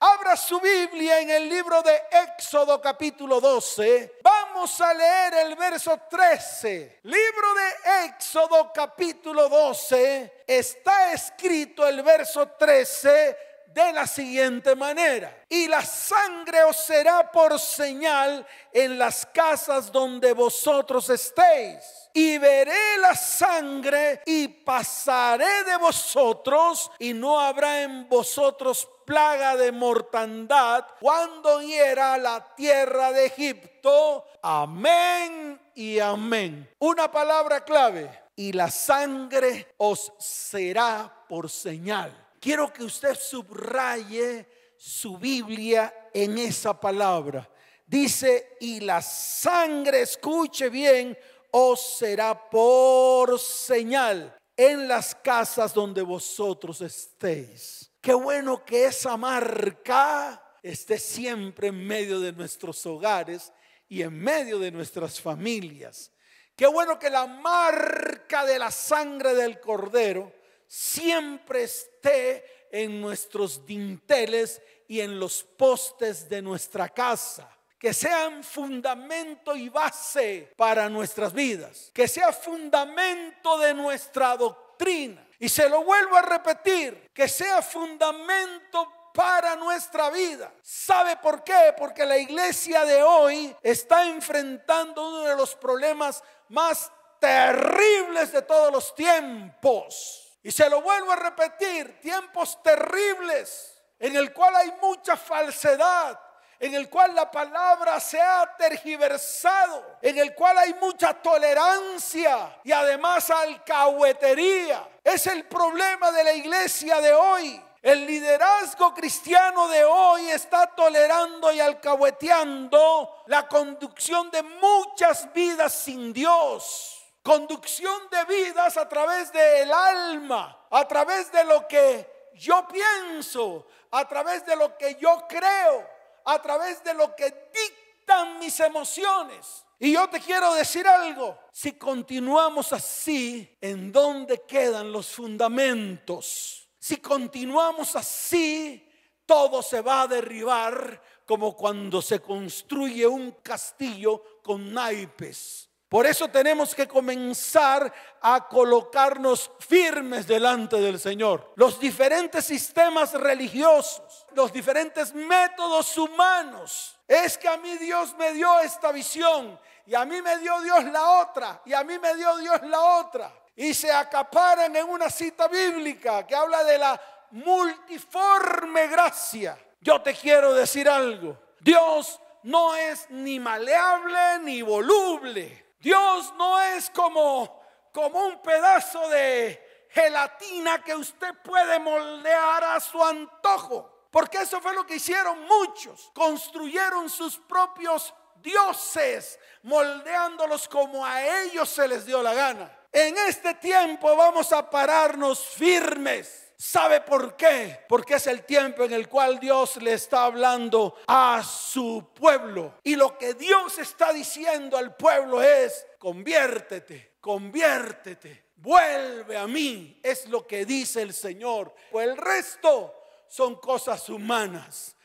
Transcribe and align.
Abra 0.00 0.36
su 0.36 0.60
Biblia 0.60 1.18
en 1.18 1.30
el 1.30 1.48
libro 1.48 1.82
de 1.82 2.00
Éxodo 2.32 2.80
capítulo 2.80 3.40
12. 3.40 4.18
Vamos 4.22 4.80
a 4.80 4.94
leer 4.94 5.34
el 5.46 5.56
verso 5.56 5.98
13. 6.08 7.00
Libro 7.02 7.54
de 7.54 8.06
Éxodo 8.06 8.70
capítulo 8.72 9.48
12. 9.48 10.44
Está 10.46 11.12
escrito 11.12 11.84
el 11.84 12.04
verso 12.04 12.46
13 12.46 13.47
de 13.86 13.92
la 13.92 14.06
siguiente 14.06 14.74
manera. 14.74 15.44
Y 15.48 15.68
la 15.68 15.82
sangre 15.82 16.64
os 16.64 16.76
será 16.76 17.30
por 17.30 17.58
señal 17.58 18.46
en 18.72 18.98
las 18.98 19.26
casas 19.26 19.90
donde 19.92 20.32
vosotros 20.32 21.08
estéis. 21.10 22.10
Y 22.12 22.38
veré 22.38 22.98
la 23.00 23.14
sangre 23.14 24.22
y 24.26 24.48
pasaré 24.48 25.64
de 25.64 25.76
vosotros 25.76 26.90
y 26.98 27.12
no 27.12 27.38
habrá 27.38 27.82
en 27.82 28.08
vosotros 28.08 28.88
plaga 29.04 29.56
de 29.56 29.70
mortandad 29.72 30.84
cuando 31.00 31.62
hiera 31.62 32.18
la 32.18 32.54
tierra 32.54 33.12
de 33.12 33.26
Egipto. 33.26 34.26
Amén 34.42 35.60
y 35.74 35.98
amén. 35.98 36.68
Una 36.80 37.10
palabra 37.10 37.64
clave. 37.64 38.24
Y 38.34 38.52
la 38.52 38.70
sangre 38.70 39.74
os 39.78 40.12
será 40.18 41.24
por 41.28 41.50
señal. 41.50 42.27
Quiero 42.40 42.72
que 42.72 42.84
usted 42.84 43.16
subraye 43.18 44.46
su 44.76 45.18
Biblia 45.18 46.10
en 46.14 46.38
esa 46.38 46.78
palabra. 46.78 47.48
Dice, 47.86 48.56
y 48.60 48.80
la 48.80 49.02
sangre, 49.02 50.02
escuche 50.02 50.68
bien, 50.68 51.16
os 51.50 51.96
será 51.98 52.48
por 52.48 53.38
señal 53.40 54.36
en 54.56 54.86
las 54.86 55.14
casas 55.14 55.72
donde 55.72 56.02
vosotros 56.02 56.80
estéis. 56.80 57.90
Qué 58.00 58.12
bueno 58.12 58.64
que 58.64 58.86
esa 58.86 59.16
marca 59.16 60.42
esté 60.62 60.98
siempre 60.98 61.68
en 61.68 61.86
medio 61.86 62.20
de 62.20 62.32
nuestros 62.32 62.84
hogares 62.86 63.52
y 63.88 64.02
en 64.02 64.18
medio 64.18 64.58
de 64.58 64.70
nuestras 64.70 65.20
familias. 65.20 66.12
Qué 66.54 66.66
bueno 66.66 66.98
que 66.98 67.08
la 67.08 67.26
marca 67.26 68.44
de 68.44 68.58
la 68.58 68.70
sangre 68.70 69.34
del 69.34 69.60
cordero 69.60 70.32
siempre 70.68 71.64
esté 71.64 72.68
en 72.70 73.00
nuestros 73.00 73.64
dinteles 73.64 74.62
y 74.86 75.00
en 75.00 75.18
los 75.18 75.42
postes 75.42 76.28
de 76.28 76.42
nuestra 76.42 76.88
casa. 76.88 77.50
Que 77.78 77.94
sean 77.94 78.42
fundamento 78.42 79.54
y 79.54 79.68
base 79.68 80.52
para 80.56 80.88
nuestras 80.88 81.32
vidas. 81.32 81.90
Que 81.94 82.08
sea 82.08 82.32
fundamento 82.32 83.58
de 83.58 83.72
nuestra 83.72 84.36
doctrina. 84.36 85.26
Y 85.38 85.48
se 85.48 85.68
lo 85.68 85.84
vuelvo 85.84 86.16
a 86.16 86.22
repetir. 86.22 87.08
Que 87.14 87.28
sea 87.28 87.62
fundamento 87.62 89.10
para 89.14 89.54
nuestra 89.54 90.10
vida. 90.10 90.52
¿Sabe 90.60 91.16
por 91.16 91.44
qué? 91.44 91.72
Porque 91.78 92.04
la 92.04 92.18
iglesia 92.18 92.84
de 92.84 93.02
hoy 93.02 93.54
está 93.62 94.08
enfrentando 94.08 95.08
uno 95.08 95.20
de 95.22 95.36
los 95.36 95.54
problemas 95.54 96.22
más 96.48 96.90
terribles 97.20 98.32
de 98.32 98.42
todos 98.42 98.72
los 98.72 98.94
tiempos 98.94 100.27
y 100.42 100.50
se 100.50 100.70
lo 100.70 100.80
vuelvo 100.82 101.12
a 101.12 101.16
repetir, 101.16 102.00
tiempos 102.00 102.62
terribles 102.62 103.78
en 103.98 104.16
el 104.16 104.32
cual 104.32 104.54
hay 104.56 104.72
mucha 104.80 105.16
falsedad, 105.16 106.18
en 106.60 106.74
el 106.74 106.88
cual 106.88 107.14
la 107.14 107.30
palabra 107.30 108.00
se 108.00 108.20
ha 108.20 108.54
tergiversado, 108.56 109.98
en 110.02 110.18
el 110.18 110.34
cual 110.34 110.58
hay 110.58 110.74
mucha 110.74 111.14
tolerancia 111.14 112.60
y 112.64 112.72
además 112.72 113.30
alcahuetería. 113.30 114.88
Es 115.02 115.26
el 115.26 115.44
problema 115.46 116.10
de 116.12 116.24
la 116.24 116.32
iglesia 116.32 117.00
de 117.00 117.12
hoy. 117.12 117.62
El 117.80 118.06
liderazgo 118.06 118.92
cristiano 118.92 119.68
de 119.68 119.84
hoy 119.84 120.28
está 120.30 120.66
tolerando 120.66 121.52
y 121.52 121.60
alcahueteando 121.60 123.22
la 123.26 123.46
conducción 123.46 124.30
de 124.32 124.42
muchas 124.42 125.32
vidas 125.32 125.72
sin 125.72 126.12
Dios 126.12 126.97
conducción 127.28 128.08
de 128.10 128.24
vidas 128.24 128.78
a 128.78 128.88
través 128.88 129.30
del 129.30 129.70
alma, 129.70 130.66
a 130.70 130.88
través 130.88 131.30
de 131.30 131.44
lo 131.44 131.68
que 131.68 132.30
yo 132.32 132.66
pienso, 132.66 133.66
a 133.90 134.08
través 134.08 134.46
de 134.46 134.56
lo 134.56 134.78
que 134.78 134.96
yo 134.98 135.26
creo, 135.28 135.86
a 136.24 136.40
través 136.40 136.82
de 136.82 136.94
lo 136.94 137.14
que 137.14 137.50
dictan 137.52 138.38
mis 138.38 138.58
emociones. 138.60 139.62
Y 139.78 139.92
yo 139.92 140.08
te 140.08 140.20
quiero 140.20 140.54
decir 140.54 140.88
algo, 140.88 141.38
si 141.52 141.72
continuamos 141.72 142.72
así, 142.72 143.58
¿en 143.60 143.92
dónde 143.92 144.44
quedan 144.48 144.90
los 144.90 145.08
fundamentos? 145.08 146.66
Si 146.78 146.96
continuamos 146.96 147.94
así, 147.94 148.88
todo 149.26 149.60
se 149.60 149.82
va 149.82 150.00
a 150.00 150.06
derribar 150.06 151.02
como 151.26 151.54
cuando 151.54 152.00
se 152.00 152.20
construye 152.20 153.06
un 153.06 153.32
castillo 153.42 154.40
con 154.42 154.72
naipes. 154.72 155.67
Por 155.88 156.06
eso 156.06 156.28
tenemos 156.28 156.74
que 156.74 156.86
comenzar 156.86 157.92
a 158.20 158.46
colocarnos 158.46 159.50
firmes 159.58 160.26
delante 160.26 160.76
del 160.76 161.00
Señor. 161.00 161.52
Los 161.56 161.80
diferentes 161.80 162.44
sistemas 162.44 163.14
religiosos, 163.14 164.26
los 164.34 164.52
diferentes 164.52 165.14
métodos 165.14 165.96
humanos. 165.96 166.98
Es 167.06 167.38
que 167.38 167.48
a 167.48 167.56
mí 167.56 167.78
Dios 167.78 168.14
me 168.18 168.32
dio 168.34 168.60
esta 168.60 168.92
visión 168.92 169.58
y 169.86 169.94
a 169.94 170.04
mí 170.04 170.20
me 170.20 170.36
dio 170.38 170.60
Dios 170.60 170.84
la 170.84 171.22
otra 171.22 171.62
y 171.64 171.72
a 171.72 171.82
mí 171.84 171.98
me 171.98 172.14
dio 172.16 172.36
Dios 172.36 172.60
la 172.64 172.80
otra. 172.98 173.32
Y 173.56 173.72
se 173.72 173.90
acaparan 173.90 174.76
en 174.76 174.86
una 174.86 175.08
cita 175.08 175.48
bíblica 175.48 176.26
que 176.26 176.34
habla 176.34 176.64
de 176.64 176.76
la 176.76 177.00
multiforme 177.30 178.88
gracia. 178.88 179.58
Yo 179.80 180.02
te 180.02 180.12
quiero 180.12 180.52
decir 180.52 180.86
algo. 180.86 181.38
Dios 181.60 182.20
no 182.42 182.76
es 182.76 183.08
ni 183.08 183.40
maleable 183.40 184.38
ni 184.40 184.60
voluble. 184.60 185.67
Dios 185.88 186.34
no 186.36 186.60
es 186.60 186.90
como, 186.90 187.62
como 187.94 188.26
un 188.26 188.42
pedazo 188.42 189.08
de 189.08 189.86
gelatina 189.88 190.84
que 190.84 190.94
usted 190.94 191.34
puede 191.42 191.78
moldear 191.78 192.62
a 192.62 192.78
su 192.78 193.02
antojo. 193.02 194.04
Porque 194.10 194.42
eso 194.42 194.60
fue 194.60 194.74
lo 194.74 194.84
que 194.84 194.96
hicieron 194.96 195.42
muchos. 195.46 196.10
Construyeron 196.12 197.08
sus 197.08 197.38
propios 197.38 198.12
dioses, 198.42 199.40
moldeándolos 199.62 200.68
como 200.68 201.06
a 201.06 201.26
ellos 201.44 201.70
se 201.70 201.88
les 201.88 202.04
dio 202.04 202.22
la 202.22 202.34
gana. 202.34 202.77
En 202.92 203.16
este 203.28 203.54
tiempo 203.54 204.16
vamos 204.16 204.52
a 204.52 204.68
pararnos 204.68 205.40
firmes 205.40 206.48
¿Sabe 206.60 207.02
por 207.02 207.36
qué? 207.36 207.84
Porque 207.88 208.14
es 208.14 208.26
el 208.26 208.42
tiempo 208.44 208.82
en 208.82 208.92
el 208.92 209.08
cual 209.08 209.38
Dios 209.38 209.76
le 209.76 209.92
está 209.92 210.24
hablando 210.24 210.96
a 211.06 211.40
su 211.44 212.10
pueblo. 212.12 212.74
Y 212.82 212.96
lo 212.96 213.16
que 213.16 213.34
Dios 213.34 213.78
está 213.78 214.12
diciendo 214.12 214.76
al 214.76 214.96
pueblo 214.96 215.40
es, 215.40 215.86
conviértete, 216.00 217.14
conviértete, 217.20 218.46
vuelve 218.56 219.36
a 219.36 219.46
mí. 219.46 220.00
Es 220.02 220.26
lo 220.26 220.48
que 220.48 220.64
dice 220.64 221.00
el 221.00 221.14
Señor. 221.14 221.72
Pues 221.92 222.08
el 222.08 222.16
resto 222.16 222.92
son 223.28 223.54
cosas 223.60 224.08
humanas, 224.08 224.96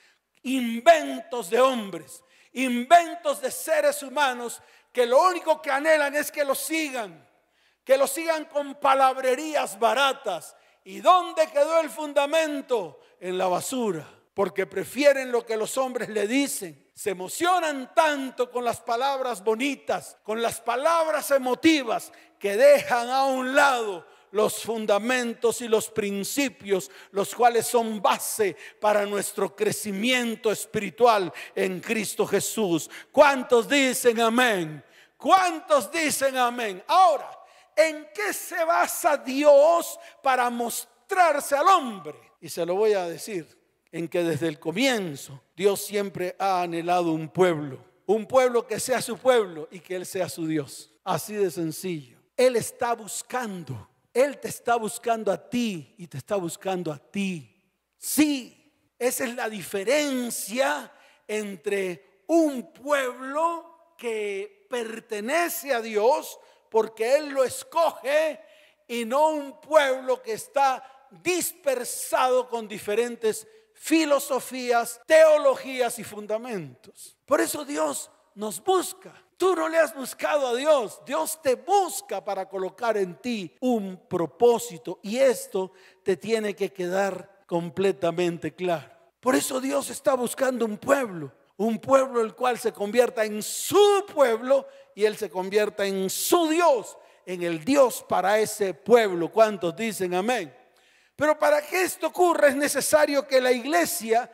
inventos 0.42 1.52
de 1.52 1.62
hombres, 1.62 2.24
inventos 2.54 3.42
de 3.42 3.52
seres 3.52 4.02
humanos 4.02 4.60
que 4.92 5.06
lo 5.06 5.22
único 5.22 5.62
que 5.62 5.70
anhelan 5.70 6.16
es 6.16 6.32
que 6.32 6.44
lo 6.44 6.56
sigan, 6.56 7.28
que 7.84 7.98
lo 7.98 8.08
sigan 8.08 8.46
con 8.46 8.76
palabrerías 8.76 9.78
baratas 9.80 10.56
¿Y 10.86 11.00
dónde 11.00 11.48
quedó 11.48 11.80
el 11.80 11.90
fundamento? 11.90 13.00
En 13.20 13.38
la 13.38 13.48
basura. 13.48 14.08
Porque 14.34 14.66
prefieren 14.66 15.32
lo 15.32 15.46
que 15.46 15.56
los 15.56 15.78
hombres 15.78 16.10
le 16.10 16.28
dicen. 16.28 16.90
Se 16.94 17.12
emocionan 17.12 17.94
tanto 17.96 18.52
con 18.52 18.66
las 18.66 18.82
palabras 18.82 19.44
bonitas, 19.44 20.18
con 20.24 20.42
las 20.42 20.60
palabras 20.60 21.32
emotivas, 21.32 22.12
que 22.40 22.58
dejan 22.58 23.10
a 23.10 23.26
un 23.26 23.56
lado 23.56 24.06
los 24.32 24.64
fundamentos 24.64 25.62
y 25.62 25.68
los 25.68 25.90
principios, 25.90 26.90
los 27.12 27.34
cuales 27.34 27.68
son 27.68 28.02
base 28.02 28.58
para 28.82 29.06
nuestro 29.06 29.56
crecimiento 29.56 30.52
espiritual 30.52 31.32
en 31.56 31.80
Cristo 31.80 32.26
Jesús. 32.26 32.90
¿Cuántos 33.12 33.70
dicen 33.70 34.20
amén? 34.20 34.84
¿Cuántos 35.16 35.92
dicen 35.92 36.36
amén? 36.38 36.84
Ahora, 36.88 37.43
¿En 37.76 38.08
qué 38.14 38.34
se 38.34 38.64
basa 38.64 39.18
Dios 39.18 40.00
para 40.22 40.50
mostrarse 40.50 41.56
al 41.56 41.68
hombre? 41.68 42.18
Y 42.40 42.50
se 42.50 42.66
lo 42.66 42.76
voy 42.76 42.94
a 42.94 43.06
decir, 43.06 43.48
en 43.92 44.08
que 44.08 44.24
desde 44.24 44.48
el 44.48 44.60
comienzo 44.60 45.42
Dios 45.56 45.86
siempre 45.86 46.36
ha 46.40 46.62
anhelado 46.62 47.12
un 47.12 47.30
pueblo, 47.30 47.80
un 48.06 48.26
pueblo 48.26 48.68
que 48.68 48.80
sea 48.80 49.02
su 49.02 49.18
pueblo 49.18 49.68
y 49.72 49.80
que 49.80 49.96
Él 49.96 50.06
sea 50.06 50.28
su 50.28 50.48
Dios. 50.48 50.92
Así 51.04 51.34
de 51.34 51.52
sencillo. 51.52 52.18
Él 52.36 52.56
está 52.56 52.94
buscando, 52.94 53.90
Él 54.14 54.40
te 54.40 54.48
está 54.48 54.76
buscando 54.76 55.32
a 55.32 55.50
ti 55.50 55.94
y 55.98 56.08
te 56.08 56.18
está 56.18 56.36
buscando 56.36 56.92
a 56.92 56.98
ti. 56.98 57.50
Sí, 57.98 58.64
esa 58.98 59.26
es 59.26 59.36
la 59.36 59.50
diferencia 59.50 60.92
entre 61.28 62.24
un 62.28 62.74
pueblo 62.74 63.94
que 63.98 64.66
pertenece 64.70 65.74
a 65.74 65.82
Dios 65.82 66.40
porque 66.74 67.18
Él 67.18 67.30
lo 67.30 67.44
escoge 67.44 68.40
y 68.88 69.06
no 69.06 69.30
un 69.30 69.62
pueblo 69.62 70.24
que 70.24 70.34
está 70.34 70.84
dispersado 71.22 72.50
con 72.50 72.68
diferentes 72.68 73.48
filosofías, 73.76 75.00
teologías 75.06 76.00
y 76.00 76.04
fundamentos. 76.04 77.16
Por 77.28 77.42
eso 77.42 77.64
Dios 77.64 78.10
nos 78.34 78.64
busca. 78.64 79.14
Tú 79.38 79.56
no 79.56 79.70
le 79.70 79.78
has 79.78 79.94
buscado 79.94 80.48
a 80.48 80.56
Dios, 80.56 81.00
Dios 81.06 81.40
te 81.44 81.54
busca 81.54 82.26
para 82.26 82.50
colocar 82.50 82.98
en 82.98 83.22
ti 83.22 83.56
un 83.60 84.08
propósito 84.10 85.00
y 85.04 85.18
esto 85.20 85.74
te 86.02 86.18
tiene 86.18 86.56
que 86.56 86.74
quedar 86.74 87.44
completamente 87.46 88.56
claro. 88.56 88.90
Por 89.20 89.36
eso 89.36 89.62
Dios 89.62 89.92
está 89.92 90.16
buscando 90.16 90.66
un 90.66 90.80
pueblo, 90.80 91.32
un 91.56 91.78
pueblo 91.78 92.22
el 92.22 92.34
cual 92.34 92.58
se 92.58 92.74
convierta 92.74 93.26
en 93.26 93.44
su 93.44 94.06
pueblo 94.12 94.66
y 94.96 95.06
él 95.06 95.18
se 95.18 95.30
convierta 95.30 95.86
en 95.86 96.10
su 96.10 96.48
Dios, 96.48 96.98
en 97.26 97.44
el 97.44 97.64
Dios 97.64 98.06
para 98.08 98.40
ese 98.40 98.74
pueblo. 98.74 99.32
¿Cuántos 99.32 99.76
dicen 99.76 100.14
amén? 100.14 100.56
Pero 101.16 101.38
para 101.38 101.62
que 101.62 101.84
esto 101.84 102.08
ocurra 102.08 102.48
es 102.48 102.56
necesario 102.56 103.28
que 103.28 103.40
la 103.40 103.52
iglesia 103.52 104.30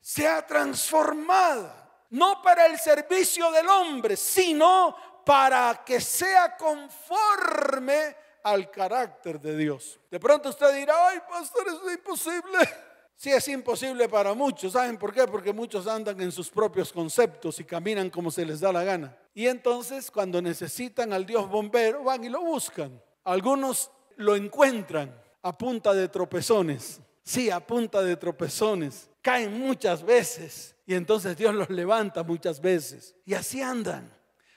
sea 0.00 0.46
transformada 0.46 1.86
no 2.10 2.40
para 2.42 2.66
el 2.66 2.78
servicio 2.78 3.50
del 3.50 3.68
hombre, 3.68 4.16
sino 4.16 4.96
para 5.24 5.82
que 5.84 6.00
sea 6.00 6.56
conforme 6.56 8.16
al 8.44 8.70
carácter 8.70 9.40
de 9.40 9.56
Dios. 9.56 9.98
De 10.10 10.20
pronto 10.20 10.50
usted 10.50 10.72
dirá, 10.74 11.08
ay, 11.08 11.20
pastor, 11.28 11.66
eso 11.66 11.88
es 11.88 11.96
imposible. 11.96 12.58
Sí, 13.16 13.30
es 13.30 13.48
imposible 13.48 14.10
para 14.10 14.34
muchos. 14.34 14.74
¿Saben 14.74 14.98
por 14.98 15.12
qué? 15.12 15.26
Porque 15.26 15.52
muchos 15.52 15.86
andan 15.86 16.20
en 16.20 16.30
sus 16.30 16.50
propios 16.50 16.92
conceptos 16.92 17.58
y 17.58 17.64
caminan 17.64 18.10
como 18.10 18.30
se 18.30 18.44
les 18.44 18.60
da 18.60 18.70
la 18.70 18.84
gana. 18.84 19.16
Y 19.34 19.46
entonces, 19.46 20.10
cuando 20.10 20.42
necesitan 20.42 21.14
al 21.14 21.24
Dios 21.24 21.48
bombero, 21.48 22.04
van 22.04 22.22
y 22.24 22.28
lo 22.28 22.42
buscan. 22.42 23.02
Algunos 23.24 23.90
lo 24.16 24.36
encuentran 24.36 25.18
a 25.42 25.56
punta 25.56 25.94
de 25.94 26.08
tropezones. 26.08 27.00
Sí, 27.22 27.48
a 27.48 27.58
punta 27.58 28.02
de 28.02 28.16
tropezones. 28.16 29.08
Caen 29.22 29.58
muchas 29.58 30.04
veces 30.04 30.76
y 30.86 30.94
entonces 30.94 31.36
Dios 31.38 31.54
los 31.54 31.70
levanta 31.70 32.22
muchas 32.22 32.60
veces. 32.60 33.16
Y 33.24 33.32
así 33.32 33.62
andan. 33.62 34.12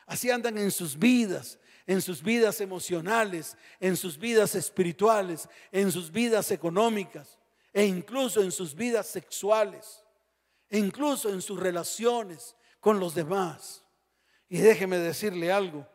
Así 0.06 0.30
andan 0.30 0.58
en 0.58 0.72
sus 0.72 1.00
vidas, 1.00 1.58
en 1.88 2.02
sus 2.02 2.22
vidas 2.22 2.60
emocionales, 2.60 3.56
en 3.80 3.96
sus 3.96 4.18
vidas 4.18 4.54
espirituales, 4.54 5.48
en 5.72 5.92
sus 5.92 6.12
vidas 6.12 6.52
económicas 6.52 7.39
e 7.74 7.86
incluso 7.86 8.42
en 8.42 8.52
sus 8.52 8.74
vidas 8.74 9.08
sexuales, 9.08 10.04
e 10.70 10.78
incluso 10.78 11.30
en 11.30 11.42
sus 11.42 11.60
relaciones 11.60 12.56
con 12.80 13.00
los 13.00 13.16
demás. 13.16 13.84
Y 14.48 14.58
déjeme 14.58 14.98
decirle 14.98 15.52
algo, 15.52 15.88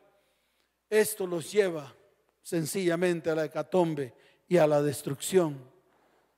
esto 0.88 1.26
los 1.26 1.50
lleva 1.50 1.94
sencillamente 2.42 3.30
a 3.30 3.34
la 3.34 3.46
hecatombe 3.46 4.14
y 4.46 4.58
a 4.58 4.66
la 4.66 4.82
destrucción. 4.82 5.58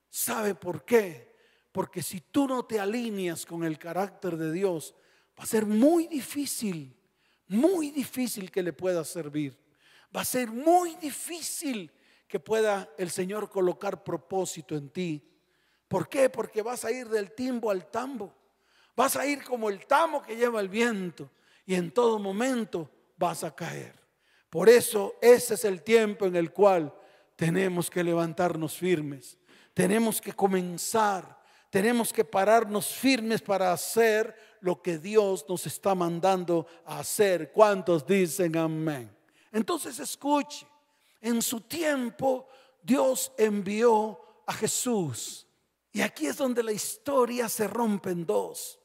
¿Sabe 0.08 0.54
por 0.54 0.84
qué? 0.84 1.34
Porque 1.72 2.02
si 2.02 2.20
tú 2.20 2.48
no 2.48 2.64
te 2.64 2.80
alineas 2.80 3.44
con 3.44 3.64
el 3.64 3.78
carácter 3.78 4.36
de 4.36 4.50
Dios, 4.52 4.94
va 5.38 5.44
a 5.44 5.46
ser 5.46 5.66
muy 5.66 6.06
difícil, 6.06 6.96
muy 7.48 7.90
difícil 7.90 8.50
que 8.50 8.62
le 8.62 8.72
puedas 8.72 9.08
servir. 9.08 9.58
Va 10.14 10.22
a 10.22 10.24
ser 10.24 10.48
muy 10.48 10.94
difícil 10.96 11.92
que 12.26 12.40
pueda 12.40 12.88
el 12.98 13.10
Señor 13.10 13.48
colocar 13.48 14.02
propósito 14.02 14.76
en 14.76 14.90
ti. 14.90 15.22
¿Por 15.88 16.08
qué? 16.08 16.28
Porque 16.28 16.62
vas 16.62 16.84
a 16.84 16.90
ir 16.90 17.08
del 17.08 17.32
timbo 17.32 17.70
al 17.70 17.90
tambo. 17.90 18.34
Vas 18.94 19.16
a 19.16 19.26
ir 19.26 19.44
como 19.44 19.68
el 19.68 19.86
tamo 19.86 20.22
que 20.22 20.36
lleva 20.36 20.60
el 20.60 20.68
viento 20.68 21.30
y 21.64 21.74
en 21.74 21.90
todo 21.90 22.18
momento 22.18 22.90
vas 23.16 23.44
a 23.44 23.54
caer. 23.54 23.94
Por 24.50 24.68
eso 24.68 25.14
ese 25.20 25.54
es 25.54 25.64
el 25.64 25.82
tiempo 25.82 26.26
en 26.26 26.36
el 26.36 26.52
cual 26.52 26.92
tenemos 27.36 27.90
que 27.90 28.02
levantarnos 28.02 28.76
firmes. 28.76 29.38
Tenemos 29.74 30.20
que 30.20 30.32
comenzar 30.32 31.36
tenemos 31.76 32.10
que 32.10 32.24
pararnos 32.24 32.86
firmes 32.86 33.42
para 33.42 33.70
hacer 33.70 34.34
lo 34.60 34.80
que 34.80 34.98
Dios 34.98 35.44
nos 35.46 35.66
está 35.66 35.94
mandando 35.94 36.66
a 36.86 37.00
hacer. 37.00 37.52
¿Cuántos 37.52 38.06
dicen 38.06 38.56
amén? 38.56 39.14
Entonces 39.52 39.98
escuche, 39.98 40.66
en 41.26 41.42
su 41.42 41.62
tiempo 41.62 42.46
Dios 42.80 43.32
envió 43.36 44.44
a 44.46 44.52
Jesús. 44.52 45.44
Y 45.90 46.00
aquí 46.00 46.28
es 46.28 46.36
donde 46.36 46.62
la 46.62 46.70
historia 46.70 47.48
se 47.48 47.66
rompe 47.66 48.10
en 48.10 48.24
dos. 48.24 48.78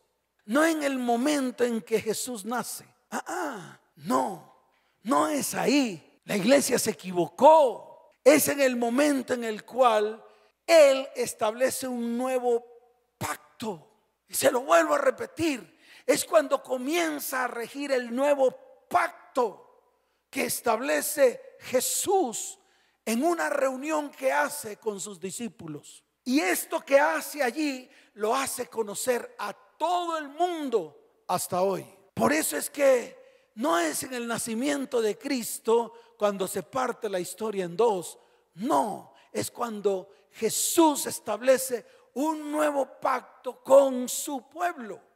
No 0.45 0.65
en 0.65 0.81
el 0.81 0.97
momento 0.97 1.63
en 1.63 1.81
que 1.81 2.01
Jesús 2.01 2.43
nace. 2.43 2.85
Ah, 3.11 3.23
ah, 3.27 3.79
no, 3.97 4.55
no 5.03 5.27
es 5.27 5.53
ahí. 5.53 6.19
La 6.25 6.35
iglesia 6.35 6.79
se 6.79 6.91
equivocó. 6.91 8.09
Es 8.23 8.47
en 8.47 8.59
el 8.59 8.75
momento 8.75 9.35
en 9.35 9.43
el 9.43 9.63
cual 9.63 10.23
Él 10.65 11.07
establece 11.15 11.88
un 11.88 12.17
nuevo 12.17 12.65
pacto. 13.19 13.88
Y 14.27 14.33
se 14.33 14.51
lo 14.51 14.61
vuelvo 14.61 14.95
a 14.95 14.99
repetir. 14.99 15.79
Es 16.07 16.25
cuando 16.25 16.63
comienza 16.63 17.43
a 17.43 17.47
regir 17.47 17.91
el 17.91 18.15
nuevo 18.15 18.57
pacto 18.89 19.70
que 20.31 20.45
establece 20.45 21.57
Jesús 21.60 22.57
en 23.06 23.24
una 23.24 23.50
reunión 23.50 24.10
que 24.10 24.31
hace 24.31 24.78
con 24.78 25.00
sus 25.00 25.19
discípulos. 25.19 26.04
Y 26.24 26.39
esto 26.39 26.80
que 26.80 27.00
hace 27.00 27.44
allí 27.44 27.89
lo 28.13 28.33
hace 28.33 28.68
conocer 28.68 29.36
a 29.38 29.54
todo 29.54 30.18
el 30.18 30.30
mundo 30.30 31.24
hasta 31.28 31.62
hoy. 31.62 31.86
Por 32.13 32.31
eso 32.31 32.56
es 32.56 32.69
que 32.69 33.50
no 33.56 33.78
es 33.78 34.04
en 34.04 34.13
el 34.13 34.28
nacimiento 34.28 35.01
de 35.01 35.18
Cristo 35.18 35.94
cuando 36.18 36.48
se 36.48 36.63
parte 36.63 37.10
la 37.10 37.19
historia 37.19 37.66
en 37.66 37.75
dos. 37.75 38.18
No, 38.56 39.13
es 39.31 39.51
cuando 39.51 40.10
Jesús 40.31 41.07
establece 41.07 41.86
un 42.13 42.51
nuevo 42.51 43.00
pacto 43.00 43.62
con 43.62 44.07
su 44.07 44.48
pueblo. 44.48 45.11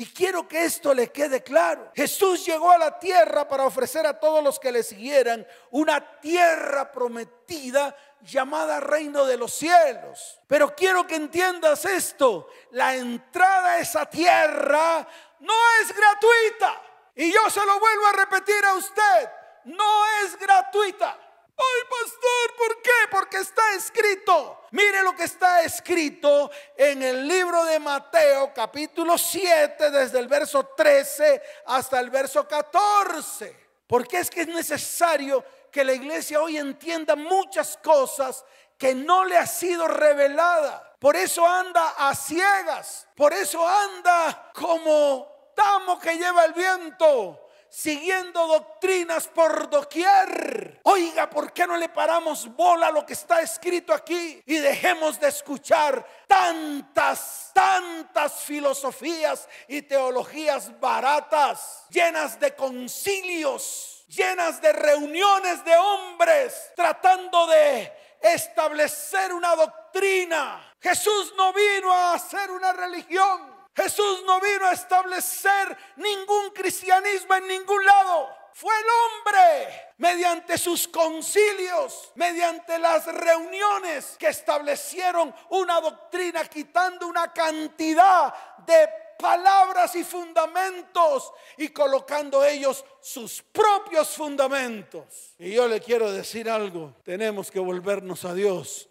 Y 0.00 0.06
quiero 0.06 0.48
que 0.48 0.64
esto 0.64 0.94
le 0.94 1.12
quede 1.12 1.42
claro. 1.42 1.92
Jesús 1.94 2.46
llegó 2.46 2.70
a 2.70 2.78
la 2.78 2.98
tierra 2.98 3.46
para 3.46 3.66
ofrecer 3.66 4.06
a 4.06 4.18
todos 4.18 4.42
los 4.42 4.58
que 4.58 4.72
le 4.72 4.82
siguieran 4.82 5.46
una 5.72 6.18
tierra 6.22 6.90
prometida 6.90 7.94
llamada 8.22 8.80
reino 8.80 9.26
de 9.26 9.36
los 9.36 9.52
cielos. 9.52 10.40
Pero 10.46 10.74
quiero 10.74 11.06
que 11.06 11.16
entiendas 11.16 11.84
esto. 11.84 12.48
La 12.70 12.96
entrada 12.96 13.72
a 13.72 13.78
esa 13.80 14.06
tierra 14.06 15.06
no 15.40 15.54
es 15.82 15.94
gratuita. 15.94 16.82
Y 17.16 17.30
yo 17.30 17.50
se 17.50 17.60
lo 17.66 17.78
vuelvo 17.78 18.06
a 18.06 18.12
repetir 18.12 18.64
a 18.64 18.76
usted. 18.76 19.30
No 19.64 20.06
es 20.24 20.38
gratuita. 20.38 21.18
Ay, 21.60 21.82
pastor, 21.90 22.56
¿por 22.56 22.82
qué? 22.82 22.90
Porque 23.10 23.36
está 23.38 23.74
escrito. 23.74 24.62
Mire 24.70 25.02
lo 25.02 25.14
que 25.14 25.24
está 25.24 25.62
escrito 25.62 26.50
en 26.76 27.02
el 27.02 27.28
libro 27.28 27.64
de 27.64 27.78
Mateo, 27.78 28.52
capítulo 28.54 29.18
7, 29.18 29.90
desde 29.90 30.18
el 30.20 30.26
verso 30.26 30.64
13 30.74 31.42
hasta 31.66 32.00
el 32.00 32.08
verso 32.08 32.48
14. 32.48 33.54
Porque 33.86 34.20
es 34.20 34.30
que 34.30 34.42
es 34.42 34.48
necesario 34.48 35.44
que 35.70 35.84
la 35.84 35.92
iglesia 35.92 36.40
hoy 36.40 36.56
entienda 36.56 37.14
muchas 37.14 37.76
cosas 37.82 38.44
que 38.78 38.94
no 38.94 39.26
le 39.26 39.36
ha 39.36 39.46
sido 39.46 39.86
revelada. 39.86 40.94
Por 40.98 41.16
eso 41.16 41.46
anda 41.46 41.94
a 41.98 42.14
ciegas. 42.14 43.06
Por 43.14 43.34
eso 43.34 43.66
anda 43.66 44.50
como 44.54 45.52
tamo 45.54 46.00
que 46.00 46.16
lleva 46.16 46.46
el 46.46 46.54
viento 46.54 47.49
siguiendo 47.70 48.46
doctrinas 48.46 49.28
por 49.28 49.70
doquier. 49.70 50.80
Oiga, 50.82 51.30
¿por 51.30 51.52
qué 51.52 51.66
no 51.66 51.76
le 51.76 51.88
paramos 51.88 52.54
bola 52.54 52.88
a 52.88 52.90
lo 52.90 53.06
que 53.06 53.12
está 53.12 53.40
escrito 53.40 53.94
aquí 53.94 54.42
y 54.44 54.56
dejemos 54.56 55.20
de 55.20 55.28
escuchar 55.28 56.04
tantas, 56.26 57.50
tantas 57.54 58.40
filosofías 58.40 59.48
y 59.68 59.82
teologías 59.82 60.78
baratas, 60.80 61.84
llenas 61.88 62.38
de 62.40 62.54
concilios, 62.54 64.04
llenas 64.08 64.60
de 64.60 64.72
reuniones 64.72 65.64
de 65.64 65.76
hombres, 65.76 66.72
tratando 66.74 67.46
de 67.46 67.92
establecer 68.20 69.32
una 69.32 69.54
doctrina? 69.54 70.74
Jesús 70.80 71.34
no 71.36 71.52
vino 71.52 71.92
a 71.92 72.14
hacer 72.14 72.50
una 72.50 72.72
religión. 72.72 73.59
Jesús 73.82 74.22
no 74.26 74.38
vino 74.40 74.66
a 74.66 74.72
establecer 74.72 75.76
ningún 75.96 76.50
cristianismo 76.50 77.34
en 77.34 77.48
ningún 77.48 77.82
lado. 77.84 78.28
Fue 78.52 78.74
el 78.78 78.84
hombre, 78.84 79.92
mediante 79.96 80.58
sus 80.58 80.86
concilios, 80.86 82.12
mediante 82.14 82.78
las 82.78 83.06
reuniones 83.06 84.16
que 84.18 84.28
establecieron 84.28 85.34
una 85.48 85.80
doctrina, 85.80 86.44
quitando 86.44 87.06
una 87.06 87.32
cantidad 87.32 88.34
de 88.66 88.86
palabras 89.18 89.94
y 89.96 90.04
fundamentos 90.04 91.32
y 91.56 91.68
colocando 91.68 92.44
ellos 92.44 92.84
sus 93.00 93.40
propios 93.40 94.10
fundamentos. 94.10 95.34
Y 95.38 95.52
yo 95.52 95.66
le 95.66 95.80
quiero 95.80 96.12
decir 96.12 96.50
algo, 96.50 96.96
tenemos 97.02 97.50
que 97.50 97.60
volvernos 97.60 98.26
a 98.26 98.34
Dios. 98.34 98.90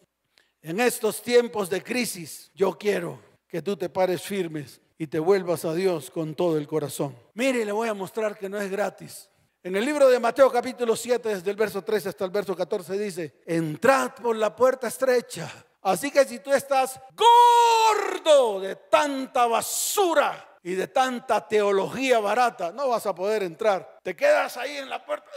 En 0.64 0.80
estos 0.80 1.22
tiempos 1.22 1.70
de 1.70 1.84
crisis, 1.84 2.50
yo 2.56 2.76
quiero 2.76 3.29
que 3.50 3.62
tú 3.62 3.76
te 3.76 3.90
pares 3.90 4.22
firmes 4.22 4.80
y 4.98 5.08
te 5.08 5.20
vuelvas 5.20 5.66
a 5.66 5.74
Dios 5.74 6.10
con 6.10 6.36
todo 6.36 6.58
el 6.58 6.68
corazón. 6.68 7.18
Mire, 7.34 7.66
le 7.66 7.72
voy 7.72 7.90
a 7.90 7.94
mostrar 7.94 8.38
que 8.38 8.48
no 8.48 8.60
es 8.60 8.70
gratis. 8.70 9.30
En 9.62 9.76
el 9.76 9.84
libro 9.84 10.08
de 10.08 10.20
Mateo 10.20 10.50
capítulo 10.52 10.96
7, 10.96 11.28
desde 11.28 11.52
el 11.52 11.58
verso 11.58 11.82
13 11.82 12.10
hasta 12.10 12.24
el 12.24 12.32
verso 12.32 12.56
14 12.56 12.98
dice, 12.98 13.42
entrad 13.46 14.12
por 14.14 14.36
la 14.36 14.56
puerta 14.56 14.88
estrecha, 14.88 15.52
Así 15.82 16.12
que 16.12 16.26
si 16.26 16.40
tú 16.40 16.52
estás 16.52 17.00
gordo 17.16 18.60
de 18.60 18.76
tanta 18.76 19.48
basura 19.48 20.58
y 20.62 20.74
de 20.76 20.88
tanta 20.88 21.48
teología 21.48 22.20
barata, 22.20 22.72
no 22.72 22.90
vas 22.90 23.06
a 23.06 23.16
poder 23.16 23.44
entrar. 23.44 24.00
Te 24.04 24.16
quedas 24.16 24.58
ahí 24.58 24.78
en 24.78 24.90
la 24.90 25.04
puerta 25.06 25.30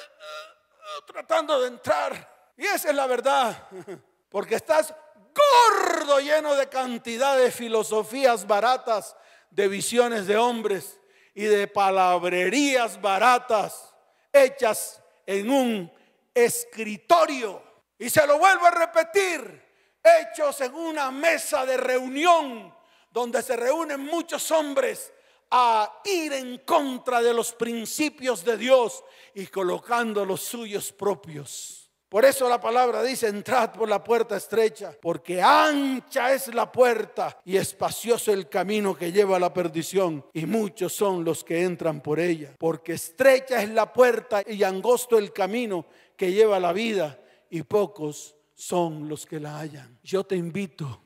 tratando 1.06 1.60
de 1.60 1.68
entrar. 1.68 2.52
Y 2.56 2.64
esa 2.64 2.90
es 2.90 2.94
la 2.94 3.06
verdad. 3.06 3.68
Porque 4.28 4.56
estás 4.56 4.92
gordo 5.14 5.91
lleno 6.20 6.54
de 6.54 6.68
cantidad 6.68 7.36
de 7.36 7.50
filosofías 7.50 8.46
baratas, 8.46 9.16
de 9.50 9.68
visiones 9.68 10.26
de 10.26 10.36
hombres 10.36 10.98
y 11.34 11.44
de 11.44 11.66
palabrerías 11.66 13.00
baratas 13.00 13.94
hechas 14.32 15.02
en 15.26 15.50
un 15.50 15.92
escritorio. 16.34 17.62
Y 17.98 18.10
se 18.10 18.26
lo 18.26 18.38
vuelvo 18.38 18.66
a 18.66 18.70
repetir, 18.70 19.62
hechos 20.02 20.60
en 20.60 20.74
una 20.74 21.10
mesa 21.10 21.64
de 21.66 21.76
reunión 21.76 22.74
donde 23.10 23.42
se 23.42 23.56
reúnen 23.56 24.00
muchos 24.00 24.50
hombres 24.50 25.12
a 25.50 26.00
ir 26.04 26.32
en 26.32 26.58
contra 26.58 27.20
de 27.20 27.34
los 27.34 27.52
principios 27.52 28.42
de 28.44 28.56
Dios 28.56 29.04
y 29.34 29.46
colocando 29.46 30.24
los 30.24 30.40
suyos 30.40 30.90
propios. 30.92 31.81
Por 32.12 32.26
eso 32.26 32.46
la 32.46 32.60
palabra 32.60 33.02
dice, 33.02 33.26
entrad 33.26 33.72
por 33.72 33.88
la 33.88 34.04
puerta 34.04 34.36
estrecha, 34.36 34.94
porque 35.00 35.40
ancha 35.40 36.34
es 36.34 36.54
la 36.54 36.70
puerta 36.70 37.40
y 37.42 37.56
espacioso 37.56 38.34
el 38.34 38.50
camino 38.50 38.94
que 38.94 39.10
lleva 39.10 39.36
a 39.36 39.40
la 39.40 39.54
perdición, 39.54 40.22
y 40.34 40.44
muchos 40.44 40.92
son 40.92 41.24
los 41.24 41.42
que 41.42 41.62
entran 41.62 42.02
por 42.02 42.20
ella. 42.20 42.54
Porque 42.58 42.92
estrecha 42.92 43.62
es 43.62 43.70
la 43.70 43.90
puerta 43.90 44.42
y 44.46 44.62
angosto 44.62 45.16
el 45.16 45.32
camino 45.32 45.86
que 46.14 46.30
lleva 46.30 46.56
a 46.56 46.60
la 46.60 46.74
vida, 46.74 47.18
y 47.48 47.62
pocos 47.62 48.36
son 48.52 49.08
los 49.08 49.24
que 49.24 49.40
la 49.40 49.58
hallan. 49.58 49.98
Yo 50.02 50.22
te 50.24 50.36
invito 50.36 51.02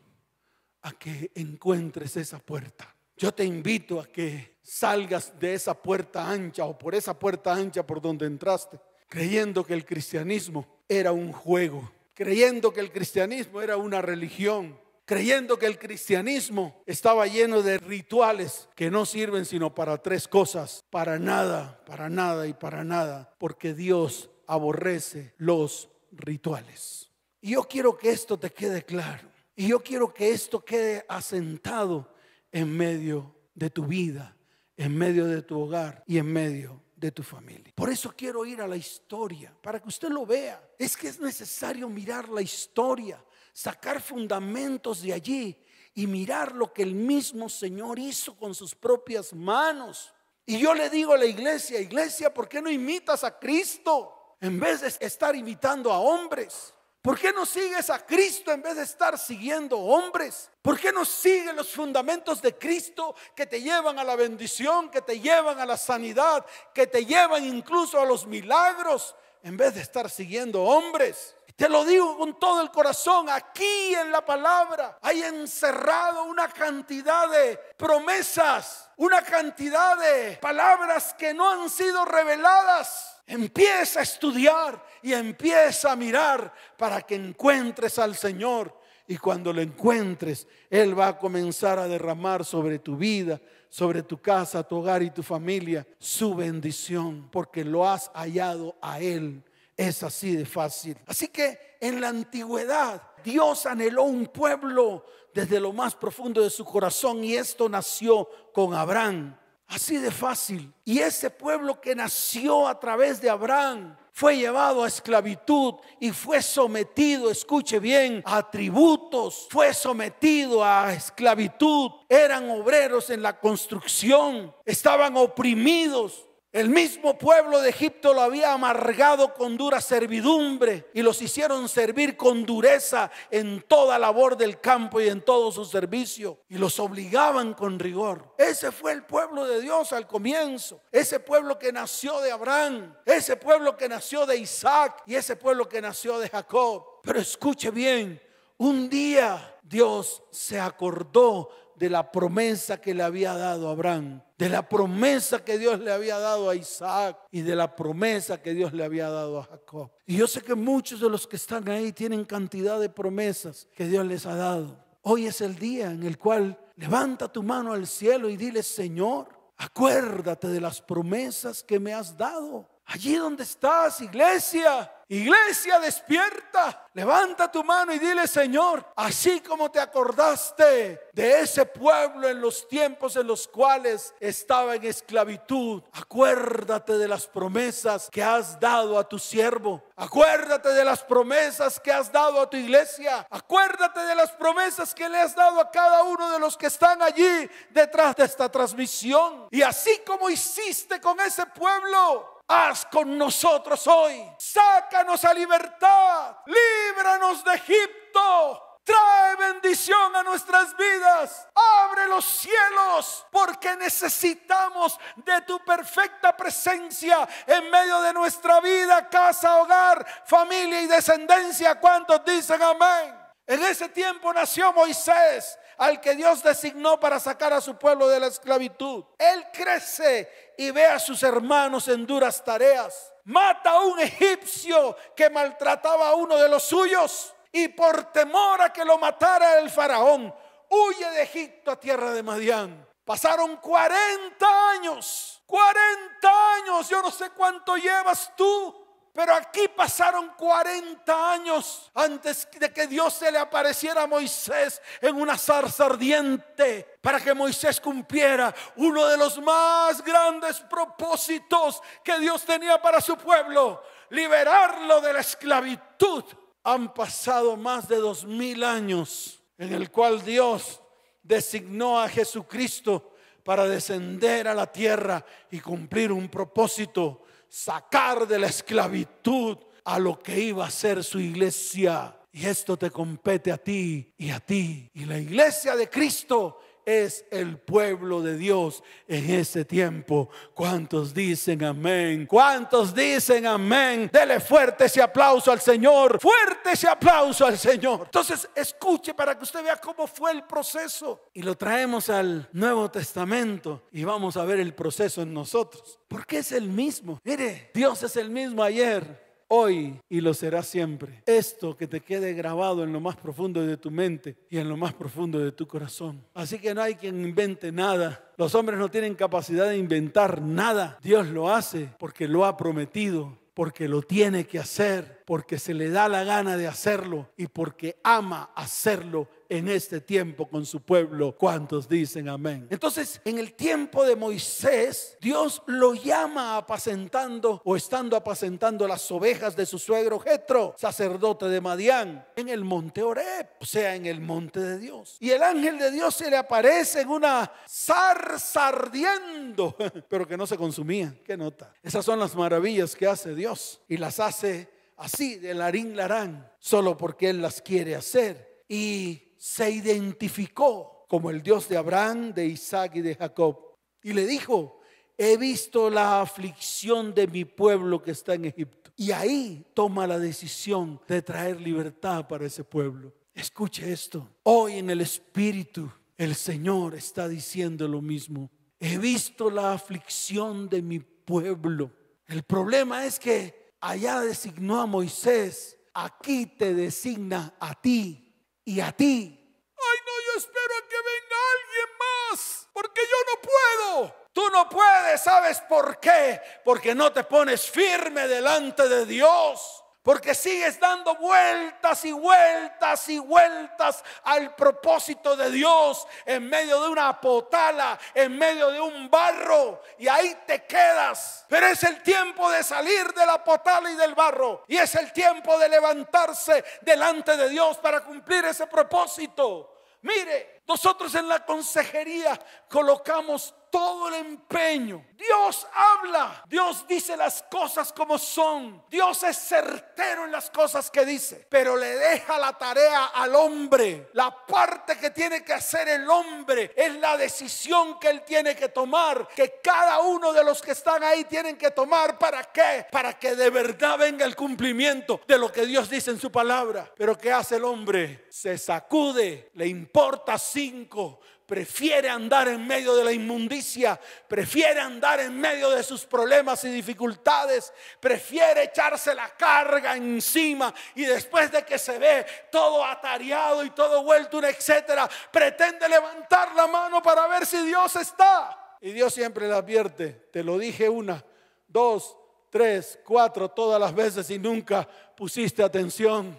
a 0.83 0.91
que 0.91 1.31
encuentres 1.37 2.17
esa 2.17 2.41
puerta. 2.41 2.93
Yo 3.17 3.33
te 3.33 3.45
invito 3.45 4.01
a 4.01 4.07
que 4.07 4.57
salgas 4.61 5.39
de 5.39 5.55
esa 5.55 5.81
puerta 5.81 6.29
ancha 6.29 6.65
o 6.65 6.77
por 6.77 6.97
esa 6.97 7.17
puerta 7.17 7.55
ancha 7.55 7.87
por 7.87 8.01
donde 8.01 8.27
entraste, 8.27 8.81
creyendo 9.09 9.65
que 9.65 9.75
el 9.75 9.85
cristianismo 9.85 10.67
era 10.89 11.13
un 11.13 11.33
juego, 11.33 11.91
creyendo 12.15 12.73
que 12.73 12.81
el 12.81 12.91
cristianismo 12.93 13.61
era 13.61 13.77
una 13.77 14.03
religión, 14.03 14.79
creyendo 15.05 15.59
que 15.59 15.67
el 15.67 15.79
cristianismo 15.79 16.83
estaba 16.87 17.27
lleno 17.27 17.63
de 17.63 17.79
rituales 17.79 18.69
que 18.75 18.91
no 18.91 19.07
sirven 19.07 19.45
sino 19.45 19.75
para 19.75 19.99
tres 19.99 20.27
cosas, 20.27 20.85
para 20.91 21.19
nada, 21.19 21.83
para 21.87 22.11
nada 22.11 22.47
y 22.47 22.53
para 22.53 22.85
nada, 22.85 23.35
porque 23.39 23.75
Dios 23.75 24.31
aborrece 24.47 25.35
los 25.39 25.89
rituales. 26.11 27.11
Y 27.41 27.51
yo 27.51 27.63
quiero 27.65 27.97
que 27.97 28.11
esto 28.11 28.39
te 28.39 28.51
quede 28.51 28.85
claro, 28.85 29.29
y 29.55 29.69
yo 29.69 29.81
quiero 29.81 30.13
que 30.13 30.31
esto 30.31 30.65
quede 30.65 31.05
asentado 31.09 32.13
en 32.51 32.77
medio 32.77 33.35
de 33.55 33.71
tu 33.71 33.87
vida, 33.87 34.37
en 34.77 34.97
medio 34.97 35.27
de 35.27 35.43
tu 35.43 35.61
hogar 35.61 36.03
y 36.07 36.19
en 36.19 36.33
medio 36.33 36.83
de 36.97 37.13
tu 37.13 37.23
familia. 37.23 37.73
Por 37.75 37.91
eso 37.91 38.13
quiero 38.17 38.45
ir 38.45 38.61
a 38.61 38.67
la 38.67 38.77
historia, 38.77 39.55
para 39.63 39.81
que 39.81 39.89
usted 39.89 40.09
lo 40.09 40.25
vea. 40.25 40.61
Es 40.79 40.97
que 40.97 41.09
es 41.09 41.21
necesario 41.21 41.89
mirar 41.89 42.29
la 42.29 42.41
historia, 42.41 43.23
sacar 43.53 44.01
fundamentos 44.01 45.03
de 45.03 45.13
allí 45.13 45.63
y 45.95 46.07
mirar 46.07 46.53
lo 46.53 46.73
que 46.73 46.83
el 46.83 46.95
mismo 46.95 47.49
Señor 47.49 47.99
hizo 47.99 48.37
con 48.37 48.55
sus 48.55 48.75
propias 48.75 49.33
manos. 49.35 50.13
Y 50.47 50.59
yo 50.59 50.75
le 50.75 50.89
digo 50.89 51.13
a 51.13 51.19
la 51.19 51.27
iglesia, 51.27 51.81
iglesia, 51.81 52.33
¿por 52.33 52.49
qué 52.49 52.63
no 52.63 52.71
imitas 52.71 53.25
a 53.25 53.39
Cristo 53.39 54.37
en 54.41 54.59
vez 54.59 54.81
de 54.81 55.07
estar 55.07 55.37
imitando 55.37 55.93
a 55.93 55.99
hombres? 55.99 56.73
¿Por 57.07 57.21
qué 57.21 57.33
no 57.33 57.47
sigues 57.47 57.89
a 57.89 58.05
Cristo 58.05 58.51
en 58.51 58.61
vez 58.61 58.75
de 58.75 58.83
estar 58.83 59.17
siguiendo 59.17 59.79
hombres? 59.79 60.51
¿Por 60.61 60.77
qué 60.77 60.91
no 60.91 61.05
sigues 61.05 61.55
los 61.55 61.69
fundamentos 61.69 62.43
de 62.43 62.59
Cristo 62.59 63.15
que 63.33 63.47
te 63.47 63.63
llevan 63.63 64.01
a 64.01 64.03
la 64.03 64.17
bendición, 64.17 64.91
que 64.91 65.01
te 65.01 65.21
llevan 65.21 65.61
a 65.61 65.67
la 65.67 65.77
sanidad, 65.77 66.45
que 66.75 66.89
te 66.89 67.07
llevan 67.07 67.45
incluso 67.45 68.01
a 68.01 68.05
los 68.05 68.27
milagros, 68.27 69.15
en 69.45 69.57
vez 69.57 69.77
de 69.77 69.83
estar 69.83 70.11
siguiendo 70.11 70.65
hombres? 70.65 71.36
Te 71.57 71.69
lo 71.69 71.85
digo 71.85 72.19
con 72.19 72.39
todo 72.39 72.61
el 72.61 72.71
corazón, 72.71 73.29
aquí 73.31 73.95
en 73.95 74.13
la 74.13 74.25
palabra 74.25 74.99
hay 75.01 75.23
encerrado 75.23 76.25
una 76.25 76.49
cantidad 76.49 77.31
de 77.31 77.59
promesas, 77.77 78.91
una 78.97 79.23
cantidad 79.23 79.97
de 79.99 80.37
palabras 80.37 81.15
que 81.15 81.33
no 81.33 81.51
han 81.51 81.71
sido 81.71 82.05
reveladas 82.05 83.17
Empieza 83.27 84.01
a 84.01 84.03
estudiar 84.05 84.85
y 85.03 85.13
empieza 85.13 85.91
a 85.91 85.97
mirar 85.97 86.53
para 86.77 87.03
que 87.03 87.17
encuentres 87.17 87.99
al 87.99 88.15
Señor. 88.15 88.79
Y 89.09 89.17
cuando 89.17 89.53
lo 89.53 89.61
encuentres, 89.61 90.47
Él 90.71 90.99
va 90.99 91.09
a 91.09 91.19
comenzar 91.19 91.79
a 91.79 91.89
derramar 91.89 92.45
sobre 92.45 92.79
tu 92.79 92.97
vida, 92.97 93.41
sobre 93.69 94.03
tu 94.03 94.21
casa, 94.21 94.63
tu 94.63 94.77
hogar 94.77 95.03
y 95.03 95.11
tu 95.11 95.25
familia 95.25 95.87
su 95.99 96.35
bendición, 96.35 97.29
porque 97.31 97.65
lo 97.65 97.89
has 97.89 98.11
hallado 98.15 98.77
a 98.81 99.01
Él. 99.01 99.43
Es 99.77 100.03
así 100.03 100.35
de 100.35 100.47
fácil. 100.47 100.97
Así 101.07 101.29
que 101.29 101.77
en 101.81 102.01
la 102.01 102.09
antigüedad 102.09 103.03
Dios 103.23 103.67
anheló 103.67 104.05
un 104.05 104.27
pueblo 104.27 105.05
desde 105.35 105.61
lo 105.61 105.73
más 105.73 105.95
profundo 105.95 106.43
de 106.43 106.49
su 106.49 106.65
corazón 106.65 107.23
y 107.23 107.35
esto 107.35 107.69
nació 107.69 108.29
con 108.55 108.73
Abraham. 108.73 109.37
Así 109.69 109.99
de 109.99 110.11
fácil. 110.11 110.73
Y 110.85 111.01
ese 111.01 111.29
pueblo 111.29 111.81
que 111.81 111.95
nació 111.95 112.69
a 112.69 112.79
través 112.79 113.21
de 113.21 113.29
Abraham 113.29 113.97
fue 114.13 114.39
llevado 114.39 114.83
a 114.83 114.89
esclavitud 114.89 115.75
y 116.01 116.11
fue 116.11 116.41
sometido, 116.41 117.31
escuche 117.31 117.81
bien, 117.81 118.23
a 118.25 118.49
tributos, 118.51 119.47
fue 119.51 119.75
sometido 119.75 120.65
a 120.65 120.95
esclavitud. 120.95 121.91
Eran 122.09 122.49
obreros 122.49 123.11
en 123.11 123.21
la 123.21 123.39
construcción, 123.39 124.55
estaban 124.65 125.17
oprimidos, 125.17 126.27
el 126.53 126.71
mismo 126.71 127.19
pueblo 127.19 127.61
de 127.61 127.69
Egipto 127.69 128.15
lo 128.15 128.23
había 128.23 128.53
amargado 128.53 129.35
con 129.35 129.59
dura 129.59 129.81
servidumbre 129.81 130.89
y 130.95 131.03
los 131.03 131.21
hicieron 131.21 131.69
servir 131.69 132.17
con 132.17 132.47
dureza 132.47 133.11
en 133.31 133.61
toda 133.69 133.99
labor 133.99 134.37
del 134.37 134.59
campo 134.61 135.01
y 135.01 135.09
en 135.09 135.21
todo 135.21 135.53
su 135.53 135.67
servicio 135.67 136.41
y 136.49 136.57
los 136.57 136.79
obligaban 136.81 137.53
con 137.53 137.79
rigor. 137.79 138.35
Ese 138.39 138.73
fue 138.73 138.93
el 138.93 139.05
pueblo 139.05 139.45
de 139.45 139.61
Dios 139.61 139.93
al 139.93 140.07
comienzo, 140.07 140.81
ese 140.91 141.21
pueblo 141.21 141.59
que 141.59 141.73
nació 141.73 142.21
de 142.21 142.33
Abraham, 142.33 142.97
ese 143.05 143.37
pueblo 143.37 143.77
que 143.77 143.89
nació 143.89 144.25
de 144.25 144.39
Isaac 144.39 145.03
y 145.07 145.15
ese 145.15 145.37
pueblo 145.37 145.69
que 145.69 145.83
nació 145.83 146.19
de 146.19 146.31
Jacob. 146.31 147.01
Pero 147.03 147.21
escuche 147.21 147.71
bien, 147.71 148.19
un 148.57 148.89
día 148.89 149.59
Dios 149.63 150.23
se 150.31 150.59
acordó 150.59 151.51
de 151.79 151.91
la 151.91 152.11
promesa 152.11 152.81
que 152.81 152.95
le 152.95 153.03
había 153.03 153.35
dado 153.35 153.69
Abraham, 153.69 154.23
de 154.39 154.49
la 154.49 154.69
promesa 154.69 155.45
que 155.45 155.59
Dios 155.59 155.81
le 155.81 155.93
había 155.93 156.19
dado 156.19 156.49
a 156.49 156.55
Isaac 156.55 157.19
y 157.31 157.43
de 157.43 157.55
la 157.55 157.77
promesa 157.77 158.41
que 158.41 158.55
Dios 158.55 158.73
le 158.73 158.85
había 158.85 159.09
dado 159.09 159.41
a 159.41 159.45
Jacob. 159.45 159.91
Y 160.07 160.17
yo 160.17 160.27
sé 160.27 160.41
que 160.41 160.55
muchos 160.55 161.01
de 161.01 161.11
los 161.11 161.27
que 161.27 161.37
están 161.37 161.69
ahí 161.69 161.93
tienen 161.93 162.25
cantidad 162.25 162.81
de 162.81 162.89
promesas 162.89 163.69
que 163.75 163.87
Dios 163.87 164.07
les 164.07 164.27
ha 164.27 164.35
dado. 164.35 164.77
Hoy 165.03 165.27
es 165.27 165.41
el 165.41 165.57
día 165.57 165.91
en 165.91 166.03
el 166.03 166.19
cual 166.19 166.59
levanta 166.77 167.31
tu 167.31 167.43
mano 167.43 167.73
al 167.73 167.87
cielo 167.87 168.29
y 168.29 168.37
dile, 168.37 168.63
Señor, 168.63 169.29
acuérdate 169.57 170.49
de 170.49 170.61
las 170.61 170.81
promesas 170.81 171.63
que 171.63 171.79
me 171.79 171.95
has 171.95 172.17
dado. 172.17 172.69
Allí 172.87 173.15
donde 173.17 173.43
estás, 173.43 174.01
iglesia, 174.01 174.93
iglesia 175.09 175.79
despierta, 175.79 176.89
levanta 176.95 177.51
tu 177.51 177.63
mano 177.63 177.93
y 177.93 177.99
dile, 177.99 178.27
Señor, 178.27 178.85
así 178.97 179.41
como 179.41 179.71
te 179.71 179.79
acordaste 179.79 181.01
de 181.13 181.41
ese 181.41 181.67
pueblo 181.67 182.29
en 182.29 182.41
los 182.41 182.67
tiempos 182.69 183.17
en 183.17 183.27
los 183.27 183.47
cuales 183.47 184.15
estaba 184.21 184.75
en 184.75 184.85
esclavitud, 184.85 185.83
acuérdate 185.93 186.99
de 186.99 187.09
las 187.09 187.27
promesas 187.27 188.09
que 188.11 188.23
has 188.23 188.59
dado 188.59 188.99
a 188.99 189.09
tu 189.09 189.19
siervo, 189.19 189.83
acuérdate 189.97 190.71
de 190.71 190.85
las 190.85 191.03
promesas 191.03 191.79
que 191.81 191.93
has 191.93 192.11
dado 192.11 192.41
a 192.41 192.51
tu 192.51 192.57
iglesia, 192.57 193.27
acuérdate 193.31 194.01
de 194.01 194.15
las 194.15 194.33
promesas 194.33 194.95
que 194.95 195.09
le 195.09 195.19
has 195.19 195.35
dado 195.35 195.61
a 195.61 195.71
cada 195.71 196.03
uno 196.03 196.31
de 196.31 196.39
los 196.39 196.57
que 196.57 196.67
están 196.67 197.01
allí 197.03 197.49
detrás 197.71 198.17
de 198.17 198.25
esta 198.25 198.51
transmisión. 198.51 199.49
Y 199.51 199.63
así 199.63 200.03
como 200.07 200.29
hiciste 200.31 201.01
con 201.01 201.21
ese 201.21 201.47
pueblo, 201.47 202.36
haz 202.49 202.87
con 202.87 203.17
nosotros 203.17 203.87
hoy. 203.87 204.23
Sácanos 204.39 205.25
a 205.25 205.35
libertad. 205.35 206.37
Líbranos 206.47 207.45
de 207.45 207.55
Egipto. 207.55 208.63
Trae 208.85 209.35
bendición 209.35 210.15
a 210.15 210.23
nuestras 210.23 210.77
vidas. 210.77 211.49
Abre 211.55 212.07
los 212.07 212.25
cielos 212.25 213.27
porque 213.33 213.75
necesitamos 213.75 214.97
de 215.17 215.41
tu 215.43 215.59
perfecta 215.65 216.37
presencia 216.37 217.29
en 217.49 217.69
medio 217.69 218.01
de 218.03 218.13
nuestra 218.13 218.61
vida, 218.61 219.09
casa, 219.09 219.57
hogar, 219.61 220.07
familia 220.25 220.83
y 220.83 220.87
descendencia. 220.87 221.81
¿Cuántos 221.81 222.25
dicen 222.25 222.63
amén? 222.63 223.27
En 223.49 223.63
ese 223.65 223.89
tiempo 223.89 224.33
nació 224.33 224.73
Moisés, 224.73 225.59
al 225.79 226.01
que 226.01 226.15
Dios 226.15 226.43
designó 226.43 226.99
para 226.99 227.21
sacar 227.21 227.53
a 227.53 227.61
su 227.61 227.77
pueblo 227.77 228.09
de 228.09 228.21
la 228.21 228.27
esclavitud. 228.27 229.05
Él 229.19 229.47
crece 229.53 230.55
y 230.57 230.71
ve 230.71 230.87
a 230.87 230.99
sus 230.99 231.23
hermanos 231.23 231.89
en 231.89 232.07
duras 232.07 232.43
tareas. 232.45 233.13
Mata 233.25 233.71
a 233.71 233.81
un 233.81 233.99
egipcio 234.01 234.97
que 235.15 235.31
maltrataba 235.31 236.09
a 236.09 236.15
uno 236.15 236.37
de 236.37 236.49
los 236.49 236.63
suyos 236.63 237.35
y 237.53 237.69
por 237.69 238.13
temor 238.13 238.61
a 238.61 238.73
que 238.73 238.85
lo 238.85 238.99
matara 238.99 239.59
el 239.59 239.71
faraón, 239.71 240.35
huye 240.69 241.11
de 241.11 241.23
Egipto 241.23 241.71
a 241.71 241.81
tierra 241.81 242.13
de 242.13 242.23
Madián. 242.23 242.87
Pasaron 243.05 243.57
40 243.57 244.71
años, 244.71 245.43
40 245.47 246.55
años, 246.57 246.89
yo 246.89 247.01
no 247.01 247.11
sé 247.11 247.31
cuánto 247.31 247.77
llevas 247.77 248.33
tú, 248.37 248.86
pero 249.17 249.35
aquí 249.35 249.67
pasaron 249.75 250.29
40 250.37 251.33
años 251.33 251.91
antes 251.95 252.47
de 252.61 252.71
que 252.71 252.87
Dios 252.87 253.15
se 253.15 253.33
le 253.33 253.39
apareciera 253.39 254.03
a 254.03 254.07
Moisés 254.07 254.83
en 255.01 255.17
una 255.17 255.39
zarza 255.39 255.87
ardiente 255.87 256.99
para 257.01 257.19
que 257.19 257.33
Moisés 257.33 257.81
cumpliera 257.81 258.55
uno 258.77 259.07
de 259.07 259.17
los 259.17 259.41
más 259.41 260.05
grandes 260.05 260.61
propósitos 260.61 261.81
que 262.05 262.19
Dios 262.19 262.45
tenía 262.45 262.81
para 262.83 263.01
su 263.01 263.17
pueblo, 263.17 263.83
liberarlo 264.11 265.01
de 265.01 265.15
la 265.15 265.21
esclavitud. 265.21 266.25
Han 266.65 266.93
pasado 266.93 267.57
más 267.57 267.89
de 267.89 267.97
dos 267.97 268.27
mil 268.27 268.63
años 268.63 269.43
en 269.57 269.73
el 269.73 269.91
cual 269.91 270.23
Dios 270.23 270.83
designó 271.23 271.99
a 271.99 272.11
Jesucristo 272.11 273.15
para 273.43 273.67
descender 273.67 274.47
a 274.47 274.55
la 274.55 274.71
tierra 274.71 275.25
y 275.51 275.61
cumplir 275.61 276.13
un 276.13 276.29
propósito 276.29 277.23
sacar 277.57 278.29
de 278.29 278.39
la 278.39 278.49
esclavitud 278.49 279.57
a 279.85 279.99
lo 279.99 280.23
que 280.23 280.39
iba 280.39 280.67
a 280.67 280.71
ser 280.71 281.03
su 281.03 281.19
iglesia. 281.19 282.15
Y 282.31 282.45
esto 282.45 282.77
te 282.77 282.91
compete 282.91 283.51
a 283.51 283.57
ti 283.57 284.13
y 284.19 284.29
a 284.29 284.41
ti. 284.41 284.91
Y 284.93 285.07
la 285.07 285.19
iglesia 285.19 285.75
de 285.75 285.89
Cristo 285.89 286.59
es 286.87 287.25
el 287.33 287.59
pueblo 287.59 288.23
de 288.23 288.37
Dios 288.37 288.83
en 289.09 289.29
ese 289.31 289.65
tiempo. 289.65 290.31
¿Cuántos 290.55 291.13
dicen 291.13 291.65
amén? 291.65 292.27
¿Cuántos 292.27 292.95
dicen 292.95 293.45
amén? 293.45 294.09
Dele 294.13 294.39
fuerte 294.39 294.85
ese 294.85 295.03
aplauso 295.03 295.51
al 295.51 295.61
Señor. 295.61 296.21
Fuerte 296.21 296.71
ese 296.73 296.89
aplauso 296.89 297.45
al 297.45 297.59
Señor. 297.59 298.03
Entonces, 298.05 298.49
escuche 298.55 299.13
para 299.13 299.37
que 299.37 299.43
usted 299.43 299.65
vea 299.65 299.77
cómo 299.77 300.07
fue 300.07 300.31
el 300.31 300.45
proceso. 300.45 301.25
Y 301.35 301.43
lo 301.43 301.57
traemos 301.57 302.09
al 302.09 302.49
Nuevo 302.53 302.89
Testamento 302.89 303.83
y 303.91 304.05
vamos 304.05 304.37
a 304.37 304.45
ver 304.45 304.61
el 304.61 304.73
proceso 304.73 305.23
en 305.23 305.35
nosotros. 305.35 305.99
Porque 306.07 306.39
es 306.39 306.53
el 306.53 306.69
mismo. 306.69 307.21
Mire, 307.25 307.73
Dios 307.75 308.01
es 308.05 308.15
el 308.17 308.31
mismo 308.31 308.63
ayer, 308.63 309.26
hoy 309.49 310.01
y 310.09 310.21
lo 310.21 310.35
será 310.35 310.63
siempre. 310.63 311.23
Esto 311.27 311.77
que 311.77 311.87
te 311.87 312.01
quede 312.01 312.35
grabado 312.35 312.85
en 312.85 312.93
lo 312.93 313.01
más 313.01 313.17
profundo 313.17 313.65
de 313.67 313.77
tu 313.77 313.91
mente 313.91 314.37
y 314.51 314.59
en 314.59 314.69
lo 314.69 314.77
más 314.77 314.95
profundo 314.95 315.39
de 315.39 315.53
tu 315.53 315.67
corazón. 315.67 316.25
Así 316.35 316.59
que 316.59 316.75
no 316.75 316.83
hay 316.83 316.95
quien 316.95 317.21
invente 317.21 317.73
nada. 317.73 318.33
Los 318.37 318.55
hombres 318.55 318.79
no 318.79 318.91
tienen 318.91 319.15
capacidad 319.15 319.69
de 319.69 319.79
inventar 319.79 320.43
nada. 320.43 320.99
Dios 321.03 321.29
lo 321.29 321.53
hace 321.53 321.91
porque 321.99 322.29
lo 322.29 322.45
ha 322.45 322.57
prometido, 322.57 323.39
porque 323.55 323.89
lo 323.89 324.03
tiene 324.03 324.47
que 324.47 324.59
hacer, 324.59 325.23
porque 325.25 325.59
se 325.59 325.73
le 325.73 325.89
da 325.91 326.09
la 326.09 326.25
gana 326.25 326.57
de 326.57 326.67
hacerlo 326.67 327.31
y 327.37 327.47
porque 327.47 327.97
ama 328.03 328.51
hacerlo 328.55 329.29
en 329.49 329.69
este 329.69 330.01
tiempo 330.01 330.49
con 330.49 330.67
su 330.67 330.81
pueblo. 330.81 331.37
¿Cuántos 331.37 331.89
dicen 331.89 332.29
amén? 332.29 332.67
Entonces, 332.71 333.21
en 333.25 333.39
el 333.39 333.55
tiempo 333.55 334.05
de 334.05 334.17
Moisés, 334.17 335.17
Dios 335.21 335.63
lo 335.67 335.95
llama 335.95 336.57
apacentando 336.57 337.61
o 337.65 337.77
estando 337.77 338.17
apacentando 338.17 338.87
las 338.87 339.11
ovejas 339.11 339.57
de 339.57 339.67
su 339.67 339.79
suegro 339.79 340.19
Jetro, 340.19 340.75
sacerdote 340.77 341.47
de 341.47 341.61
Madián, 341.61 342.27
en 342.37 342.49
el 342.49 342.65
monte 342.65 343.03
Oreb, 343.03 343.49
o 343.61 343.65
sea, 343.65 343.95
en 343.95 344.07
el 344.07 344.21
monte 344.21 344.61
de 344.61 344.79
Dios. 344.79 345.17
Y 345.21 345.31
el 345.31 345.43
ángel 345.43 345.79
de 345.79 345.91
Dios 345.91 346.15
se 346.15 346.31
le 346.31 346.37
aparece 346.37 347.03
en 347.03 347.09
una 347.09 347.51
zarza 347.69 348.69
ardiendo, 348.69 349.77
pero 350.09 350.27
que 350.27 350.37
no 350.37 350.47
se 350.47 350.57
consumía. 350.57 351.15
¿Qué 351.25 351.37
nota? 351.37 351.73
Esas 351.83 352.05
son 352.05 352.19
las 352.19 352.35
maravillas 352.35 352.95
que 352.95 353.07
hace 353.07 353.35
Dios 353.35 353.81
y 353.89 353.97
las 353.97 354.21
hace 354.21 354.71
así 354.97 355.37
de 355.37 355.55
larín 355.55 355.97
larán, 355.97 356.51
solo 356.59 356.97
porque 356.97 357.31
Él 357.31 357.43
las 357.43 357.61
quiere 357.61 357.95
hacer. 357.95 358.65
Y 358.69 359.26
se 359.37 359.71
identificó 359.71 361.05
como 361.09 361.31
el 361.31 361.43
Dios 361.43 361.69
de 361.69 361.77
Abraham, 361.77 362.33
de 362.33 362.47
Isaac 362.47 362.97
y 362.97 363.01
de 363.01 363.15
Jacob. 363.15 363.59
Y 364.03 364.13
le 364.13 364.27
dijo, 364.27 364.81
he 365.17 365.37
visto 365.37 365.91
la 365.91 366.21
aflicción 366.21 367.15
de 367.15 367.27
mi 367.27 367.45
pueblo 367.45 368.03
que 368.03 368.11
está 368.11 368.35
en 368.35 368.47
Egipto. 368.47 368.91
Y 368.97 369.13
ahí 369.13 369.67
toma 369.75 370.07
la 370.07 370.19
decisión 370.19 371.01
de 371.07 371.23
traer 371.23 371.61
libertad 371.61 372.27
para 372.27 372.47
ese 372.47 372.65
pueblo. 372.65 373.13
Escuche 373.35 373.93
esto. 373.93 374.29
Hoy 374.45 374.79
en 374.79 374.91
el 374.91 375.03
Espíritu 375.03 375.91
el 376.17 376.35
Señor 376.35 376.95
está 376.95 377.29
diciendo 377.29 377.87
lo 377.87 378.01
mismo. 378.01 378.51
He 378.81 378.99
visto 378.99 379.51
la 379.51 379.73
aflicción 379.73 380.69
de 380.69 380.83
mi 380.83 381.01
pueblo. 381.01 381.93
El 382.27 382.43
problema 382.43 383.05
es 383.05 383.19
que 383.19 383.75
allá 383.81 384.21
designó 384.21 384.81
a 384.81 384.87
Moisés, 384.87 385.79
aquí 385.93 386.47
te 386.47 386.75
designa 386.75 387.55
a 387.61 387.81
ti 387.81 388.26
y 388.67 388.81
a 388.81 388.93
ti. 388.93 389.33
Ay, 389.79 389.99
no, 390.05 390.13
yo 390.27 390.39
espero 390.39 390.75
a 390.77 390.89
que 390.89 390.97
venga 390.97 391.37
alguien 391.55 391.99
más, 391.99 392.69
porque 392.73 393.01
yo 393.01 393.17
no 393.33 393.41
puedo. 393.41 394.27
Tú 394.33 394.51
no 394.51 394.69
puedes, 394.69 395.23
¿sabes 395.23 395.61
por 395.63 395.99
qué? 395.99 396.41
Porque 396.65 396.95
no 396.95 397.11
te 397.11 397.25
pones 397.25 397.71
firme 397.71 398.29
delante 398.29 398.87
de 398.87 399.07
Dios 399.07 399.83
porque 400.07 400.37
sigues 400.37 400.79
dando 400.79 401.17
vueltas 401.17 402.05
y 402.05 402.13
vueltas 402.13 403.09
y 403.09 403.19
vueltas 403.19 404.05
al 404.23 404.55
propósito 404.55 405.35
de 405.35 405.51
Dios 405.51 406.07
en 406.25 406.49
medio 406.49 406.81
de 406.81 406.91
una 406.91 407.21
potala, 407.21 407.99
en 408.15 408.39
medio 408.39 408.71
de 408.71 408.81
un 408.81 409.11
barro, 409.11 409.83
y 409.99 410.07
ahí 410.07 410.39
te 410.47 410.65
quedas. 410.65 411.45
Pero 411.49 411.67
es 411.67 411.83
el 411.83 412.05
tiempo 412.05 412.49
de 412.53 412.63
salir 412.63 413.13
de 413.15 413.27
la 413.27 413.43
potala 413.43 413.91
y 413.91 413.97
del 413.97 414.15
barro, 414.15 414.63
y 414.69 414.77
es 414.77 414.95
el 414.95 415.13
tiempo 415.13 415.59
de 415.59 415.71
levantarse 415.71 416.65
delante 416.83 417.37
de 417.37 417.49
Dios 417.49 417.77
para 417.79 418.05
cumplir 418.05 418.45
ese 418.45 418.69
propósito. 418.69 419.83
Mire, 420.03 420.63
nosotros 420.69 421.13
en 421.17 421.27
la 421.27 421.45
consejería 421.45 422.39
colocamos 422.71 423.53
todo 423.77 424.09
el 424.09 424.15
empeño. 424.15 425.05
Dios 425.19 425.67
habla, 425.75 426.43
Dios 426.49 426.87
dice 426.89 427.15
las 427.15 427.45
cosas 427.51 427.93
como 427.93 428.17
son. 428.17 428.83
Dios 428.89 429.23
es 429.23 429.37
certero 429.37 430.25
en 430.25 430.33
las 430.33 430.49
cosas 430.49 430.91
que 430.91 431.05
dice, 431.05 431.47
pero 431.51 431.77
le 431.77 431.89
deja 431.89 432.39
la 432.39 432.57
tarea 432.57 433.07
al 433.07 433.35
hombre. 433.35 434.09
La 434.15 434.47
parte 434.47 434.97
que 434.97 435.11
tiene 435.11 435.45
que 435.45 435.53
hacer 435.53 435.89
el 435.89 436.09
hombre 436.09 436.73
es 436.75 436.95
la 436.97 437.19
decisión 437.19 437.99
que 437.99 438.09
él 438.09 438.23
tiene 438.25 438.57
que 438.57 438.71
tomar, 438.71 439.29
que 439.29 439.61
cada 439.63 440.01
uno 440.01 440.33
de 440.33 440.43
los 440.43 440.63
que 440.63 440.71
están 440.71 441.05
ahí 441.05 441.25
tienen 441.25 441.59
que 441.59 441.71
tomar. 441.71 442.19
¿Para 442.19 442.45
qué? 442.45 442.87
Para 442.91 443.19
que 443.19 443.37
de 443.37 443.51
verdad 443.51 443.99
venga 443.99 444.25
el 444.25 444.35
cumplimiento 444.35 445.21
de 445.27 445.37
lo 445.37 445.53
que 445.53 445.67
Dios 445.67 445.91
dice 445.91 446.13
en 446.13 446.21
su 446.21 446.33
palabra. 446.33 446.91
Pero 446.97 447.19
¿qué 447.19 447.31
hace 447.31 447.57
el 447.57 447.65
hombre? 447.65 448.25
Se 448.31 448.57
sacude, 448.57 449.51
le 449.53 449.67
importa 449.67 450.39
cinco 450.39 451.21
prefiere 451.47 452.09
andar 452.09 452.49
en 452.49 452.67
medio 452.67 452.95
de 452.95 453.05
la 453.05 453.13
inmundicia, 453.13 453.99
prefiere 454.29 454.81
andar 454.81 455.21
en 455.21 455.39
medio 455.41 455.71
de 455.71 455.83
sus 455.83 456.05
problemas 456.05 456.63
y 456.65 456.69
dificultades, 456.69 457.73
prefiere 458.01 458.65
echarse 458.65 459.15
la 459.15 459.31
carga 459.31 459.97
encima 459.97 460.75
y 460.95 461.05
después 461.05 461.51
de 461.51 461.65
que 461.65 461.79
se 461.79 461.99
ve 461.99 462.27
todo 462.51 462.85
atareado 462.85 463.65
y 463.65 463.71
todo 463.71 464.03
vuelto 464.03 464.27
etcétera, 464.45 465.09
pretende 465.31 465.89
levantar 465.89 466.55
la 466.55 466.67
mano 466.67 467.03
para 467.03 467.27
ver 467.27 467.47
si 467.47 467.65
Dios 467.65 467.97
está. 467.97 468.77
Y 468.81 468.91
Dios 468.91 469.15
siempre 469.15 469.49
le 469.49 469.55
advierte, 469.55 470.29
te 470.33 470.45
lo 470.45 470.59
dije 470.59 470.89
una, 470.89 471.25
dos, 471.67 472.17
tres, 472.51 472.99
cuatro, 473.05 473.49
todas 473.51 473.81
las 473.81 473.95
veces 473.95 474.29
y 474.31 474.39
nunca 474.39 474.87
pusiste 475.17 475.63
atención. 475.63 476.39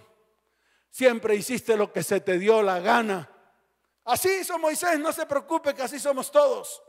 Siempre 0.89 1.35
hiciste 1.35 1.75
lo 1.75 1.91
que 1.91 2.03
se 2.03 2.19
te 2.21 2.37
dio 2.37 2.61
la 2.61 2.79
gana. 2.79 3.29
Así 4.07 4.29
hizo 4.39 4.57
Moisés, 4.57 4.97
no 4.99 5.11
se 5.11 5.25
preocupe 5.25 5.73
que 5.75 5.83
así 5.83 5.99
somos 5.99 6.31
todos. 6.31 6.81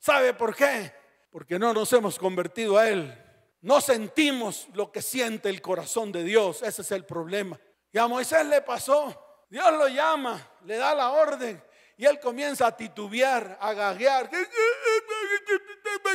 ¿Sabe 0.00 0.34
por 0.34 0.56
qué? 0.56 0.92
Porque 1.30 1.58
no 1.58 1.72
nos 1.72 1.92
hemos 1.92 2.18
convertido 2.18 2.78
a 2.78 2.88
Él. 2.88 3.16
No 3.60 3.80
sentimos 3.80 4.66
lo 4.72 4.90
que 4.90 5.02
siente 5.02 5.50
el 5.50 5.62
corazón 5.62 6.10
de 6.10 6.24
Dios. 6.24 6.62
Ese 6.62 6.82
es 6.82 6.90
el 6.90 7.04
problema. 7.04 7.60
Y 7.92 7.98
a 7.98 8.08
Moisés 8.08 8.46
le 8.46 8.62
pasó. 8.62 9.44
Dios 9.50 9.70
lo 9.72 9.86
llama, 9.86 10.40
le 10.64 10.78
da 10.78 10.94
la 10.94 11.10
orden 11.10 11.62
y 11.96 12.06
él 12.06 12.18
comienza 12.18 12.66
a 12.66 12.76
titubear, 12.76 13.58
a 13.60 13.72
gaguear 13.74 14.30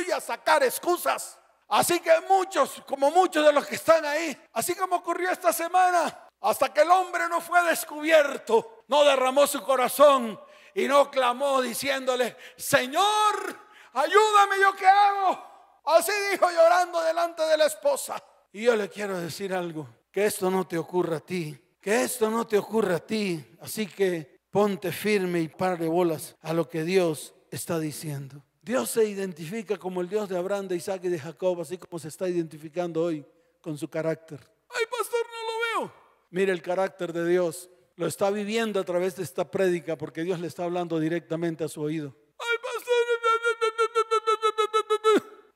y 0.06 0.10
a 0.10 0.20
sacar 0.20 0.62
excusas. 0.64 1.38
Así 1.68 2.00
que 2.00 2.10
muchos, 2.28 2.82
como 2.86 3.10
muchos 3.10 3.46
de 3.46 3.52
los 3.52 3.66
que 3.66 3.76
están 3.76 4.04
ahí, 4.04 4.36
así 4.52 4.74
como 4.74 4.96
ocurrió 4.96 5.30
esta 5.30 5.52
semana, 5.52 6.28
hasta 6.40 6.72
que 6.72 6.82
el 6.82 6.90
hombre 6.90 7.28
no 7.28 7.40
fue 7.40 7.62
descubierto, 7.62 8.84
no 8.88 9.04
derramó 9.04 9.46
su 9.46 9.62
corazón 9.62 10.38
y 10.74 10.86
no 10.86 11.10
clamó 11.10 11.60
diciéndole, 11.62 12.36
Señor, 12.56 13.58
ayúdame, 13.92 14.60
¿yo 14.60 14.74
qué 14.76 14.86
hago? 14.86 15.48
Así 15.84 16.12
dijo 16.32 16.50
llorando 16.50 17.00
delante 17.02 17.42
de 17.42 17.56
la 17.56 17.66
esposa. 17.66 18.22
Y 18.52 18.62
yo 18.62 18.76
le 18.76 18.88
quiero 18.88 19.18
decir 19.18 19.54
algo, 19.54 19.88
que 20.10 20.26
esto 20.26 20.50
no 20.50 20.66
te 20.66 20.78
ocurra 20.78 21.16
a 21.16 21.20
ti, 21.20 21.58
que 21.80 22.02
esto 22.02 22.30
no 22.30 22.46
te 22.46 22.58
ocurra 22.58 22.96
a 22.96 23.00
ti. 23.00 23.44
Así 23.60 23.86
que 23.86 24.38
ponte 24.50 24.92
firme 24.92 25.40
y 25.40 25.48
de 25.48 25.88
bolas 25.88 26.36
a 26.42 26.52
lo 26.52 26.68
que 26.68 26.84
Dios 26.84 27.34
está 27.50 27.78
diciendo. 27.78 28.42
Dios 28.62 28.90
se 28.90 29.04
identifica 29.04 29.78
como 29.78 30.00
el 30.00 30.08
Dios 30.08 30.28
de 30.28 30.36
Abraham, 30.36 30.68
de 30.68 30.76
Isaac 30.76 31.00
y 31.04 31.08
de 31.08 31.18
Jacob, 31.18 31.60
así 31.60 31.78
como 31.78 31.98
se 31.98 32.08
está 32.08 32.28
identificando 32.28 33.02
hoy 33.02 33.24
con 33.62 33.78
su 33.78 33.88
carácter. 33.88 34.40
Ay, 34.68 34.84
pastor, 34.90 35.26
no 35.26 35.80
lo 35.80 35.86
veo. 35.86 35.94
Mire 36.30 36.52
el 36.52 36.60
carácter 36.60 37.12
de 37.12 37.26
Dios. 37.26 37.70
Lo 37.98 38.06
está 38.06 38.30
viviendo 38.30 38.78
a 38.78 38.84
través 38.84 39.16
de 39.16 39.24
esta 39.24 39.50
prédica 39.50 39.98
porque 39.98 40.22
Dios 40.22 40.38
le 40.38 40.46
está 40.46 40.62
hablando 40.62 41.00
directamente 41.00 41.64
a 41.64 41.68
su 41.68 41.82
oído. 41.82 42.14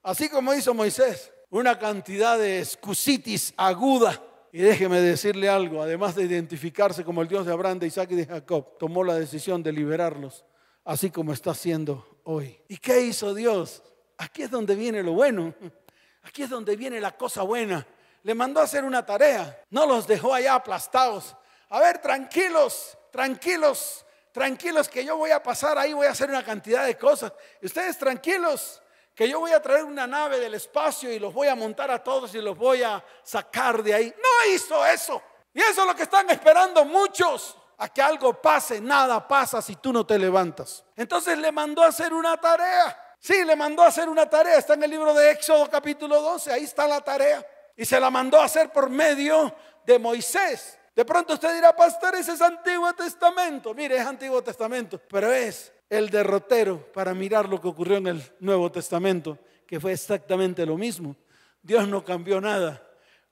Así 0.02 0.28
como 0.28 0.52
hizo 0.52 0.74
Moisés, 0.74 1.32
una 1.50 1.78
cantidad 1.78 2.36
de 2.36 2.58
excusitis 2.58 3.54
aguda. 3.56 4.20
Y 4.50 4.58
déjeme 4.58 5.00
decirle 5.00 5.48
algo, 5.48 5.82
además 5.82 6.16
de 6.16 6.24
identificarse 6.24 7.04
como 7.04 7.22
el 7.22 7.28
Dios 7.28 7.46
de 7.46 7.52
Abraham, 7.52 7.78
de 7.78 7.86
Isaac 7.86 8.10
y 8.10 8.16
de 8.16 8.26
Jacob, 8.26 8.76
tomó 8.76 9.04
la 9.04 9.14
decisión 9.14 9.62
de 9.62 9.70
liberarlos, 9.70 10.44
así 10.84 11.10
como 11.10 11.32
está 11.32 11.52
haciendo 11.52 12.18
hoy. 12.24 12.60
¿Y 12.66 12.76
qué 12.78 13.02
hizo 13.02 13.34
Dios? 13.34 13.84
Aquí 14.18 14.42
es 14.42 14.50
donde 14.50 14.74
viene 14.74 15.04
lo 15.04 15.12
bueno, 15.12 15.54
aquí 16.24 16.42
es 16.42 16.50
donde 16.50 16.74
viene 16.74 17.00
la 17.00 17.16
cosa 17.16 17.42
buena. 17.42 17.86
Le 18.24 18.34
mandó 18.34 18.58
a 18.58 18.64
hacer 18.64 18.82
una 18.82 19.06
tarea, 19.06 19.62
no 19.70 19.86
los 19.86 20.08
dejó 20.08 20.34
allá 20.34 20.56
aplastados. 20.56 21.36
A 21.72 21.80
ver, 21.80 22.02
tranquilos, 22.02 22.98
tranquilos, 23.10 24.04
tranquilos, 24.30 24.90
que 24.90 25.06
yo 25.06 25.16
voy 25.16 25.30
a 25.30 25.42
pasar 25.42 25.78
ahí, 25.78 25.94
voy 25.94 26.06
a 26.06 26.10
hacer 26.10 26.28
una 26.28 26.44
cantidad 26.44 26.84
de 26.84 26.98
cosas. 26.98 27.32
Ustedes 27.62 27.96
tranquilos, 27.96 28.82
que 29.14 29.26
yo 29.26 29.40
voy 29.40 29.52
a 29.52 29.62
traer 29.62 29.84
una 29.84 30.06
nave 30.06 30.38
del 30.38 30.52
espacio 30.52 31.10
y 31.10 31.18
los 31.18 31.32
voy 31.32 31.48
a 31.48 31.54
montar 31.54 31.90
a 31.90 32.04
todos 32.04 32.34
y 32.34 32.42
los 32.42 32.58
voy 32.58 32.82
a 32.82 33.02
sacar 33.22 33.82
de 33.82 33.94
ahí. 33.94 34.14
No 34.14 34.52
hizo 34.52 34.84
eso. 34.84 35.22
Y 35.54 35.62
eso 35.62 35.80
es 35.80 35.86
lo 35.86 35.96
que 35.96 36.02
están 36.02 36.28
esperando 36.28 36.84
muchos. 36.84 37.56
A 37.78 37.88
que 37.88 38.02
algo 38.02 38.34
pase, 38.34 38.78
nada 38.78 39.26
pasa 39.26 39.62
si 39.62 39.76
tú 39.76 39.94
no 39.94 40.04
te 40.04 40.18
levantas. 40.18 40.84
Entonces 40.94 41.38
le 41.38 41.50
mandó 41.52 41.82
a 41.82 41.86
hacer 41.86 42.12
una 42.12 42.36
tarea. 42.36 43.16
Sí, 43.18 43.46
le 43.46 43.56
mandó 43.56 43.82
a 43.82 43.86
hacer 43.86 44.10
una 44.10 44.28
tarea. 44.28 44.58
Está 44.58 44.74
en 44.74 44.82
el 44.82 44.90
libro 44.90 45.14
de 45.14 45.30
Éxodo 45.30 45.70
capítulo 45.70 46.20
12. 46.20 46.52
Ahí 46.52 46.64
está 46.64 46.86
la 46.86 47.00
tarea. 47.00 47.42
Y 47.74 47.86
se 47.86 47.98
la 47.98 48.10
mandó 48.10 48.38
a 48.38 48.44
hacer 48.44 48.70
por 48.70 48.90
medio 48.90 49.54
de 49.86 49.98
Moisés. 49.98 50.78
De 50.94 51.04
pronto 51.04 51.34
usted 51.34 51.54
dirá, 51.54 51.74
pastor, 51.74 52.14
ese 52.14 52.32
es 52.32 52.42
Antiguo 52.42 52.92
Testamento. 52.92 53.72
Mire, 53.72 53.96
es 53.96 54.06
Antiguo 54.06 54.42
Testamento, 54.42 55.00
pero 55.08 55.32
es 55.32 55.72
el 55.88 56.10
derrotero 56.10 56.92
para 56.92 57.14
mirar 57.14 57.48
lo 57.48 57.60
que 57.60 57.68
ocurrió 57.68 57.96
en 57.96 58.08
el 58.08 58.22
Nuevo 58.40 58.70
Testamento, 58.70 59.38
que 59.66 59.80
fue 59.80 59.92
exactamente 59.92 60.66
lo 60.66 60.76
mismo. 60.76 61.16
Dios 61.62 61.88
no 61.88 62.04
cambió 62.04 62.40
nada, 62.40 62.82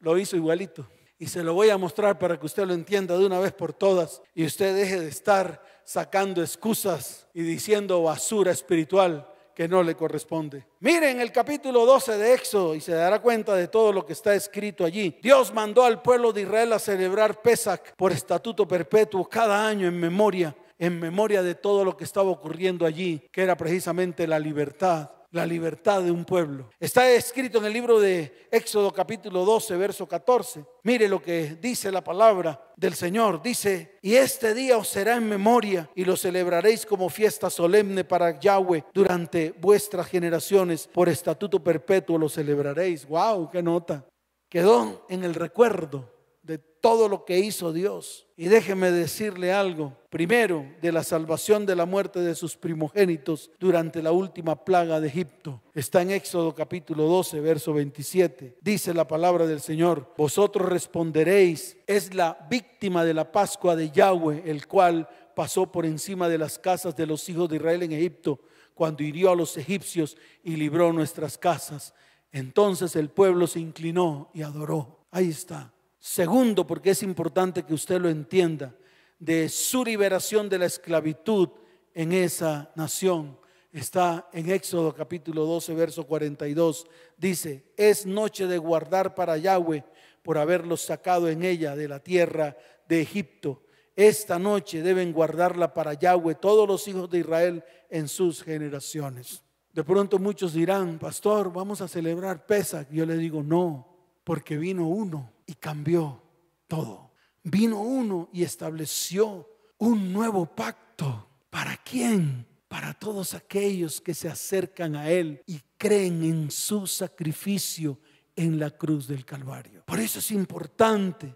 lo 0.00 0.16
hizo 0.16 0.36
igualito. 0.36 0.88
Y 1.18 1.26
se 1.26 1.42
lo 1.42 1.52
voy 1.52 1.68
a 1.68 1.76
mostrar 1.76 2.18
para 2.18 2.40
que 2.40 2.46
usted 2.46 2.66
lo 2.66 2.72
entienda 2.72 3.18
de 3.18 3.26
una 3.26 3.38
vez 3.38 3.52
por 3.52 3.74
todas 3.74 4.22
y 4.34 4.46
usted 4.46 4.74
deje 4.74 4.98
de 4.98 5.08
estar 5.08 5.62
sacando 5.84 6.40
excusas 6.40 7.26
y 7.34 7.42
diciendo 7.42 8.02
basura 8.02 8.52
espiritual 8.52 9.29
que 9.60 9.68
no 9.68 9.82
le 9.82 9.94
corresponde. 9.94 10.64
Miren 10.78 11.20
el 11.20 11.30
capítulo 11.30 11.84
12 11.84 12.16
de 12.16 12.32
Éxodo 12.32 12.74
y 12.74 12.80
se 12.80 12.92
dará 12.92 13.20
cuenta 13.20 13.54
de 13.54 13.68
todo 13.68 13.92
lo 13.92 14.06
que 14.06 14.14
está 14.14 14.34
escrito 14.34 14.86
allí. 14.86 15.18
Dios 15.20 15.52
mandó 15.52 15.84
al 15.84 16.00
pueblo 16.00 16.32
de 16.32 16.40
Israel 16.40 16.72
a 16.72 16.78
celebrar 16.78 17.42
Pesach 17.42 17.92
por 17.94 18.10
estatuto 18.10 18.66
perpetuo 18.66 19.28
cada 19.28 19.68
año 19.68 19.86
en 19.86 20.00
memoria 20.00 20.56
en 20.78 20.98
memoria 20.98 21.42
de 21.42 21.54
todo 21.54 21.84
lo 21.84 21.94
que 21.94 22.04
estaba 22.04 22.30
ocurriendo 22.30 22.86
allí, 22.86 23.20
que 23.30 23.42
era 23.42 23.54
precisamente 23.54 24.26
la 24.26 24.38
libertad, 24.38 25.10
la 25.32 25.46
libertad 25.46 26.02
de 26.02 26.10
un 26.10 26.24
pueblo. 26.24 26.70
Está 26.78 27.10
escrito 27.10 27.58
en 27.58 27.66
el 27.66 27.72
libro 27.72 28.00
de 28.00 28.48
Éxodo 28.50 28.92
capítulo 28.92 29.44
12, 29.44 29.76
verso 29.76 30.06
14. 30.06 30.64
Mire 30.82 31.08
lo 31.08 31.22
que 31.22 31.56
dice 31.60 31.92
la 31.92 32.02
palabra 32.02 32.60
del 32.76 32.94
Señor. 32.94 33.40
Dice, 33.42 33.98
y 34.02 34.14
este 34.14 34.54
día 34.54 34.76
os 34.76 34.88
será 34.88 35.16
en 35.16 35.28
memoria 35.28 35.88
y 35.94 36.04
lo 36.04 36.16
celebraréis 36.16 36.84
como 36.84 37.08
fiesta 37.08 37.48
solemne 37.48 38.04
para 38.04 38.38
Yahweh 38.38 38.84
durante 38.92 39.52
vuestras 39.52 40.08
generaciones. 40.08 40.88
Por 40.88 41.08
estatuto 41.08 41.62
perpetuo 41.62 42.18
lo 42.18 42.28
celebraréis. 42.28 43.06
¡Wow! 43.06 43.50
¡Qué 43.50 43.62
nota! 43.62 44.04
Quedó 44.48 45.06
en 45.08 45.22
el 45.22 45.34
recuerdo 45.34 46.19
de 46.50 46.58
todo 46.58 47.08
lo 47.08 47.24
que 47.24 47.38
hizo 47.38 47.72
Dios. 47.72 48.26
Y 48.36 48.46
déjeme 48.46 48.90
decirle 48.90 49.52
algo. 49.52 49.96
Primero, 50.10 50.66
de 50.82 50.90
la 50.90 51.04
salvación 51.04 51.64
de 51.64 51.76
la 51.76 51.86
muerte 51.86 52.18
de 52.18 52.34
sus 52.34 52.56
primogénitos 52.56 53.52
durante 53.60 54.02
la 54.02 54.10
última 54.10 54.64
plaga 54.64 54.98
de 54.98 55.06
Egipto. 55.06 55.62
Está 55.74 56.02
en 56.02 56.10
Éxodo 56.10 56.52
capítulo 56.52 57.04
12, 57.04 57.38
verso 57.38 57.72
27. 57.72 58.58
Dice 58.60 58.92
la 58.92 59.06
palabra 59.06 59.46
del 59.46 59.60
Señor, 59.60 60.12
vosotros 60.18 60.68
responderéis, 60.68 61.76
es 61.86 62.14
la 62.14 62.44
víctima 62.50 63.04
de 63.04 63.14
la 63.14 63.30
Pascua 63.30 63.76
de 63.76 63.92
Yahweh, 63.92 64.42
el 64.44 64.66
cual 64.66 65.08
pasó 65.36 65.70
por 65.70 65.86
encima 65.86 66.28
de 66.28 66.38
las 66.38 66.58
casas 66.58 66.96
de 66.96 67.06
los 67.06 67.28
hijos 67.28 67.48
de 67.48 67.56
Israel 67.56 67.84
en 67.84 67.92
Egipto, 67.92 68.40
cuando 68.74 69.04
hirió 69.04 69.30
a 69.30 69.36
los 69.36 69.56
egipcios 69.56 70.16
y 70.42 70.56
libró 70.56 70.92
nuestras 70.92 71.38
casas. 71.38 71.94
Entonces 72.32 72.96
el 72.96 73.08
pueblo 73.08 73.46
se 73.46 73.60
inclinó 73.60 74.30
y 74.34 74.42
adoró. 74.42 75.06
Ahí 75.12 75.28
está. 75.28 75.72
Segundo, 76.00 76.66
porque 76.66 76.90
es 76.90 77.02
importante 77.02 77.62
que 77.62 77.74
usted 77.74 78.00
lo 78.00 78.08
entienda, 78.08 78.74
de 79.18 79.50
su 79.50 79.84
liberación 79.84 80.48
de 80.48 80.58
la 80.58 80.64
esclavitud 80.64 81.50
en 81.92 82.12
esa 82.12 82.72
nación. 82.74 83.38
Está 83.70 84.26
en 84.32 84.50
Éxodo 84.50 84.94
capítulo 84.94 85.44
12, 85.44 85.74
verso 85.74 86.06
42. 86.06 86.86
Dice, 87.18 87.66
es 87.76 88.06
noche 88.06 88.46
de 88.46 88.56
guardar 88.56 89.14
para 89.14 89.36
Yahweh 89.36 89.84
por 90.22 90.38
haberlos 90.38 90.80
sacado 90.80 91.28
en 91.28 91.44
ella 91.44 91.76
de 91.76 91.86
la 91.86 92.00
tierra 92.00 92.56
de 92.88 93.02
Egipto. 93.02 93.62
Esta 93.94 94.38
noche 94.38 94.82
deben 94.82 95.12
guardarla 95.12 95.74
para 95.74 95.92
Yahweh 95.92 96.34
todos 96.36 96.66
los 96.66 96.88
hijos 96.88 97.10
de 97.10 97.18
Israel 97.18 97.62
en 97.90 98.08
sus 98.08 98.42
generaciones. 98.42 99.42
De 99.74 99.84
pronto 99.84 100.18
muchos 100.18 100.54
dirán, 100.54 100.98
pastor, 100.98 101.52
vamos 101.52 101.82
a 101.82 101.88
celebrar 101.88 102.46
Pesach. 102.46 102.88
Yo 102.90 103.04
le 103.04 103.18
digo, 103.18 103.42
no, 103.42 103.86
porque 104.24 104.56
vino 104.56 104.88
uno 104.88 105.30
y 105.50 105.54
cambió 105.54 106.22
todo. 106.68 107.10
Vino 107.42 107.80
uno 107.80 108.28
y 108.32 108.44
estableció 108.44 109.48
un 109.78 110.12
nuevo 110.12 110.46
pacto. 110.46 111.26
¿Para 111.50 111.76
quién? 111.78 112.46
Para 112.68 112.94
todos 112.94 113.34
aquellos 113.34 114.00
que 114.00 114.14
se 114.14 114.28
acercan 114.28 114.94
a 114.94 115.10
Él 115.10 115.42
y 115.46 115.60
creen 115.76 116.22
en 116.22 116.50
su 116.52 116.86
sacrificio 116.86 117.98
en 118.36 118.60
la 118.60 118.70
cruz 118.70 119.08
del 119.08 119.24
Calvario. 119.24 119.82
Por 119.86 119.98
eso 119.98 120.20
es 120.20 120.30
importante 120.30 121.34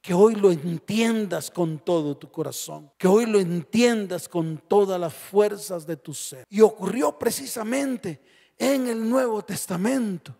que 0.00 0.12
hoy 0.12 0.34
lo 0.34 0.50
entiendas 0.50 1.48
con 1.48 1.78
todo 1.78 2.16
tu 2.16 2.32
corazón, 2.32 2.90
que 2.98 3.06
hoy 3.06 3.26
lo 3.26 3.38
entiendas 3.38 4.28
con 4.28 4.60
todas 4.66 4.98
las 4.98 5.14
fuerzas 5.14 5.86
de 5.86 5.96
tu 5.96 6.12
ser. 6.12 6.44
Y 6.50 6.62
ocurrió 6.62 7.16
precisamente 7.16 8.20
en 8.58 8.88
el 8.88 9.08
Nuevo 9.08 9.44
Testamento. 9.44 10.36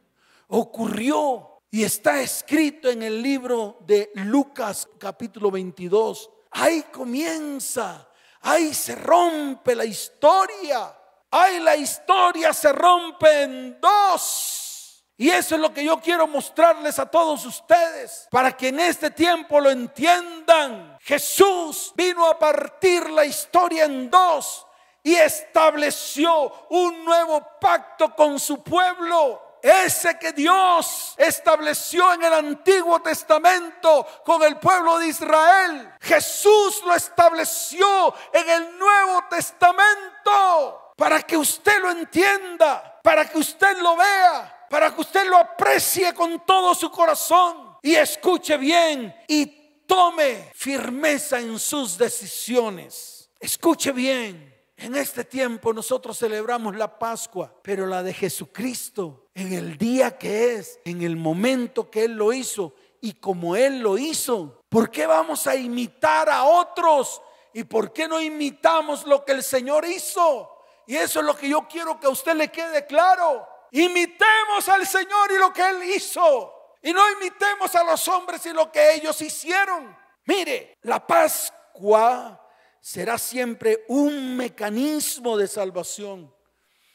Ocurrió 0.49 1.52
y 1.75 1.85
está 1.85 2.21
escrito 2.21 2.91
en 2.91 3.03
el 3.03 3.23
libro 3.23 3.79
de 3.81 4.11
Lucas 4.17 4.87
capítulo 4.99 5.51
22. 5.51 6.31
Ahí 6.51 6.83
comienza, 6.93 8.11
ahí 8.43 8.75
se 8.75 8.95
rompe 8.95 9.75
la 9.75 9.87
historia. 9.87 10.95
Ahí 11.31 11.61
la 11.61 11.75
historia 11.75 12.53
se 12.53 12.71
rompe 12.75 13.45
en 13.45 13.81
dos. 13.81 15.03
Y 15.17 15.31
eso 15.31 15.55
es 15.55 15.63
lo 15.63 15.73
que 15.73 15.83
yo 15.83 15.99
quiero 15.99 16.27
mostrarles 16.27 16.99
a 16.99 17.07
todos 17.07 17.47
ustedes, 17.47 18.29
para 18.31 18.55
que 18.55 18.69
en 18.69 18.79
este 18.79 19.11
tiempo 19.11 19.59
lo 19.59 19.71
entiendan. 19.71 20.99
Jesús 21.01 21.95
vino 21.97 22.27
a 22.27 22.39
partir 22.39 23.09
la 23.09 23.25
historia 23.25 23.87
en 23.87 24.11
dos 24.11 24.67
y 25.03 25.15
estableció 25.15 26.53
un 26.69 27.03
nuevo 27.03 27.43
pacto 27.59 28.15
con 28.15 28.39
su 28.39 28.63
pueblo 28.63 29.52
ese 29.63 30.19
que 30.19 30.33
Dios 30.33 31.15
estableció 31.17 32.13
en 32.15 32.25
el 32.25 32.33
Antiguo 32.33 33.01
Testamento 33.01 34.07
con 34.25 34.43
el 34.43 34.59
pueblo 34.59 34.99
de 34.99 35.07
Israel. 35.07 35.95
Jesús 36.01 36.83
lo 36.85 36.95
estableció 36.95 38.15
en 38.33 38.51
el 38.51 38.79
Nuevo 38.79 39.25
Testamento 39.31 40.93
para 40.97 41.23
que 41.23 41.37
usted 41.37 41.81
lo 41.81 41.91
entienda, 41.91 43.01
para 43.03 43.29
que 43.29 43.39
usted 43.39 43.79
lo 43.79 43.97
vea, 43.97 44.67
para 44.69 44.95
que 44.95 45.01
usted 45.01 45.27
lo 45.27 45.39
aprecie 45.39 46.13
con 46.13 46.45
todo 46.45 46.75
su 46.75 46.91
corazón 46.91 47.77
y 47.83 47.95
escuche 47.95 48.57
bien 48.57 49.15
y 49.29 49.47
tome 49.87 50.51
firmeza 50.55 51.39
en 51.39 51.59
sus 51.59 51.99
decisiones. 51.99 53.31
Escuche 53.39 53.93
bien. 53.93 54.51
En 54.77 54.97
este 54.97 55.25
tiempo 55.25 55.73
nosotros 55.73 56.19
celebramos 56.19 56.75
la 56.75 56.99
Pascua, 56.99 57.55
pero 57.63 57.87
la 57.87 58.03
de 58.03 58.13
Jesucristo, 58.13 59.22
en 59.35 59.53
el 59.53 59.79
día 59.79 60.19
que 60.19 60.55
es, 60.55 60.79
en 60.85 61.03
el 61.03 61.17
momento 61.17 61.91
que 61.91 62.05
Él 62.05 62.13
lo 62.13 62.33
hizo 62.33 62.75
y 63.01 63.15
como 63.15 63.57
Él 63.57 63.81
lo 63.81 63.99
hizo. 63.99 64.63
¿Por 64.69 64.91
qué 64.91 65.07
vamos 65.07 65.47
a 65.47 65.57
imitar 65.57 66.29
a 66.29 66.45
otros? 66.45 67.21
¿Y 67.55 67.65
por 67.65 67.93
qué 67.93 68.09
no 68.09 68.21
imitamos 68.21 69.07
lo 69.07 69.25
que 69.25 69.33
el 69.33 69.43
Señor 69.43 69.85
hizo? 69.85 70.51
Y 70.87 70.97
eso 70.97 71.21
es 71.21 71.27
lo 71.27 71.37
que 71.37 71.49
yo 71.49 71.67
quiero 71.69 71.99
que 71.99 72.07
a 72.07 72.11
usted 72.11 72.35
le 72.35 72.49
quede 72.49 72.87
claro. 72.87 73.47
Imitemos 73.71 74.69
al 74.69 74.87
Señor 74.87 75.33
y 75.33 75.39
lo 75.39 75.53
que 75.53 75.69
Él 75.69 75.83
hizo. 75.85 76.53
Y 76.83 76.93
no 76.93 77.01
imitemos 77.13 77.75
a 77.75 77.85
los 77.85 78.07
hombres 78.09 78.45
y 78.47 78.53
lo 78.53 78.71
que 78.71 78.95
ellos 78.95 79.21
hicieron. 79.23 79.97
Mire, 80.27 80.77
la 80.83 81.05
Pascua 81.07 82.39
será 82.81 83.17
siempre 83.17 83.85
un 83.89 84.37
mecanismo 84.37 85.37
de 85.37 85.47
salvación 85.47 86.33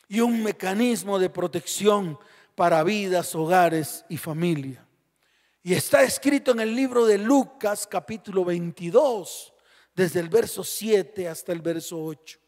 y 0.07 0.19
un 0.21 0.43
mecanismo 0.43 1.19
de 1.19 1.29
protección 1.29 2.17
para 2.55 2.83
vidas, 2.83 3.35
hogares 3.35 4.05
y 4.09 4.17
familia. 4.17 4.85
Y 5.63 5.73
está 5.73 6.03
escrito 6.03 6.51
en 6.51 6.61
el 6.61 6.75
libro 6.75 7.05
de 7.05 7.17
Lucas 7.17 7.85
capítulo 7.87 8.45
22, 8.45 9.53
desde 9.93 10.19
el 10.19 10.29
verso 10.29 10.63
7 10.63 11.27
hasta 11.27 11.51
el 11.51 11.61
verso 11.61 12.01
8. 12.01 12.39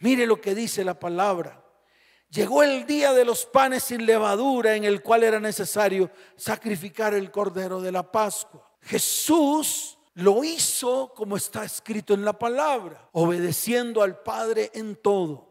Mire 0.00 0.26
lo 0.26 0.40
que 0.40 0.54
dice 0.54 0.84
la 0.84 0.98
palabra. 0.98 1.64
Llegó 2.28 2.62
el 2.62 2.84
día 2.84 3.12
de 3.12 3.24
los 3.24 3.46
panes 3.46 3.84
sin 3.84 4.04
levadura 4.04 4.74
en 4.74 4.84
el 4.84 5.02
cual 5.02 5.22
era 5.22 5.38
necesario 5.38 6.10
sacrificar 6.36 7.14
el 7.14 7.30
cordero 7.30 7.80
de 7.80 7.92
la 7.92 8.10
Pascua. 8.10 8.68
Jesús 8.82 9.98
lo 10.14 10.44
hizo 10.44 11.12
como 11.14 11.36
está 11.36 11.64
escrito 11.64 12.12
en 12.12 12.24
la 12.24 12.38
palabra, 12.38 13.08
obedeciendo 13.12 14.02
al 14.02 14.20
Padre 14.20 14.70
en 14.74 14.96
todo. 14.96 15.48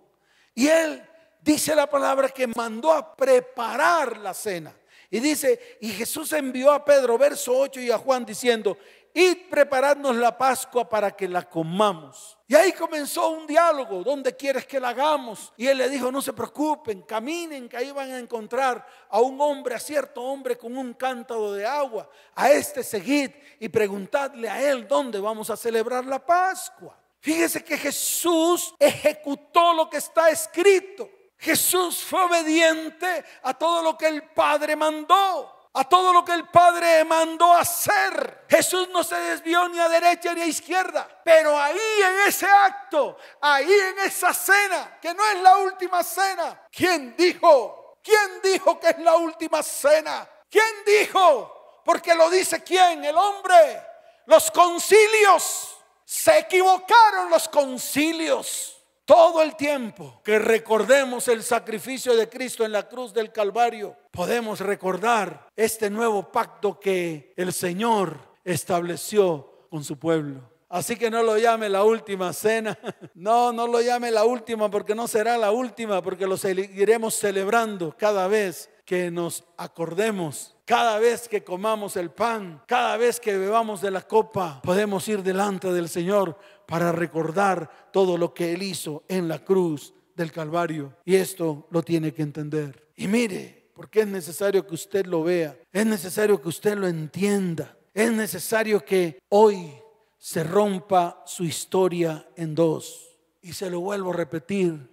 Y 0.54 0.68
él 0.68 1.02
dice 1.44 1.76
la 1.76 1.88
palabra 1.88 2.30
que 2.30 2.48
mandó 2.48 2.94
a 2.94 3.16
preparar 3.16 4.18
la 4.18 4.34
cena. 4.34 4.74
Y 5.10 5.20
dice, 5.20 5.78
y 5.82 5.90
Jesús 5.90 6.34
envió 6.34 6.72
a 6.72 6.84
Pedro, 6.84 7.18
verso 7.18 7.56
8, 7.56 7.82
y 7.82 7.92
a 7.92 8.00
Juan 8.00 8.26
diciendo, 8.26 8.78
y 9.14 9.36
prepararnos 9.36 10.16
la 10.16 10.36
Pascua 10.36 10.90
para 10.90 11.12
que 11.12 11.28
la 11.28 11.48
comamos. 11.48 12.36
Y 12.48 12.56
ahí 12.56 12.72
comenzó 12.72 13.30
un 13.30 13.46
diálogo, 13.46 14.04
¿dónde 14.04 14.36
quieres 14.36 14.66
que 14.66 14.80
la 14.80 14.90
hagamos? 14.90 15.54
Y 15.56 15.68
él 15.68 15.78
le 15.78 15.90
dijo, 15.90 16.12
no 16.12 16.20
se 16.20 16.34
preocupen, 16.34 17.04
caminen, 17.04 17.70
que 17.70 17.78
ahí 17.78 17.92
van 17.92 18.12
a 18.12 18.18
encontrar 18.18 18.88
a 19.10 19.22
un 19.22 19.40
hombre, 19.40 19.76
a 19.76 19.80
cierto 19.80 20.22
hombre 20.22 20.58
con 20.58 20.76
un 20.76 20.94
cántaro 20.94 21.52
de 21.52 21.64
agua. 21.64 22.10
A 22.34 22.50
este 22.50 22.84
seguid 22.84 23.30
y 23.60 23.70
preguntadle 23.70 24.50
a 24.50 24.68
él 24.68 24.88
dónde 24.88 25.20
vamos 25.20 25.52
a 25.52 25.58
celebrar 25.58 26.06
la 26.06 26.26
Pascua. 26.26 26.98
Fíjese 27.20 27.64
que 27.64 27.78
Jesús 27.78 28.74
ejecutó 28.80 29.74
lo 29.74 29.90
que 29.90 29.98
está 29.98 30.32
escrito. 30.32 31.08
Jesús 31.38 32.04
fue 32.04 32.24
obediente 32.24 33.26
a 33.44 33.54
todo 33.54 33.82
lo 33.82 33.98
que 33.98 34.08
el 34.08 34.24
Padre 34.30 34.76
mandó 34.76 35.54
a 35.76 35.84
todo 35.90 36.14
lo 36.14 36.24
que 36.24 36.34
el 36.34 36.48
Padre 36.50 37.04
mandó 37.04 37.52
hacer. 37.54 38.46
Jesús 38.48 38.90
no 38.90 39.04
se 39.04 39.16
desvió 39.16 39.68
ni 39.70 39.80
a 39.80 39.90
derecha 39.90 40.34
ni 40.34 40.42
a 40.42 40.46
izquierda, 40.46 41.08
pero 41.26 41.60
ahí 41.60 41.80
en 42.06 42.28
ese 42.28 42.46
acto, 42.46 43.18
ahí 43.42 43.72
en 43.72 44.00
esa 44.00 44.34
cena, 44.34 45.00
que 45.02 45.14
no 45.14 45.26
es 45.26 45.40
la 45.42 45.58
última 45.58 46.04
cena, 46.04 46.68
¿quién 46.72 47.16
dijo? 47.18 47.98
¿Quién 48.04 48.42
dijo 48.44 48.80
que 48.80 48.90
es 48.90 49.00
la 49.00 49.16
última 49.16 49.64
cena? 49.64 50.30
¿Quién 50.50 50.84
dijo? 50.86 51.82
Porque 51.84 52.14
lo 52.14 52.30
dice 52.30 52.64
quién, 52.64 53.04
el 53.04 53.18
hombre. 53.18 53.82
Los 54.26 54.52
concilios. 54.52 55.78
Se 56.06 56.38
equivocaron 56.38 57.30
los 57.30 57.48
concilios. 57.48 58.73
Todo 59.06 59.44
el 59.44 59.58
tiempo 59.58 60.22
que 60.24 60.40
recordemos 60.40 61.28
el 61.28 61.44
sacrificio 61.44 62.16
de 62.16 62.30
Cristo 62.30 62.64
en 62.64 62.72
la 62.72 62.88
cruz 62.88 63.14
del 63.14 63.34
Calvario, 63.34 63.98
podemos 64.12 64.62
recordar 64.62 65.50
este 65.58 65.90
nuevo 65.90 66.32
pacto 66.32 66.80
que 66.80 67.34
el 67.36 67.52
Señor 67.52 68.18
estableció 68.46 69.68
con 69.70 69.84
su 69.84 70.00
pueblo. 70.00 70.54
Así 70.70 70.96
que 70.96 71.12
no 71.12 71.22
lo 71.22 71.38
llame 71.38 71.68
la 71.70 71.84
última 71.84 72.34
cena. 72.34 72.78
No, 73.16 73.54
no 73.54 73.68
lo 73.68 73.80
llame 73.80 74.10
la 74.10 74.24
última 74.24 74.72
porque 74.72 74.96
no 74.96 75.08
será 75.08 75.38
la 75.38 75.52
última, 75.52 76.02
porque 76.02 76.26
lo 76.26 76.36
seguiremos 76.36 77.14
celebrando 77.14 77.96
cada 77.96 78.28
vez 78.28 78.70
que 78.86 79.12
nos 79.12 79.44
acordemos, 79.56 80.56
cada 80.66 81.00
vez 81.00 81.30
que 81.30 81.44
comamos 81.44 81.96
el 81.96 82.10
pan, 82.10 82.62
cada 82.68 82.98
vez 82.98 83.20
que 83.20 83.38
bebamos 83.38 83.82
de 83.82 83.92
la 83.92 84.02
copa, 84.02 84.62
podemos 84.64 85.08
ir 85.08 85.24
delante 85.24 85.72
del 85.72 85.88
Señor 85.88 86.38
para 86.68 86.92
recordar 86.92 87.90
todo 87.92 88.18
lo 88.18 88.34
que 88.34 88.54
Él 88.54 88.64
hizo 88.64 89.04
en 89.08 89.28
la 89.28 89.44
cruz 89.44 89.94
del 90.16 90.32
Calvario. 90.32 90.96
Y 91.06 91.16
esto 91.16 91.68
lo 91.72 91.84
tiene 91.84 92.14
que 92.14 92.22
entender. 92.22 92.90
Y 92.96 93.08
mire, 93.08 93.72
porque 93.74 94.02
es 94.02 94.08
necesario 94.08 94.66
que 94.66 94.76
usted 94.76 95.06
lo 95.06 95.24
vea, 95.24 95.58
es 95.72 95.86
necesario 95.86 96.42
que 96.42 96.50
usted 96.50 96.78
lo 96.78 96.88
entienda, 96.88 97.78
es 97.94 98.12
necesario 98.12 98.84
que 98.84 99.20
hoy 99.30 99.74
se 100.18 100.44
rompa 100.44 101.24
su 101.26 101.44
historia 101.44 102.28
en 102.36 102.56
dos. 102.56 103.10
Y 103.42 103.54
se 103.54 103.70
lo 103.70 103.82
vuelvo 103.82 104.12
a 104.12 104.16
repetir, 104.16 104.90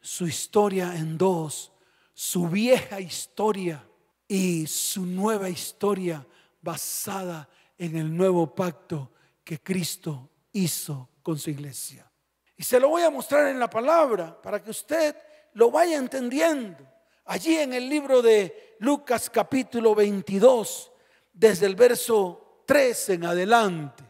su 0.00 0.26
historia 0.26 0.96
en 0.96 1.16
dos, 1.18 1.72
su 2.14 2.48
vieja 2.48 3.00
historia 3.00 3.86
y 4.26 4.66
su 4.66 5.04
nueva 5.06 5.48
historia 5.48 6.26
basada 6.62 7.48
en 7.78 7.96
el 7.96 8.16
nuevo 8.16 8.54
pacto 8.54 9.12
que 9.44 9.60
Cristo 9.60 10.30
hizo 10.56 11.10
con 11.22 11.38
su 11.38 11.50
iglesia. 11.50 12.10
Y 12.56 12.62
se 12.62 12.80
lo 12.80 12.88
voy 12.88 13.02
a 13.02 13.10
mostrar 13.10 13.48
en 13.48 13.58
la 13.58 13.68
palabra 13.68 14.40
para 14.40 14.62
que 14.62 14.70
usted 14.70 15.14
lo 15.52 15.70
vaya 15.70 15.98
entendiendo. 15.98 16.86
Allí 17.26 17.56
en 17.56 17.74
el 17.74 17.88
libro 17.88 18.22
de 18.22 18.76
Lucas 18.78 19.28
capítulo 19.28 19.94
22, 19.94 20.90
desde 21.32 21.66
el 21.66 21.74
verso 21.74 22.62
3 22.64 23.10
en 23.10 23.24
adelante. 23.24 24.04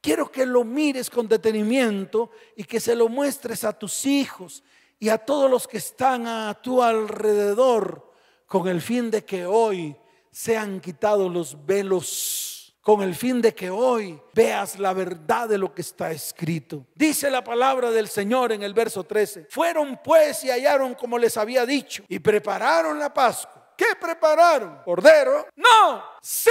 Quiero 0.00 0.30
que 0.30 0.44
lo 0.44 0.64
mires 0.64 1.08
con 1.08 1.28
detenimiento 1.28 2.30
y 2.56 2.64
que 2.64 2.80
se 2.80 2.96
lo 2.96 3.08
muestres 3.08 3.64
a 3.64 3.72
tus 3.72 4.04
hijos 4.04 4.62
y 4.98 5.08
a 5.08 5.18
todos 5.18 5.50
los 5.50 5.68
que 5.68 5.78
están 5.78 6.26
a 6.26 6.54
tu 6.54 6.82
alrededor 6.82 8.12
con 8.46 8.66
el 8.66 8.80
fin 8.80 9.10
de 9.10 9.24
que 9.24 9.46
hoy 9.46 9.96
sean 10.30 10.80
quitados 10.80 11.32
los 11.32 11.64
velos 11.64 12.43
con 12.84 13.00
el 13.00 13.14
fin 13.14 13.40
de 13.40 13.54
que 13.54 13.70
hoy 13.70 14.20
veas 14.34 14.78
la 14.78 14.92
verdad 14.92 15.48
de 15.48 15.56
lo 15.56 15.74
que 15.74 15.80
está 15.80 16.12
escrito. 16.12 16.84
Dice 16.94 17.30
la 17.30 17.42
palabra 17.42 17.90
del 17.90 18.08
Señor 18.08 18.52
en 18.52 18.62
el 18.62 18.74
verso 18.74 19.04
13. 19.04 19.46
Fueron 19.48 19.98
pues 20.04 20.44
y 20.44 20.50
hallaron 20.50 20.94
como 20.94 21.18
les 21.18 21.38
había 21.38 21.64
dicho 21.64 22.04
y 22.08 22.18
prepararon 22.18 22.98
la 22.98 23.12
Pascua. 23.12 23.72
¿Qué 23.74 23.86
prepararon? 23.98 24.82
¿Cordero? 24.84 25.46
No, 25.56 26.04
sí, 26.20 26.50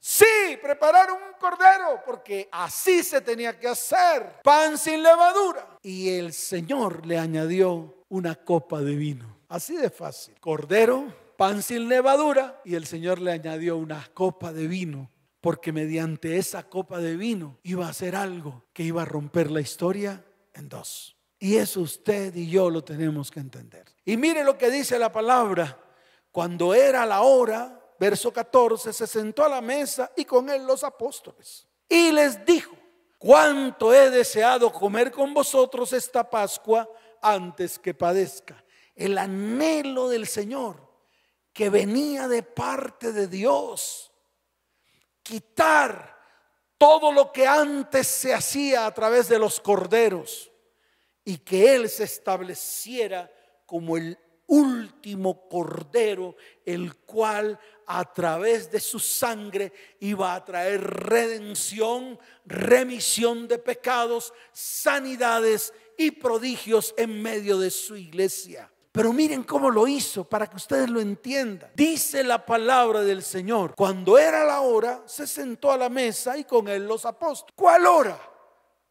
sí, 0.00 0.58
prepararon 0.60 1.16
un 1.16 1.38
cordero 1.40 2.02
porque 2.04 2.48
así 2.50 3.04
se 3.04 3.20
tenía 3.20 3.58
que 3.58 3.68
hacer. 3.68 4.42
Pan 4.42 4.76
sin 4.76 5.00
levadura. 5.00 5.78
Y 5.80 6.10
el 6.10 6.32
Señor 6.32 7.06
le 7.06 7.18
añadió 7.18 8.04
una 8.08 8.34
copa 8.34 8.80
de 8.80 8.96
vino. 8.96 9.38
Así 9.48 9.76
de 9.76 9.90
fácil. 9.90 10.34
Cordero, 10.40 11.06
pan 11.36 11.62
sin 11.62 11.88
levadura 11.88 12.60
y 12.64 12.74
el 12.74 12.84
Señor 12.84 13.20
le 13.20 13.30
añadió 13.30 13.76
una 13.76 14.06
copa 14.12 14.52
de 14.52 14.66
vino 14.66 15.08
porque 15.40 15.72
mediante 15.72 16.36
esa 16.36 16.68
copa 16.68 16.98
de 16.98 17.16
vino 17.16 17.58
iba 17.62 17.86
a 17.86 17.90
hacer 17.90 18.16
algo 18.16 18.66
que 18.72 18.82
iba 18.82 19.02
a 19.02 19.06
romper 19.06 19.50
la 19.50 19.60
historia 19.60 20.24
en 20.54 20.68
dos. 20.68 21.16
Y 21.38 21.56
eso 21.56 21.80
usted 21.80 22.34
y 22.34 22.50
yo 22.50 22.68
lo 22.68 22.82
tenemos 22.82 23.30
que 23.30 23.40
entender. 23.40 23.84
Y 24.04 24.16
mire 24.16 24.42
lo 24.42 24.58
que 24.58 24.70
dice 24.70 24.98
la 24.98 25.12
palabra. 25.12 25.78
Cuando 26.32 26.74
era 26.74 27.06
la 27.06 27.22
hora, 27.22 27.80
verso 27.98 28.32
14, 28.32 28.92
se 28.92 29.06
sentó 29.06 29.44
a 29.44 29.48
la 29.48 29.60
mesa 29.60 30.10
y 30.16 30.24
con 30.24 30.50
él 30.50 30.66
los 30.66 30.82
apóstoles. 30.82 31.66
Y 31.88 32.10
les 32.10 32.44
dijo, 32.44 32.76
cuánto 33.18 33.94
he 33.94 34.10
deseado 34.10 34.72
comer 34.72 35.12
con 35.12 35.32
vosotros 35.32 35.92
esta 35.92 36.28
Pascua 36.28 36.88
antes 37.22 37.78
que 37.78 37.94
padezca. 37.94 38.64
El 38.94 39.16
anhelo 39.16 40.08
del 40.08 40.26
Señor 40.26 40.88
que 41.52 41.70
venía 41.70 42.28
de 42.28 42.42
parte 42.42 43.12
de 43.12 43.26
Dios 43.26 44.07
quitar 45.28 46.16
todo 46.78 47.12
lo 47.12 47.30
que 47.30 47.46
antes 47.46 48.06
se 48.06 48.32
hacía 48.32 48.86
a 48.86 48.94
través 48.94 49.28
de 49.28 49.38
los 49.38 49.60
corderos 49.60 50.50
y 51.22 51.36
que 51.36 51.74
Él 51.74 51.90
se 51.90 52.04
estableciera 52.04 53.30
como 53.66 53.98
el 53.98 54.18
último 54.46 55.46
cordero, 55.46 56.34
el 56.64 56.96
cual 56.96 57.60
a 57.86 58.10
través 58.10 58.70
de 58.70 58.80
su 58.80 58.98
sangre 58.98 59.70
iba 60.00 60.34
a 60.34 60.42
traer 60.42 60.82
redención, 60.82 62.18
remisión 62.46 63.46
de 63.48 63.58
pecados, 63.58 64.32
sanidades 64.52 65.74
y 65.98 66.12
prodigios 66.12 66.94
en 66.96 67.20
medio 67.20 67.58
de 67.58 67.70
su 67.70 67.96
iglesia. 67.96 68.72
Pero 68.98 69.12
miren 69.12 69.44
cómo 69.44 69.70
lo 69.70 69.86
hizo 69.86 70.24
para 70.24 70.48
que 70.48 70.56
ustedes 70.56 70.90
lo 70.90 71.00
entiendan. 71.00 71.70
Dice 71.72 72.24
la 72.24 72.44
palabra 72.44 73.02
del 73.02 73.22
Señor. 73.22 73.76
Cuando 73.76 74.18
era 74.18 74.42
la 74.42 74.62
hora, 74.62 75.02
se 75.06 75.24
sentó 75.24 75.70
a 75.70 75.76
la 75.76 75.88
mesa 75.88 76.36
y 76.36 76.42
con 76.42 76.66
él 76.66 76.84
los 76.84 77.06
apóstoles. 77.06 77.54
¿Cuál 77.54 77.86
hora? 77.86 78.18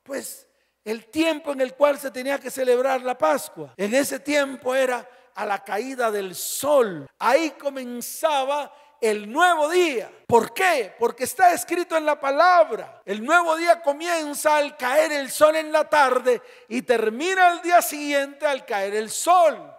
Pues 0.04 0.48
el 0.86 1.08
tiempo 1.08 1.52
en 1.52 1.60
el 1.60 1.74
cual 1.74 2.00
se 2.00 2.10
tenía 2.10 2.40
que 2.40 2.50
celebrar 2.50 3.02
la 3.02 3.18
Pascua. 3.18 3.74
En 3.76 3.94
ese 3.94 4.22
tiempo 4.22 4.74
era 4.74 5.06
a 5.36 5.46
la 5.46 5.62
caída 5.62 6.10
del 6.10 6.36
sol. 6.36 7.06
Ahí 7.20 7.50
comenzaba 7.60 8.74
el 9.02 9.30
nuevo 9.30 9.68
día. 9.68 10.10
¿Por 10.26 10.54
qué? 10.54 10.96
Porque 10.98 11.26
está 11.26 11.52
escrito 11.52 11.98
en 11.98 12.06
la 12.06 12.18
palabra. 12.18 13.02
El 13.04 13.26
nuevo 13.26 13.58
día 13.58 13.82
comienza 13.82 14.56
al 14.56 14.78
caer 14.78 15.12
el 15.12 15.30
sol 15.30 15.58
en 15.58 15.70
la 15.70 15.84
tarde 15.90 16.42
y 16.70 16.84
termina 16.84 17.52
el 17.52 17.62
día 17.62 17.82
siguiente 17.82 18.46
al 18.48 18.66
caer 18.66 18.96
el 18.96 19.10
sol. 19.10 19.74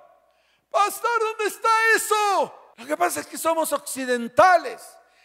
Pastor, 0.71 1.21
¿dónde 1.21 1.45
está 1.47 1.69
eso? 1.97 2.73
Lo 2.77 2.87
que 2.87 2.97
pasa 2.97 3.21
es 3.21 3.27
que 3.27 3.39
somos 3.39 3.73
occidentales 3.73 4.81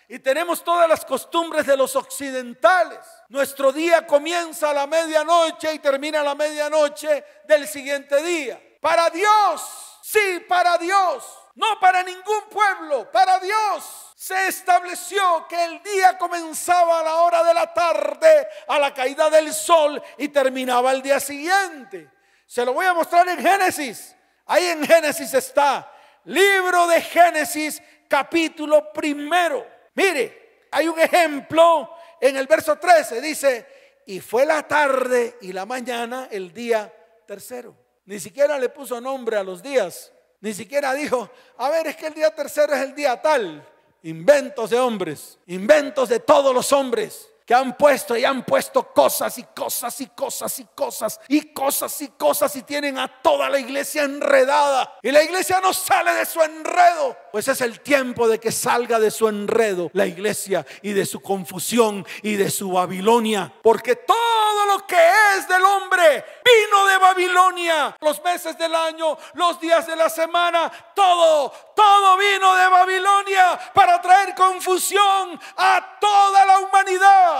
y 0.08 0.20
tenemos 0.20 0.64
todas 0.64 0.88
las 0.88 1.06
costumbres 1.06 1.66
de 1.66 1.78
los 1.78 1.96
occidentales. 1.96 3.00
Nuestro 3.30 3.72
día 3.72 4.06
comienza 4.06 4.70
a 4.70 4.74
la 4.74 4.88
medianoche 4.88 5.74
y 5.74 5.80
termina 5.80 6.22
a 6.22 6.24
la 6.24 6.36
medianoche 6.36 7.24
del 7.46 7.68
siguiente 7.68 8.22
día. 8.22 8.62
Para 8.82 9.10
Dios, 9.10 10.00
sí, 10.02 10.44
para 10.48 10.78
Dios. 10.78 11.24
No 11.56 11.80
para 11.80 12.02
ningún 12.02 12.50
pueblo, 12.50 13.12
para 13.12 13.40
Dios. 13.40 14.14
se 14.16 14.48
estableció 14.48 15.48
que 15.50 15.64
el 15.66 15.84
día 15.84 16.18
comenzaba 16.18 17.02
a 17.02 17.04
la 17.04 17.16
hora 17.18 17.44
de 17.44 17.54
la 17.54 17.74
tarde, 17.74 18.48
a 18.68 18.80
la 18.80 18.94
caída 18.94 19.30
del 19.30 19.54
sol 19.54 20.02
y 20.18 20.30
terminaba 20.30 20.92
el 20.94 21.02
día 21.02 21.20
siguiente. 21.20 22.10
Se 22.48 22.64
lo 22.64 22.74
voy 22.74 22.86
a 22.86 22.94
mostrar 22.94 23.28
en 23.28 23.40
Génesis. 23.40 24.16
Ahí 24.46 24.66
en 24.68 24.86
Génesis 24.86 25.34
está, 25.34 25.92
libro 26.26 26.88
de 26.88 27.02
Génesis, 27.02 27.82
capítulo 28.08 28.92
primero. 28.92 29.66
Mire, 29.96 30.66
hay 30.72 30.88
un 30.88 31.00
ejemplo 31.00 31.90
en 32.20 32.36
el 32.36 32.48
verso 32.48 32.78
13, 32.78 33.22
dice, 33.22 33.68
y 34.06 34.20
fue 34.20 34.46
la 34.46 34.68
tarde 34.68 35.38
y 35.42 35.54
la 35.54 35.66
mañana 35.66 36.28
el 36.30 36.54
día 36.54 36.94
tercero. 37.26 37.76
Ni 38.06 38.20
siquiera 38.20 38.60
le 38.60 38.70
puso 38.70 39.00
nombre 39.00 39.38
a 39.38 39.44
los 39.44 39.64
días. 39.64 40.12
Ni 40.42 40.54
siquiera 40.54 40.94
dijo, 40.94 41.30
a 41.58 41.70
ver, 41.70 41.88
es 41.88 41.96
que 41.96 42.08
el 42.08 42.14
día 42.14 42.36
tercero 42.36 42.74
es 42.74 42.82
el 42.82 42.94
día 42.94 43.22
tal. 43.22 43.66
Inventos 44.04 44.70
de 44.72 44.80
hombres, 44.80 45.40
inventos 45.48 46.10
de 46.10 46.20
todos 46.20 46.54
los 46.54 46.74
hombres 46.74 47.33
que 47.46 47.54
han 47.54 47.78
puesto 47.78 48.16
y 48.16 48.26
han 48.26 48.44
puesto 48.46 48.84
cosas 48.94 49.38
y 49.38 49.44
cosas 49.44 50.00
y 50.02 50.08
cosas 50.08 50.60
y 50.60 50.66
cosas 50.76 51.20
y 51.28 51.54
cosas 51.54 52.02
y 52.02 52.08
cosas 52.10 52.56
y 52.56 52.64
tienen 52.64 52.98
a 52.98 53.08
toda 53.08 53.50
la 53.50 53.60
iglesia 53.60 54.04
enredada. 54.04 54.98
Y 55.02 55.12
la 55.12 55.24
iglesia 55.24 55.60
no 55.62 55.74
sale 55.74 56.14
de 56.14 56.26
su 56.26 56.42
enredo. 56.42 57.18
Pues 57.32 57.48
es 57.48 57.62
el 57.62 57.82
tiempo 57.82 58.28
de 58.28 58.40
que 58.40 58.52
salga 58.52 59.00
de 59.00 59.12
su 59.12 59.28
enredo 59.28 59.90
la 59.94 60.06
iglesia 60.06 60.66
y 60.82 60.94
de 60.94 61.06
su 61.06 61.22
confusión 61.22 62.06
y 62.22 62.36
de 62.36 62.50
su 62.50 62.72
Babilonia. 62.72 63.54
Porque 63.62 63.96
todo 63.96 64.66
lo 64.68 64.86
que 64.88 65.10
es 65.38 65.48
del 65.48 65.64
hombre 65.64 66.26
vino 66.44 66.86
de 66.86 66.98
Babilonia. 66.98 67.96
Los 68.00 68.24
meses 68.24 68.58
del 68.58 68.74
año, 68.74 69.18
los 69.34 69.60
días 69.60 69.88
de 69.88 69.96
la 69.96 70.10
semana, 70.10 70.72
todo, 70.96 71.52
todo 71.76 72.18
vino 72.18 72.56
de 72.56 72.68
Babilonia 72.68 73.60
para 73.74 74.02
traer 74.02 74.34
confusión 74.36 75.40
a 75.58 75.98
toda 76.00 76.46
la 76.46 76.60
humanidad. 76.60 77.33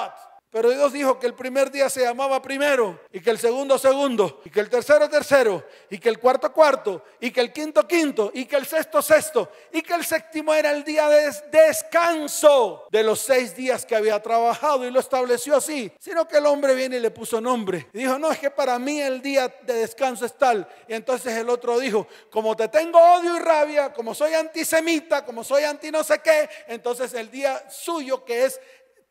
Pero 0.54 0.70
Dios 0.70 0.94
dijo 0.94 1.18
que 1.18 1.26
el 1.26 1.34
primer 1.34 1.72
día 1.72 1.90
se 1.90 2.02
llamaba 2.02 2.40
primero, 2.40 3.00
y 3.12 3.22
que 3.22 3.32
el 3.32 3.40
segundo 3.40 3.80
segundo, 3.80 4.40
y 4.46 4.52
que 4.52 4.60
el 4.60 4.70
tercero 4.70 5.10
tercero, 5.10 5.66
y 5.90 5.98
que 5.98 6.10
el 6.10 6.20
cuarto 6.20 6.54
cuarto, 6.54 7.04
y 7.20 7.32
que 7.32 7.42
el 7.42 7.52
quinto 7.52 7.88
quinto, 7.88 8.30
y 8.36 8.46
que 8.46 8.58
el 8.58 8.68
sexto 8.68 9.02
sexto, 9.02 9.50
y 9.72 9.82
que 9.82 9.96
el 9.96 10.06
séptimo 10.06 10.54
era 10.54 10.70
el 10.70 10.84
día 10.84 11.10
de 11.10 11.32
descanso 11.52 12.86
de 12.92 13.02
los 13.02 13.20
seis 13.22 13.56
días 13.56 13.84
que 13.84 13.96
había 13.96 14.22
trabajado, 14.22 14.86
y 14.86 14.92
lo 14.92 15.00
estableció 15.00 15.56
así. 15.56 15.92
Sino 15.98 16.28
que 16.28 16.38
el 16.38 16.46
hombre 16.46 16.76
viene 16.76 16.98
y 16.98 17.00
le 17.00 17.10
puso 17.10 17.42
nombre. 17.42 17.88
Y 17.92 17.98
dijo, 17.98 18.20
no, 18.20 18.32
es 18.32 18.38
que 18.38 18.52
para 18.52 18.78
mí 18.78 19.02
el 19.02 19.24
día 19.24 19.48
de 19.64 19.74
descanso 19.74 20.24
es 20.24 20.38
tal. 20.38 20.70
Y 20.88 20.94
entonces 20.94 21.36
el 21.36 21.50
otro 21.50 21.80
dijo, 21.80 22.08
como 22.30 22.56
te 22.56 22.68
tengo 22.68 23.00
odio 23.00 23.38
y 23.38 23.40
rabia, 23.40 23.92
como 23.92 24.14
soy 24.14 24.36
antisemita, 24.36 25.26
como 25.26 25.44
soy 25.44 25.64
anti 25.64 25.90
no 25.90 26.04
sé 26.04 26.20
qué, 26.20 26.48
entonces 26.68 27.12
el 27.16 27.32
día 27.32 27.68
suyo 27.72 28.24
que 28.24 28.46
es 28.46 28.62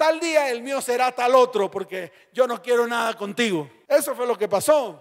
tal 0.02 0.18
día 0.18 0.50
el 0.50 0.62
mío 0.62 0.80
será 0.80 1.12
tal 1.12 1.32
otro, 1.36 1.70
porque 1.70 2.10
yo 2.32 2.48
no 2.48 2.60
quiero 2.60 2.88
nada 2.88 3.14
contigo. 3.14 3.70
Eso 3.86 4.16
fue 4.16 4.26
lo 4.26 4.36
que 4.36 4.48
pasó. 4.48 5.00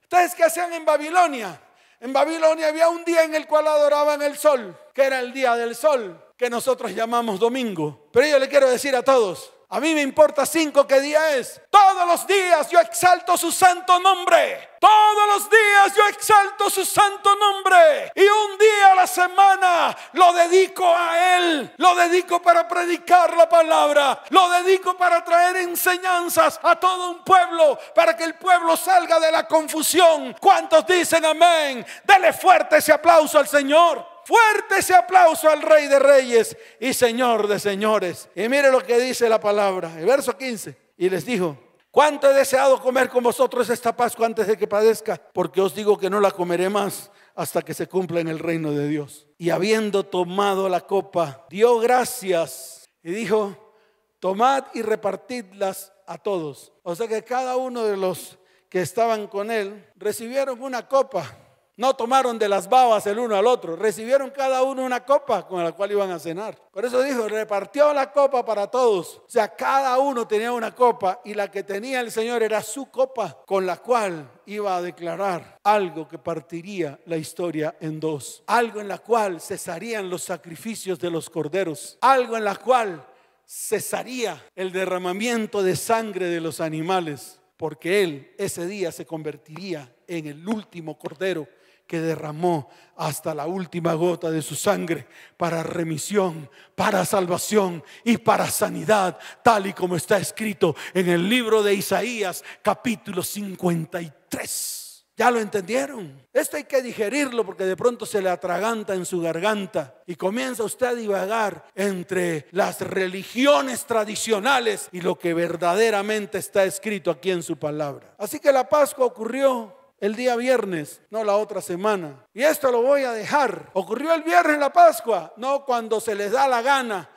¿Ustedes 0.00 0.34
qué 0.34 0.44
hacían 0.44 0.72
en 0.72 0.82
Babilonia? 0.82 1.60
En 2.00 2.10
Babilonia 2.10 2.68
había 2.68 2.88
un 2.88 3.04
día 3.04 3.24
en 3.24 3.34
el 3.34 3.46
cual 3.46 3.68
adoraban 3.68 4.22
el 4.22 4.38
sol, 4.38 4.74
que 4.94 5.02
era 5.02 5.20
el 5.20 5.34
día 5.34 5.56
del 5.56 5.76
sol, 5.76 6.24
que 6.38 6.48
nosotros 6.48 6.92
llamamos 6.92 7.38
domingo. 7.38 8.08
Pero 8.10 8.28
yo 8.28 8.38
le 8.38 8.48
quiero 8.48 8.70
decir 8.70 8.96
a 8.96 9.02
todos, 9.02 9.52
a 9.72 9.78
mí 9.78 9.94
me 9.94 10.02
importa 10.02 10.44
cinco 10.44 10.84
qué 10.84 11.00
día 11.00 11.36
es. 11.36 11.60
Todos 11.70 12.04
los 12.04 12.26
días 12.26 12.68
yo 12.70 12.80
exalto 12.80 13.36
su 13.36 13.52
santo 13.52 14.00
nombre. 14.00 14.68
Todos 14.80 15.28
los 15.28 15.48
días 15.48 15.94
yo 15.94 16.08
exalto 16.08 16.68
su 16.68 16.84
santo 16.84 17.36
nombre. 17.36 18.10
Y 18.16 18.22
un 18.22 18.58
día 18.58 18.90
a 18.90 18.94
la 18.96 19.06
semana 19.06 19.96
lo 20.14 20.32
dedico 20.32 20.92
a 20.92 21.36
Él. 21.36 21.72
Lo 21.76 21.94
dedico 21.94 22.42
para 22.42 22.66
predicar 22.66 23.36
la 23.36 23.48
palabra. 23.48 24.24
Lo 24.30 24.50
dedico 24.50 24.96
para 24.96 25.24
traer 25.24 25.58
enseñanzas 25.58 26.58
a 26.64 26.74
todo 26.74 27.12
un 27.12 27.22
pueblo. 27.22 27.78
Para 27.94 28.16
que 28.16 28.24
el 28.24 28.34
pueblo 28.34 28.76
salga 28.76 29.20
de 29.20 29.30
la 29.30 29.46
confusión. 29.46 30.34
¿Cuántos 30.40 30.84
dicen 30.84 31.24
amén? 31.24 31.86
Dele 32.02 32.32
fuerte 32.32 32.78
ese 32.78 32.92
aplauso 32.92 33.38
al 33.38 33.46
Señor. 33.46 34.09
Fuerte 34.24 34.78
ese 34.78 34.94
aplauso 34.94 35.48
al 35.48 35.62
Rey 35.62 35.88
de 35.88 35.98
Reyes 35.98 36.56
y 36.78 36.92
Señor 36.92 37.48
de 37.48 37.58
Señores. 37.58 38.28
Y 38.34 38.48
mire 38.48 38.70
lo 38.70 38.80
que 38.80 38.98
dice 38.98 39.28
la 39.28 39.40
palabra, 39.40 39.98
el 39.98 40.06
verso 40.06 40.36
15. 40.36 40.76
Y 40.96 41.08
les 41.08 41.24
dijo, 41.24 41.56
¿cuánto 41.90 42.30
he 42.30 42.34
deseado 42.34 42.80
comer 42.80 43.08
con 43.08 43.22
vosotros 43.22 43.68
esta 43.70 43.96
Pascua 43.96 44.26
antes 44.26 44.46
de 44.46 44.56
que 44.56 44.66
padezca? 44.66 45.20
Porque 45.32 45.60
os 45.60 45.74
digo 45.74 45.98
que 45.98 46.10
no 46.10 46.20
la 46.20 46.30
comeré 46.30 46.68
más 46.68 47.10
hasta 47.34 47.62
que 47.62 47.74
se 47.74 47.88
cumpla 47.88 48.20
en 48.20 48.28
el 48.28 48.38
reino 48.38 48.72
de 48.72 48.88
Dios. 48.88 49.26
Y 49.38 49.50
habiendo 49.50 50.04
tomado 50.04 50.68
la 50.68 50.82
copa, 50.82 51.46
dio 51.48 51.78
gracias 51.78 52.88
y 53.02 53.12
dijo, 53.12 53.74
tomad 54.18 54.64
y 54.74 54.82
repartidlas 54.82 55.92
a 56.06 56.18
todos. 56.18 56.72
O 56.82 56.94
sea 56.94 57.08
que 57.08 57.24
cada 57.24 57.56
uno 57.56 57.84
de 57.84 57.96
los 57.96 58.38
que 58.68 58.82
estaban 58.82 59.26
con 59.26 59.50
él 59.50 59.90
recibieron 59.96 60.62
una 60.62 60.86
copa 60.86 61.36
no 61.80 61.96
tomaron 61.96 62.38
de 62.38 62.46
las 62.46 62.68
babas 62.68 63.06
el 63.06 63.18
uno 63.18 63.34
al 63.34 63.46
otro, 63.46 63.74
recibieron 63.74 64.28
cada 64.28 64.62
uno 64.62 64.84
una 64.84 65.02
copa 65.02 65.48
con 65.48 65.64
la 65.64 65.72
cual 65.72 65.92
iban 65.92 66.10
a 66.10 66.18
cenar. 66.18 66.54
Por 66.70 66.84
eso 66.84 67.02
dijo, 67.02 67.26
repartió 67.26 67.94
la 67.94 68.12
copa 68.12 68.44
para 68.44 68.66
todos. 68.66 69.22
O 69.24 69.30
sea, 69.30 69.56
cada 69.56 69.98
uno 69.98 70.28
tenía 70.28 70.52
una 70.52 70.74
copa 70.74 71.22
y 71.24 71.32
la 71.32 71.50
que 71.50 71.62
tenía 71.62 72.02
el 72.02 72.12
Señor 72.12 72.42
era 72.42 72.62
su 72.62 72.90
copa 72.90 73.42
con 73.46 73.64
la 73.64 73.78
cual 73.78 74.30
iba 74.44 74.76
a 74.76 74.82
declarar 74.82 75.58
algo 75.64 76.06
que 76.06 76.18
partiría 76.18 77.00
la 77.06 77.16
historia 77.16 77.74
en 77.80 77.98
dos. 77.98 78.42
Algo 78.46 78.82
en 78.82 78.88
la 78.88 78.98
cual 78.98 79.40
cesarían 79.40 80.10
los 80.10 80.22
sacrificios 80.22 80.98
de 80.98 81.10
los 81.10 81.30
corderos. 81.30 81.96
Algo 82.02 82.36
en 82.36 82.44
la 82.44 82.56
cual 82.56 83.06
cesaría 83.46 84.44
el 84.54 84.70
derramamiento 84.70 85.62
de 85.62 85.76
sangre 85.76 86.26
de 86.26 86.42
los 86.42 86.60
animales. 86.60 87.40
Porque 87.56 88.02
Él 88.02 88.34
ese 88.36 88.66
día 88.66 88.92
se 88.92 89.06
convertiría 89.06 89.90
en 90.06 90.26
el 90.26 90.46
último 90.46 90.98
cordero 90.98 91.48
que 91.90 92.00
derramó 92.00 92.70
hasta 92.94 93.34
la 93.34 93.48
última 93.48 93.94
gota 93.94 94.30
de 94.30 94.42
su 94.42 94.54
sangre 94.54 95.08
para 95.36 95.64
remisión, 95.64 96.48
para 96.76 97.04
salvación 97.04 97.82
y 98.04 98.18
para 98.18 98.48
sanidad, 98.48 99.18
tal 99.42 99.66
y 99.66 99.72
como 99.72 99.96
está 99.96 100.16
escrito 100.18 100.76
en 100.94 101.08
el 101.08 101.28
libro 101.28 101.64
de 101.64 101.74
Isaías 101.74 102.44
capítulo 102.62 103.24
53. 103.24 105.04
¿Ya 105.16 105.32
lo 105.32 105.40
entendieron? 105.40 106.24
Esto 106.32 106.58
hay 106.58 106.64
que 106.64 106.80
digerirlo 106.80 107.44
porque 107.44 107.64
de 107.64 107.76
pronto 107.76 108.06
se 108.06 108.22
le 108.22 108.30
atraganta 108.30 108.94
en 108.94 109.04
su 109.04 109.20
garganta 109.20 109.96
y 110.06 110.14
comienza 110.14 110.62
usted 110.62 110.86
a 110.86 110.94
divagar 110.94 111.66
entre 111.74 112.46
las 112.52 112.80
religiones 112.82 113.84
tradicionales 113.84 114.88
y 114.92 115.00
lo 115.00 115.18
que 115.18 115.34
verdaderamente 115.34 116.38
está 116.38 116.62
escrito 116.62 117.10
aquí 117.10 117.32
en 117.32 117.42
su 117.42 117.56
palabra. 117.56 118.14
Así 118.16 118.38
que 118.38 118.52
la 118.52 118.68
Pascua 118.68 119.06
ocurrió 119.06 119.79
el 120.00 120.16
día 120.16 120.34
viernes, 120.34 121.02
no 121.10 121.22
la 121.22 121.36
otra 121.36 121.60
semana. 121.60 122.26
Y 122.32 122.42
esto 122.42 122.72
lo 122.72 122.82
voy 122.82 123.04
a 123.04 123.12
dejar. 123.12 123.70
Ocurrió 123.74 124.14
el 124.14 124.22
viernes 124.22 124.58
la 124.58 124.72
Pascua, 124.72 125.32
no 125.36 125.64
cuando 125.64 126.00
se 126.00 126.14
les 126.14 126.32
da 126.32 126.48
la 126.48 126.62
gana 126.62 127.08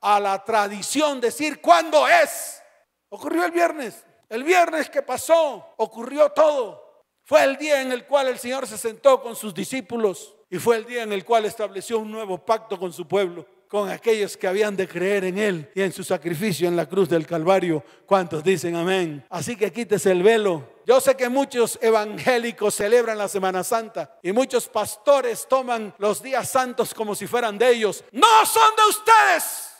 a 0.00 0.20
la 0.20 0.44
tradición 0.44 1.20
decir 1.20 1.60
cuándo 1.62 2.06
es. 2.06 2.62
Ocurrió 3.08 3.44
el 3.44 3.52
viernes. 3.52 4.04
El 4.28 4.44
viernes 4.44 4.90
que 4.90 5.02
pasó, 5.02 5.74
ocurrió 5.78 6.30
todo. 6.30 7.04
Fue 7.22 7.42
el 7.42 7.56
día 7.56 7.80
en 7.80 7.90
el 7.90 8.06
cual 8.06 8.28
el 8.28 8.38
Señor 8.38 8.66
se 8.66 8.76
sentó 8.76 9.22
con 9.22 9.34
sus 9.34 9.54
discípulos 9.54 10.36
y 10.50 10.58
fue 10.58 10.76
el 10.76 10.84
día 10.84 11.02
en 11.02 11.12
el 11.12 11.24
cual 11.24 11.44
estableció 11.44 11.98
un 11.98 12.10
nuevo 12.10 12.38
pacto 12.38 12.78
con 12.78 12.92
su 12.92 13.08
pueblo 13.08 13.46
con 13.68 13.90
aquellos 13.90 14.36
que 14.36 14.46
habían 14.46 14.76
de 14.76 14.86
creer 14.86 15.24
en 15.24 15.38
Él 15.38 15.70
y 15.74 15.82
en 15.82 15.92
su 15.92 16.04
sacrificio 16.04 16.68
en 16.68 16.76
la 16.76 16.86
cruz 16.86 17.08
del 17.08 17.26
Calvario. 17.26 17.84
¿Cuántos 18.06 18.44
dicen 18.44 18.76
amén? 18.76 19.24
Así 19.28 19.56
que 19.56 19.72
quítese 19.72 20.12
el 20.12 20.22
velo. 20.22 20.76
Yo 20.86 21.00
sé 21.00 21.16
que 21.16 21.28
muchos 21.28 21.78
evangélicos 21.82 22.74
celebran 22.74 23.18
la 23.18 23.28
Semana 23.28 23.64
Santa 23.64 24.18
y 24.22 24.32
muchos 24.32 24.68
pastores 24.68 25.46
toman 25.48 25.94
los 25.98 26.22
días 26.22 26.48
santos 26.48 26.94
como 26.94 27.14
si 27.14 27.26
fueran 27.26 27.58
de 27.58 27.70
ellos. 27.70 28.04
No 28.12 28.46
son 28.46 28.76
de 28.76 28.82
ustedes. 28.88 29.72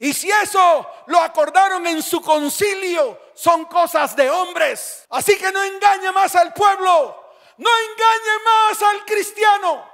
Y 0.00 0.14
si 0.14 0.30
eso 0.30 0.86
lo 1.06 1.20
acordaron 1.20 1.86
en 1.86 2.02
su 2.02 2.22
concilio, 2.22 3.20
son 3.34 3.66
cosas 3.66 4.16
de 4.16 4.30
hombres. 4.30 5.04
Así 5.10 5.36
que 5.36 5.52
no 5.52 5.62
engañe 5.62 6.10
más 6.10 6.34
al 6.34 6.54
pueblo, 6.54 7.34
no 7.58 7.68
engañe 7.68 8.44
más 8.44 8.82
al 8.82 9.04
cristiano. 9.04 9.89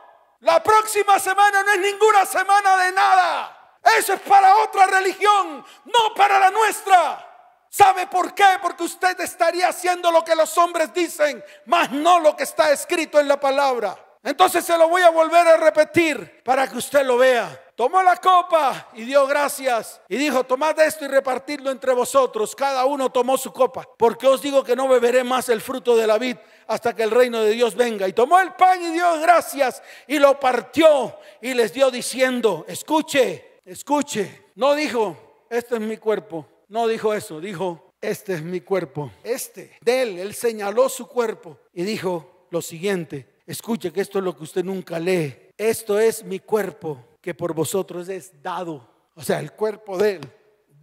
La 0.47 0.62
próxima 0.62 1.18
semana 1.18 1.64
no 1.64 1.72
es 1.72 1.80
ninguna 1.80 2.24
semana 2.24 2.76
de 2.76 2.92
nada. 2.92 3.78
Eso 3.99 4.12
es 4.12 4.20
para 4.20 4.59
otra 4.59 4.86
religión, 4.86 5.64
no 5.84 6.14
para 6.14 6.38
la 6.38 6.53
nuestra. 6.53 7.66
¿Sabe 7.68 8.07
por 8.07 8.32
qué? 8.32 8.44
Porque 8.62 8.84
usted 8.84 9.20
estaría 9.20 9.66
haciendo 9.66 10.12
lo 10.12 10.24
que 10.24 10.36
los 10.36 10.57
hombres 10.57 10.94
dicen, 10.94 11.44
más 11.64 11.90
no 11.90 12.20
lo 12.20 12.36
que 12.36 12.44
está 12.44 12.70
escrito 12.70 13.18
en 13.18 13.26
la 13.26 13.40
palabra. 13.40 13.99
Entonces 14.27 14.64
se 14.64 14.77
lo 14.77 14.89
voy 14.89 15.01
a 15.03 15.11
volver 15.11 15.47
a 15.47 15.57
repetir 15.57 16.43
para 16.45 16.68
que 16.68 16.77
usted 16.77 17.07
lo 17.07 17.16
vea. 17.16 17.62
Tomó 17.74 18.03
la 18.03 18.16
copa 18.16 18.89
y 18.95 19.05
dio 19.05 19.27
gracias 19.27 20.01
y 20.09 20.16
dijo, 20.16 20.45
tomad 20.45 20.79
esto 20.81 21.05
y 21.05 21.09
repartidlo 21.09 21.70
entre 21.70 21.95
vosotros. 21.95 22.55
Cada 22.55 22.85
uno 22.85 23.11
tomó 23.11 23.39
su 23.39 23.53
copa, 23.53 23.89
porque 23.97 24.27
os 24.27 24.43
digo 24.43 24.64
que 24.64 24.77
no 24.77 24.89
beberé 24.89 25.24
más 25.24 25.49
el 25.49 25.61
fruto 25.61 25.97
de 25.97 26.07
la 26.07 26.18
vid 26.18 26.37
hasta 26.66 26.95
que 26.95 27.05
el 27.05 27.11
reino 27.11 27.41
de 27.41 27.53
Dios 27.53 27.74
venga. 27.74 28.09
Y 28.09 28.12
tomó 28.12 28.39
el 28.41 28.53
pan 28.55 28.83
y 28.83 28.91
dio 28.91 29.20
gracias 29.20 29.83
y 30.07 30.18
lo 30.18 30.39
partió 30.41 31.16
y 31.41 31.55
les 31.55 31.72
dio 31.72 31.91
diciendo, 31.91 32.64
escuche, 32.68 33.57
Escuche, 33.66 34.45
no 34.55 34.77
dijo, 34.77 35.16
este 35.51 35.74
es 35.74 35.81
mi 35.81 35.97
cuerpo. 35.97 36.47
No 36.68 36.87
dijo 36.87 37.12
eso, 37.12 37.41
dijo, 37.41 37.93
este 38.01 38.35
es 38.35 38.43
mi 38.43 38.61
cuerpo. 38.61 39.11
Este, 39.24 39.72
de 39.81 40.03
él, 40.03 40.18
él 40.20 40.35
señaló 40.35 40.89
su 40.89 41.09
cuerpo 41.09 41.59
y 41.72 41.83
dijo 41.83 42.47
lo 42.51 42.62
siguiente. 42.62 43.36
Escuche 43.47 43.92
que 43.92 44.01
esto 44.01 44.18
es 44.18 44.24
lo 44.24 44.36
que 44.36 44.42
usted 44.42 44.64
nunca 44.64 44.99
lee. 44.99 45.53
Esto 45.57 45.99
es 45.99 46.24
mi 46.24 46.40
cuerpo 46.40 47.16
que 47.20 47.32
por 47.32 47.55
vosotros 47.55 48.09
es 48.09 48.42
dado. 48.42 48.88
O 49.14 49.22
sea, 49.22 49.40
el 49.40 49.53
cuerpo 49.53 49.97
de 49.97 50.16
él, 50.16 50.32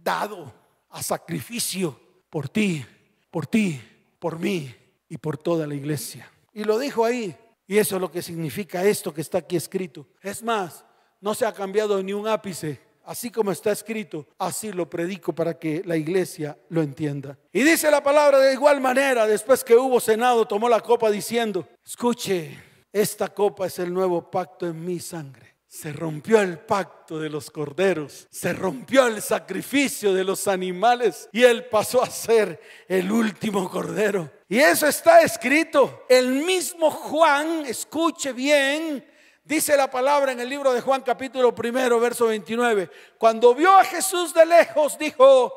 dado 0.02 0.52
a 0.88 1.02
sacrificio 1.02 1.98
por 2.30 2.48
ti, 2.48 2.84
por 3.30 3.46
ti, 3.46 3.80
por 4.18 4.38
mí 4.38 4.74
y 5.08 5.18
por 5.18 5.36
toda 5.36 5.66
la 5.66 5.74
iglesia. 5.74 6.30
Y 6.52 6.64
lo 6.64 6.78
dijo 6.78 7.04
ahí. 7.04 7.36
Y 7.66 7.78
eso 7.78 7.96
es 7.96 8.00
lo 8.00 8.10
que 8.10 8.22
significa 8.22 8.84
esto 8.84 9.12
que 9.12 9.20
está 9.20 9.38
aquí 9.38 9.56
escrito. 9.56 10.06
Es 10.20 10.42
más, 10.42 10.84
no 11.20 11.34
se 11.34 11.46
ha 11.46 11.52
cambiado 11.52 12.02
ni 12.02 12.12
un 12.12 12.28
ápice. 12.28 12.80
Así 13.04 13.30
como 13.30 13.52
está 13.52 13.70
escrito, 13.70 14.26
así 14.38 14.72
lo 14.72 14.88
predico 14.88 15.34
para 15.34 15.58
que 15.58 15.82
la 15.84 15.96
iglesia 15.96 16.56
lo 16.70 16.80
entienda. 16.80 17.38
Y 17.52 17.62
dice 17.62 17.90
la 17.90 18.02
palabra 18.02 18.38
de 18.38 18.54
igual 18.54 18.80
manera, 18.80 19.26
después 19.26 19.62
que 19.62 19.76
hubo 19.76 20.00
cenado, 20.00 20.46
tomó 20.46 20.70
la 20.70 20.80
copa 20.80 21.10
diciendo, 21.10 21.68
escuche, 21.84 22.58
esta 22.90 23.28
copa 23.28 23.66
es 23.66 23.78
el 23.78 23.92
nuevo 23.92 24.30
pacto 24.30 24.66
en 24.66 24.82
mi 24.82 25.00
sangre. 25.00 25.56
Se 25.66 25.92
rompió 25.92 26.40
el 26.40 26.60
pacto 26.60 27.18
de 27.18 27.28
los 27.28 27.50
corderos, 27.50 28.28
se 28.30 28.52
rompió 28.52 29.06
el 29.08 29.20
sacrificio 29.20 30.14
de 30.14 30.22
los 30.22 30.46
animales 30.46 31.28
y 31.32 31.42
él 31.42 31.66
pasó 31.66 32.02
a 32.02 32.08
ser 32.08 32.60
el 32.86 33.10
último 33.10 33.68
cordero. 33.68 34.30
Y 34.48 34.60
eso 34.60 34.86
está 34.86 35.20
escrito. 35.22 36.04
El 36.08 36.44
mismo 36.44 36.90
Juan, 36.90 37.66
escuche 37.66 38.32
bien, 38.32 39.04
dice 39.44 39.76
la 39.76 39.90
palabra 39.90 40.32
en 40.32 40.40
el 40.40 40.48
libro 40.48 40.72
de 40.72 40.80
Juan 40.80 41.02
capítulo 41.02 41.54
primero, 41.54 42.00
verso 42.00 42.26
29. 42.26 42.90
Cuando 43.18 43.54
vio 43.54 43.72
a 43.78 43.84
Jesús 43.84 44.32
de 44.34 44.46
lejos, 44.46 44.98
dijo, 44.98 45.52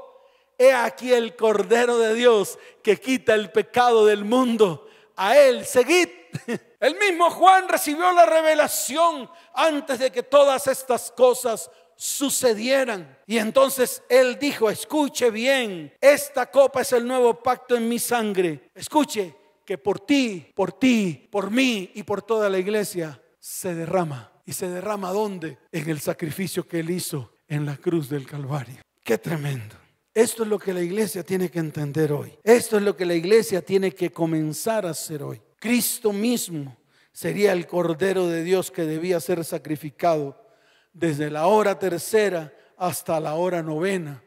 he 0.58 0.74
aquí 0.74 1.14
el 1.14 1.36
cordero 1.36 1.98
de 1.98 2.14
Dios 2.14 2.60
que 2.84 3.00
quita 3.00 3.34
el 3.34 3.52
pecado 3.52 4.06
del 4.06 4.26
mundo. 4.26 4.88
A 5.16 5.38
él 5.38 5.66
seguid. 5.66 6.10
El 6.80 6.96
mismo 7.00 7.32
Juan 7.32 7.68
recibió 7.68 8.12
la 8.12 8.28
revelación 8.28 9.28
antes 9.56 9.98
de 9.98 10.12
que 10.12 10.22
todas 10.22 10.68
estas 10.68 11.12
cosas 11.12 11.72
sucedieran. 11.96 13.18
Y 13.26 13.40
entonces 13.40 14.04
él 14.10 14.38
dijo, 14.38 14.70
escuche 14.70 15.32
bien, 15.32 15.92
esta 16.00 16.52
copa 16.52 16.82
es 16.82 16.94
el 16.94 17.08
nuevo 17.08 17.42
pacto 17.42 17.76
en 17.76 17.90
mi 17.90 17.98
sangre. 17.98 18.70
Escuche 18.76 19.34
que 19.66 19.80
por 19.80 20.02
ti, 20.02 20.52
por 20.54 20.74
ti, 20.74 21.28
por 21.32 21.50
mí 21.50 21.90
y 21.96 22.04
por 22.04 22.22
toda 22.22 22.48
la 22.48 22.60
iglesia 22.60 23.20
se 23.48 23.74
derrama. 23.74 24.30
¿Y 24.46 24.52
se 24.52 24.68
derrama 24.68 25.12
dónde? 25.12 25.58
En 25.72 25.90
el 25.90 26.02
sacrificio 26.02 26.68
que 26.68 26.82
él 26.82 26.90
hizo 26.90 27.32
en 27.48 27.66
la 27.66 27.78
cruz 27.78 28.10
del 28.10 28.26
Calvario. 28.28 28.82
Qué 29.06 29.18
tremendo. 29.18 29.74
Esto 30.14 30.44
es 30.44 30.50
lo 30.50 30.60
que 30.60 30.74
la 30.74 30.82
iglesia 30.82 31.24
tiene 31.24 31.50
que 31.50 31.60
entender 31.60 32.12
hoy. 32.12 32.38
Esto 32.44 32.76
es 32.76 32.84
lo 32.84 32.98
que 32.98 33.06
la 33.06 33.16
iglesia 33.16 33.62
tiene 33.62 33.94
que 33.94 34.12
comenzar 34.12 34.86
a 34.86 34.90
hacer 34.90 35.24
hoy. 35.24 35.42
Cristo 35.60 36.12
mismo 36.12 36.76
sería 37.14 37.54
el 37.54 37.68
Cordero 37.68 38.28
de 38.28 38.44
Dios 38.44 38.70
que 38.70 38.84
debía 38.84 39.22
ser 39.22 39.46
sacrificado 39.46 40.46
desde 40.92 41.30
la 41.30 41.48
hora 41.48 41.80
tercera 41.80 42.54
hasta 42.76 43.18
la 43.22 43.36
hora 43.36 43.64
novena. 43.64 44.22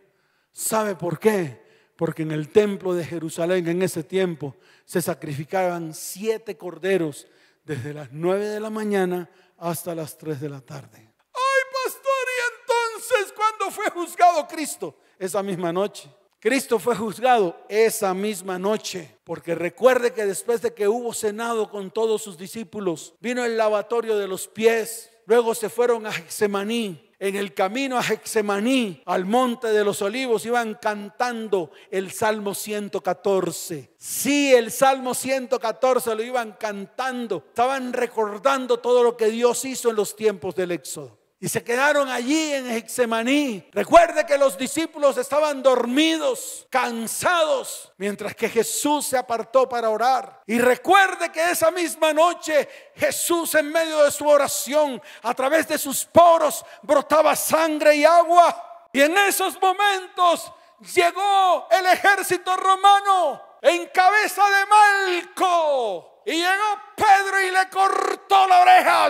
¿Sabe 0.51 0.97
por 0.97 1.18
qué? 1.18 1.62
Porque 1.95 2.23
en 2.23 2.31
el 2.31 2.49
templo 2.49 2.95
de 2.95 3.05
Jerusalén 3.05 3.68
en 3.68 3.83
ese 3.83 4.03
tiempo 4.03 4.57
se 4.87 5.03
sacrificaban 5.03 5.93
siete 5.93 6.57
corderos 6.57 7.27
desde 7.71 7.95
las 7.95 8.09
nueve 8.11 8.47
de 8.47 8.59
la 8.59 8.68
mañana 8.68 9.31
hasta 9.59 9.95
las 9.95 10.18
tres 10.18 10.41
de 10.41 10.49
la 10.49 10.61
tarde. 10.61 10.99
¡Ay, 10.99 11.62
pastor! 11.85 12.27
¿Y 12.27 12.41
entonces 12.61 13.33
cuándo 13.33 13.71
fue 13.71 13.89
juzgado 13.91 14.49
Cristo? 14.49 14.97
Esa 15.16 15.41
misma 15.41 15.73
noche. 15.73 16.11
Cristo 16.41 16.81
fue 16.81 16.97
juzgado 16.97 17.64
esa 17.68 18.12
misma 18.12 18.59
noche, 18.59 19.18
porque 19.23 19.55
recuerde 19.55 20.12
que 20.12 20.27
después 20.27 20.62
de 20.62 20.75
que 20.75 20.89
hubo 20.89 21.14
cenado 21.14 21.71
con 21.71 21.93
todos 21.93 22.23
sus 22.23 22.37
discípulos, 22.37 23.14
vino 23.21 23.45
el 23.45 23.57
lavatorio 23.57 24.18
de 24.18 24.27
los 24.27 24.49
pies, 24.49 25.09
luego 25.27 25.55
se 25.55 25.68
fueron 25.68 26.07
a 26.07 26.11
Hexemaní. 26.11 27.10
En 27.21 27.37
el 27.37 27.53
camino 27.53 27.99
a 27.99 28.03
Hexemaní, 28.03 29.03
al 29.05 29.27
monte 29.27 29.68
de 29.68 29.85
los 29.85 30.01
olivos, 30.01 30.47
iban 30.47 30.79
cantando 30.81 31.71
el 31.91 32.11
Salmo 32.12 32.55
114. 32.55 33.91
Sí, 33.99 34.55
el 34.55 34.71
Salmo 34.71 35.14
114 35.14 36.14
lo 36.14 36.23
iban 36.23 36.57
cantando. 36.59 37.45
Estaban 37.49 37.93
recordando 37.93 38.79
todo 38.79 39.03
lo 39.03 39.18
que 39.18 39.27
Dios 39.27 39.66
hizo 39.66 39.91
en 39.91 39.97
los 39.97 40.16
tiempos 40.16 40.55
del 40.55 40.71
Éxodo 40.73 41.20
y 41.43 41.49
se 41.49 41.64
quedaron 41.64 42.11
allí 42.11 42.53
en 42.53 42.70
Hexemaní. 42.70 43.66
Recuerde 43.72 44.26
que 44.26 44.36
los 44.36 44.59
discípulos 44.59 45.16
estaban 45.16 45.62
dormidos, 45.62 46.66
cansados, 46.68 47.91
mientras 47.97 48.34
que 48.34 48.51
Jesús 48.51 49.07
se 49.07 49.16
apartó 49.16 49.66
para 49.66 49.88
orar. 49.88 50.43
Y 50.47 50.59
recuerde 50.59 51.32
que 51.32 51.51
esa 51.51 51.70
misma 51.70 52.12
noche 52.12 52.68
Jesús 52.95 53.55
en 53.55 53.72
medio 53.72 54.03
de 54.05 54.11
su 54.11 54.28
oración, 54.28 55.01
a 55.22 55.32
través 55.32 55.66
de 55.66 55.78
sus 55.78 56.05
poros, 56.05 56.62
brotaba 56.82 57.34
sangre 57.34 57.97
y 57.97 58.05
agua. 58.05 58.88
Y 58.93 59.01
en 59.01 59.16
esos 59.16 59.59
momentos 59.62 60.53
llegó 60.95 61.68
el 61.70 61.86
ejército 61.86 62.55
romano 62.55 63.43
en 63.62 63.86
cabeza 63.86 64.43
de 64.45 64.66
Malco. 64.66 66.22
Y 66.26 66.32
llegó 66.32 66.80
Pedro 66.95 67.41
y 67.41 67.51
le 67.51 67.68
cortó 67.70 68.47
la 68.47 68.61
oreja. 68.61 69.09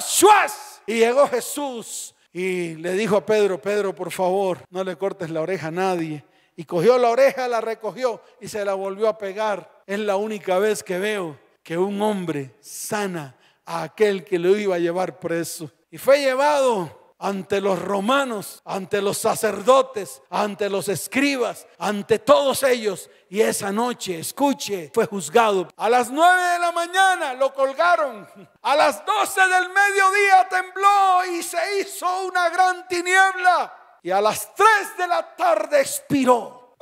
Y 0.87 0.95
llegó 0.95 1.27
Jesús 1.27 2.15
y 2.33 2.75
le 2.77 2.93
dijo 2.95 3.17
a 3.17 3.27
Pedro, 3.27 3.61
Pedro, 3.61 3.95
por 3.95 4.11
favor, 4.11 4.59
no 4.71 4.85
le 4.85 4.97
cortes 4.97 5.31
la 5.31 5.41
oreja 5.41 5.69
a 5.69 5.73
nadie. 5.73 6.25
Y 6.57 6.65
cogió 6.65 6.99
la 6.99 7.09
oreja, 7.09 7.49
la 7.49 7.61
recogió 7.61 8.21
y 8.41 8.49
se 8.49 8.65
la 8.65 8.75
volvió 8.75 9.09
a 9.09 9.19
pegar. 9.19 9.83
Es 9.87 9.99
la 9.99 10.17
única 10.17 10.59
vez 10.59 10.83
que 10.83 10.99
veo 10.99 11.39
que 11.63 11.79
un 11.79 12.01
hombre 12.03 12.55
sana 12.61 13.37
a 13.65 13.83
aquel 13.83 14.25
que 14.25 14.39
lo 14.39 14.57
iba 14.57 14.77
a 14.77 14.79
llevar 14.79 15.19
preso. 15.19 15.71
Y 15.91 15.99
fue 15.99 16.21
llevado 16.21 17.00
ante 17.21 17.61
los 17.61 17.79
romanos, 17.79 18.63
ante 18.65 19.03
los 19.03 19.19
sacerdotes, 19.19 20.23
ante 20.31 20.71
los 20.71 20.89
escribas, 20.89 21.67
ante 21.79 22.19
todos 22.19 22.63
ellos. 22.63 23.11
Y 23.29 23.43
esa 23.43 23.71
noche, 23.71 24.19
escuche, 24.19 24.91
fue 24.93 25.07
juzgado. 25.07 25.69
A 25.77 25.91
las 25.91 26.11
nueve 26.11 26.43
de 26.43 26.59
la 26.59 26.73
mañana 26.73 27.35
lo 27.35 27.53
colgaron. 27.53 28.27
A 28.63 28.75
las 28.75 29.05
doce 29.05 29.41
del 29.43 29.69
mediodía 29.69 30.49
tembló 30.49 31.27
y 31.33 31.43
se 31.43 31.81
hizo 31.81 32.25
una 32.25 32.49
gran 32.49 32.89
tiniebla. 32.89 33.99
Y 34.03 34.11
a 34.11 34.21
las 34.21 34.55
tres 34.55 34.97
de 34.97 35.07
la 35.07 35.37
tarde 35.37 35.83
expiró. 35.83 36.77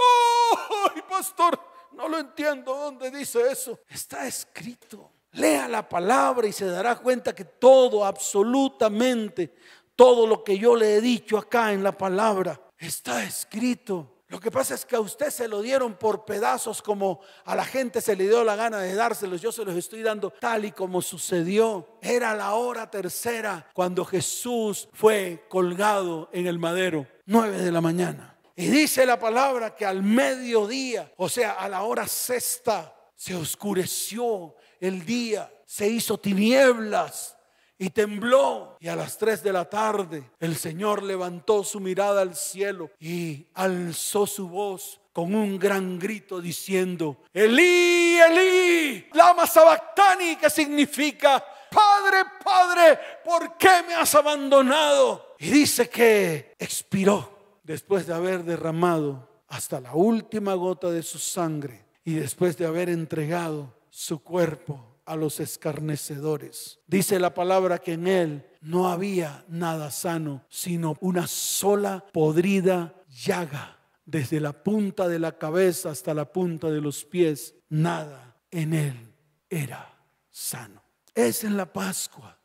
¡Ay, 0.95 1.03
pastor! 1.09 1.59
No 1.93 2.09
lo 2.09 2.17
entiendo. 2.17 2.77
¿Dónde 2.77 3.11
dice 3.11 3.51
eso? 3.51 3.81
Está 3.89 4.25
escrito. 4.25 5.11
Lea 5.33 5.69
la 5.69 5.87
palabra 5.87 6.47
y 6.47 6.53
se 6.53 6.67
dará 6.67 6.97
cuenta 6.97 7.35
que 7.35 7.45
todo, 7.45 8.05
absolutamente 8.05 9.55
todo 9.99 10.29
lo 10.29 10.45
que 10.45 10.57
yo 10.57 10.77
le 10.77 10.95
he 10.95 11.01
dicho 11.01 11.37
acá 11.37 11.73
en 11.73 11.83
la 11.83 11.91
palabra 11.91 12.61
está 12.79 13.25
escrito. 13.25 14.23
Lo 14.29 14.39
que 14.39 14.49
pasa 14.49 14.77
es 14.77 14.85
que 14.85 14.95
a 14.95 15.01
usted 15.01 15.31
se 15.31 15.49
lo 15.49 15.61
dieron 15.61 15.95
por 15.95 16.25
pedazos 16.25 16.81
como 16.81 17.21
a 17.45 17.57
la 17.57 17.65
gente 17.65 18.01
se 18.01 18.15
le 18.15 18.29
dio 18.29 18.45
la 18.45 18.55
gana 18.55 18.79
de 18.79 18.95
dárselos. 18.95 19.41
Yo 19.41 19.51
se 19.51 19.65
los 19.65 19.75
estoy 19.75 20.03
dando 20.03 20.31
tal 20.31 20.67
y 20.67 20.71
como 20.71 21.03
sucedió. 21.03 21.99
Era 22.01 22.37
la 22.37 22.55
hora 22.55 22.89
tercera 22.89 23.67
cuando 23.75 24.05
Jesús 24.05 24.89
fue 24.93 25.47
colgado 25.49 26.31
en 26.33 26.47
el 26.47 26.61
madero, 26.61 27.09
nueve 27.27 27.59
de 27.59 27.73
la 27.73 27.81
mañana. 27.81 28.37
Y 28.55 28.67
dice 28.67 29.05
la 29.05 29.19
palabra 29.19 29.75
que 29.75 29.85
al 29.85 30.05
mediodía, 30.05 31.13
o 31.17 31.29
sea, 31.29 31.55
a 31.55 31.69
la 31.69 31.83
hora 31.83 32.07
sexta, 32.07 32.95
se 33.17 33.35
oscureció 33.35 34.55
el 34.79 35.05
día, 35.05 35.53
se 35.67 35.89
hizo 35.89 36.19
tinieblas 36.19 37.38
y 37.79 37.91
tembló. 37.91 38.77
Y 38.81 38.89
a 38.89 38.97
las 38.97 39.17
tres 39.17 39.43
de 39.43 39.53
la 39.53 39.65
tarde 39.65 40.31
el 40.41 40.57
Señor 40.57 41.03
levantó 41.03 41.63
su 41.65 41.81
mirada 41.81 42.23
al 42.23 42.35
cielo 42.37 42.91
y 43.01 43.47
alzó 43.55 44.27
su 44.27 44.49
voz 44.49 45.01
con 45.13 45.35
un 45.35 45.59
gran 45.59 45.99
grito 45.99 46.41
diciendo, 46.41 47.23
Elí, 47.33 48.19
Elí, 48.21 49.07
lama 49.15 49.47
sabactani, 49.47 50.37
que 50.37 50.49
significa, 50.49 51.45
Padre, 51.71 52.25
Padre, 52.43 52.99
¿por 53.25 53.57
qué 53.57 53.83
me 53.87 53.95
has 53.95 54.15
abandonado? 54.15 55.35
Y 55.39 55.51
dice 55.51 55.89
que 55.89 56.55
expiró 56.59 57.59
después 57.65 58.07
de 58.07 58.15
haber 58.15 58.45
derramado 58.45 59.29
hasta 59.49 59.81
la 59.81 59.95
última 59.95 60.55
gota 60.55 60.91
de 60.91 61.03
su 61.03 61.19
sangre 61.19 61.85
y 62.05 62.15
después 62.15 62.57
de 62.57 62.67
haber 62.67 62.89
entregado 62.89 63.75
su 63.91 64.23
cuerpo 64.23 64.98
a 65.09 65.17
los 65.17 65.41
escarnecedores. 65.41 66.79
Dice 66.87 67.19
la 67.19 67.33
palabra 67.33 67.79
que 67.79 67.95
en 67.95 68.07
él 68.07 68.47
no 68.61 68.89
había 68.89 69.45
nada 69.49 69.91
sano, 69.91 70.45
sino 70.49 70.97
una 71.01 71.27
sola 71.27 72.05
podrida 72.13 72.95
llaga. 73.09 73.77
Desde 74.05 74.41
la 74.41 74.53
punta 74.53 75.09
de 75.09 75.19
la 75.19 75.37
cabeza 75.37 75.91
hasta 75.91 76.15
la 76.15 76.33
punta 76.33 76.71
de 76.71 76.81
los 76.81 77.05
pies, 77.05 77.55
nada 77.69 78.37
en 78.51 78.73
él 78.73 79.15
era 79.51 79.99
sano. 80.31 80.83
Es 81.15 81.45
en 81.45 81.57
la 81.57 81.71
Pascua. 81.71 82.39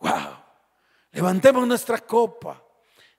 Wow. 0.00 0.38
Levantemos 1.10 1.68
nuestra 1.68 1.98
copa. 1.98 2.64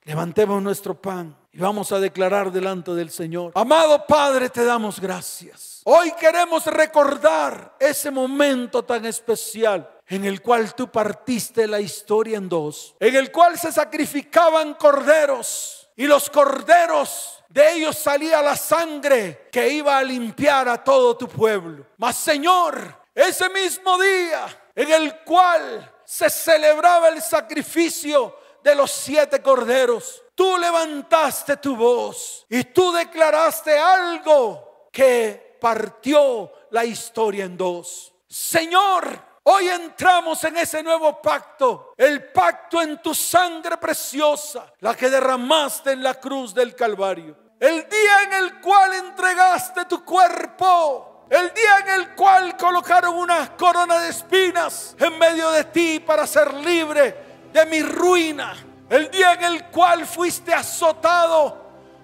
Levantemos 0.05 0.61
nuestro 0.63 0.99
pan 0.99 1.42
y 1.53 1.59
vamos 1.59 1.91
a 1.91 1.99
declarar 1.99 2.51
delante 2.51 2.91
del 2.91 3.11
Señor. 3.11 3.51
Amado 3.53 4.05
Padre, 4.07 4.49
te 4.49 4.65
damos 4.65 4.99
gracias. 4.99 5.81
Hoy 5.83 6.11
queremos 6.13 6.65
recordar 6.65 7.75
ese 7.79 8.09
momento 8.09 8.83
tan 8.83 9.05
especial 9.05 9.87
en 10.07 10.25
el 10.25 10.41
cual 10.41 10.73
tú 10.73 10.91
partiste 10.91 11.67
la 11.67 11.79
historia 11.79 12.37
en 12.37 12.49
dos, 12.49 12.95
en 12.99 13.15
el 13.15 13.31
cual 13.31 13.57
se 13.59 13.71
sacrificaban 13.71 14.73
corderos 14.73 15.89
y 15.95 16.07
los 16.07 16.27
corderos 16.29 17.43
de 17.49 17.73
ellos 17.73 17.99
salía 17.99 18.41
la 18.41 18.55
sangre 18.55 19.47
que 19.51 19.69
iba 19.69 19.95
a 19.95 20.03
limpiar 20.03 20.67
a 20.67 20.83
todo 20.83 21.15
tu 21.15 21.27
pueblo. 21.27 21.85
Mas 21.97 22.17
Señor, 22.17 22.97
ese 23.13 23.47
mismo 23.49 23.99
día 23.99 24.47
en 24.75 24.91
el 24.91 25.19
cual 25.19 25.93
se 26.03 26.31
celebraba 26.31 27.09
el 27.09 27.21
sacrificio 27.21 28.35
de 28.63 28.73
los 28.73 28.89
siete 28.89 29.41
corderos, 29.41 30.22
tú 30.35 30.57
levantaste 30.57 31.57
tu 31.57 31.75
voz 31.75 32.45
y 32.49 32.63
tú 32.65 32.91
declaraste 32.91 33.77
algo 33.77 34.87
que 34.91 35.57
partió 35.59 36.51
la 36.71 36.85
historia 36.85 37.45
en 37.45 37.57
dos. 37.57 38.13
Señor, 38.27 39.33
Hoy 39.45 39.67
entramos 39.67 40.41
en 40.45 40.55
ese 40.55 40.81
nuevo 40.81 41.21
pacto, 41.21 41.93
el 41.97 42.31
pacto 42.31 42.81
en 42.81 43.01
tu 43.01 43.13
sangre 43.13 43.75
preciosa, 43.75 44.71
la 44.79 44.95
que 44.95 45.09
derramaste 45.09 45.91
en 45.91 46.01
la 46.01 46.13
cruz 46.13 46.53
del 46.53 46.73
Calvario. 46.73 47.35
El 47.59 47.89
día 47.89 48.23
en 48.23 48.33
el 48.33 48.61
cual 48.61 48.93
entregaste 48.93 49.83
tu 49.83 50.05
cuerpo, 50.05 51.25
el 51.29 51.53
día 51.53 51.79
en 51.79 51.89
el 51.89 52.15
cual 52.15 52.55
colocaron 52.55 53.15
una 53.15 53.57
corona 53.57 53.99
de 53.99 54.09
espinas 54.11 54.95
en 54.97 55.19
medio 55.19 55.51
de 55.51 55.65
ti 55.65 55.99
para 55.99 56.25
ser 56.25 56.53
libre 56.53 57.49
de 57.51 57.65
mi 57.65 57.81
ruina, 57.81 58.55
el 58.93 59.09
día 59.09 59.33
en 59.33 59.43
el 59.43 59.65
cual 59.65 60.05
fuiste 60.05 60.53
azotado 60.53 61.57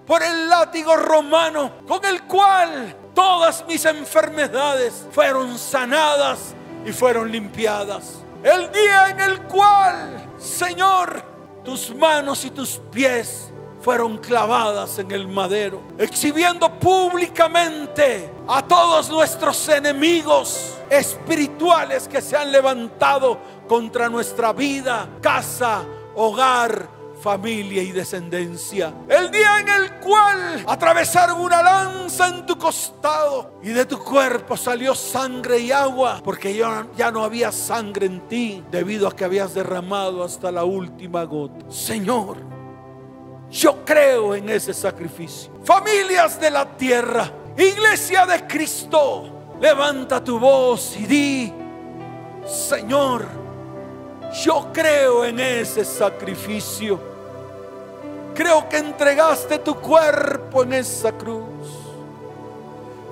por 0.04 0.20
el 0.24 0.48
látigo 0.48 0.96
romano, 0.96 1.70
con 1.86 2.04
el 2.04 2.24
cual 2.24 2.96
todas 3.14 3.64
mis 3.68 3.84
enfermedades 3.84 5.06
fueron 5.12 5.56
sanadas 5.56 6.52
y 6.84 6.90
fueron 6.90 7.30
limpiadas. 7.30 8.24
El 8.42 8.72
día 8.72 9.10
en 9.10 9.20
el 9.20 9.42
cual, 9.42 10.30
Señor, 10.36 11.22
tus 11.64 11.94
manos 11.94 12.44
y 12.44 12.50
tus 12.50 12.80
pies 12.90 13.52
fueron 13.80 14.18
clavadas 14.18 14.98
en 14.98 15.12
el 15.12 15.28
madero, 15.28 15.80
exhibiendo 15.96 16.68
públicamente 16.80 18.32
a 18.48 18.62
todos 18.62 19.08
nuestros 19.08 19.68
enemigos 19.68 20.74
espirituales 20.90 22.08
que 22.08 22.20
se 22.20 22.36
han 22.36 22.50
levantado 22.50 23.38
contra 23.68 24.08
nuestra 24.08 24.52
vida, 24.52 25.08
casa, 25.22 25.84
hogar, 26.20 26.88
familia 27.20 27.82
y 27.82 27.92
descendencia. 27.92 28.92
El 29.08 29.30
día 29.30 29.60
en 29.60 29.68
el 29.68 29.94
cual 30.00 30.64
atravesaron 30.66 31.40
una 31.40 31.62
lanza 31.62 32.28
en 32.28 32.46
tu 32.46 32.56
costado 32.58 33.58
y 33.62 33.68
de 33.68 33.84
tu 33.84 33.98
cuerpo 33.98 34.56
salió 34.56 34.94
sangre 34.94 35.58
y 35.58 35.72
agua, 35.72 36.20
porque 36.22 36.54
ya, 36.54 36.86
ya 36.96 37.10
no 37.10 37.24
había 37.24 37.52
sangre 37.52 38.06
en 38.06 38.20
ti 38.28 38.62
debido 38.70 39.08
a 39.08 39.14
que 39.14 39.24
habías 39.24 39.54
derramado 39.54 40.22
hasta 40.24 40.50
la 40.50 40.64
última 40.64 41.24
gota. 41.24 41.70
Señor, 41.70 42.38
yo 43.50 43.84
creo 43.84 44.34
en 44.34 44.48
ese 44.48 44.74
sacrificio. 44.74 45.52
Familias 45.64 46.40
de 46.40 46.50
la 46.50 46.76
tierra, 46.76 47.30
iglesia 47.56 48.26
de 48.26 48.46
Cristo, 48.46 49.56
levanta 49.60 50.22
tu 50.22 50.38
voz 50.38 50.96
y 50.96 51.06
di, 51.06 51.52
Señor, 52.46 53.39
Yo 54.32 54.68
creo 54.72 55.24
en 55.24 55.40
ese 55.40 55.84
sacrificio. 55.84 57.00
Creo 58.34 58.68
que 58.68 58.78
entregaste 58.78 59.58
tu 59.58 59.74
cuerpo 59.76 60.62
en 60.62 60.74
esa 60.74 61.12
cruz. 61.12 61.90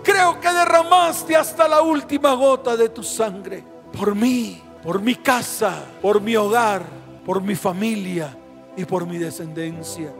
Creo 0.03 0.41
que 0.41 0.49
derramaste 0.49 1.37
hasta 1.37 1.69
la 1.69 1.83
última 1.83 2.33
gota 2.35 2.77
de 2.77 2.89
tu 2.89 3.03
sangre 3.03 3.65
por 3.93 4.15
mí, 4.15 4.63
por 4.83 5.01
mi 5.01 5.17
casa, 5.17 5.85
por 6.01 6.21
mi 6.21 6.37
hogar, 6.37 6.83
por 7.27 7.43
mi 7.43 7.55
familia 7.55 8.35
y 8.77 8.85
por 8.85 9.07
mi 9.07 9.19
descendencia. 9.19 10.13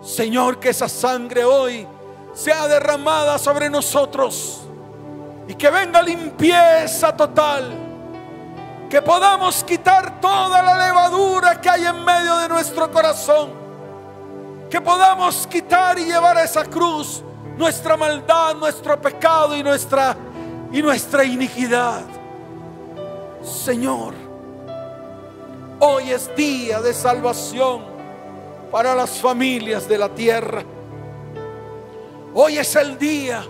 Señor, 0.00 0.58
que 0.58 0.70
esa 0.70 0.88
sangre 0.88 1.44
hoy 1.44 1.86
sea 2.32 2.68
derramada 2.68 3.38
sobre 3.38 3.68
nosotros 3.68 4.62
y 5.48 5.54
que 5.54 5.68
venga 5.68 6.00
limpieza 6.00 7.14
total. 7.14 7.89
Que 8.90 9.00
podamos 9.00 9.62
quitar 9.62 10.20
toda 10.20 10.60
la 10.62 10.86
levadura 10.86 11.60
que 11.60 11.70
hay 11.70 11.84
en 11.86 12.04
medio 12.04 12.36
de 12.38 12.48
nuestro 12.48 12.90
corazón. 12.90 13.50
Que 14.68 14.80
podamos 14.80 15.46
quitar 15.46 15.96
y 15.96 16.06
llevar 16.06 16.36
a 16.36 16.42
esa 16.42 16.64
cruz 16.64 17.22
nuestra 17.56 17.96
maldad, 17.96 18.56
nuestro 18.56 19.00
pecado 19.00 19.56
y 19.56 19.62
nuestra 19.62 20.16
y 20.72 20.82
nuestra 20.82 21.24
iniquidad. 21.24 22.02
Señor, 23.42 24.14
hoy 25.78 26.10
es 26.10 26.34
día 26.34 26.80
de 26.80 26.92
salvación 26.92 27.82
para 28.70 28.94
las 28.94 29.10
familias 29.20 29.88
de 29.88 29.98
la 29.98 30.08
tierra. 30.08 30.64
Hoy 32.34 32.58
es 32.58 32.74
el 32.76 32.98
día 32.98 33.44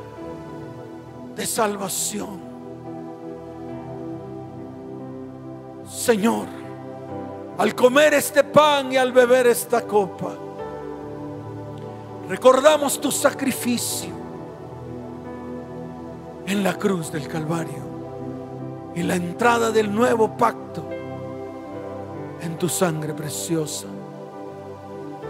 de 1.34 1.46
salvación. 1.46 2.49
Señor, 5.90 6.46
al 7.58 7.74
comer 7.74 8.14
este 8.14 8.44
pan 8.44 8.92
y 8.92 8.96
al 8.96 9.10
beber 9.10 9.48
esta 9.48 9.82
copa, 9.82 10.34
recordamos 12.28 13.00
tu 13.00 13.10
sacrificio 13.10 14.10
en 16.46 16.62
la 16.62 16.74
cruz 16.74 17.10
del 17.10 17.26
Calvario 17.26 17.82
y 18.94 19.02
la 19.02 19.16
entrada 19.16 19.72
del 19.72 19.92
nuevo 19.92 20.36
pacto 20.36 20.88
en 22.40 22.56
tu 22.56 22.68
sangre 22.68 23.12
preciosa. 23.12 23.88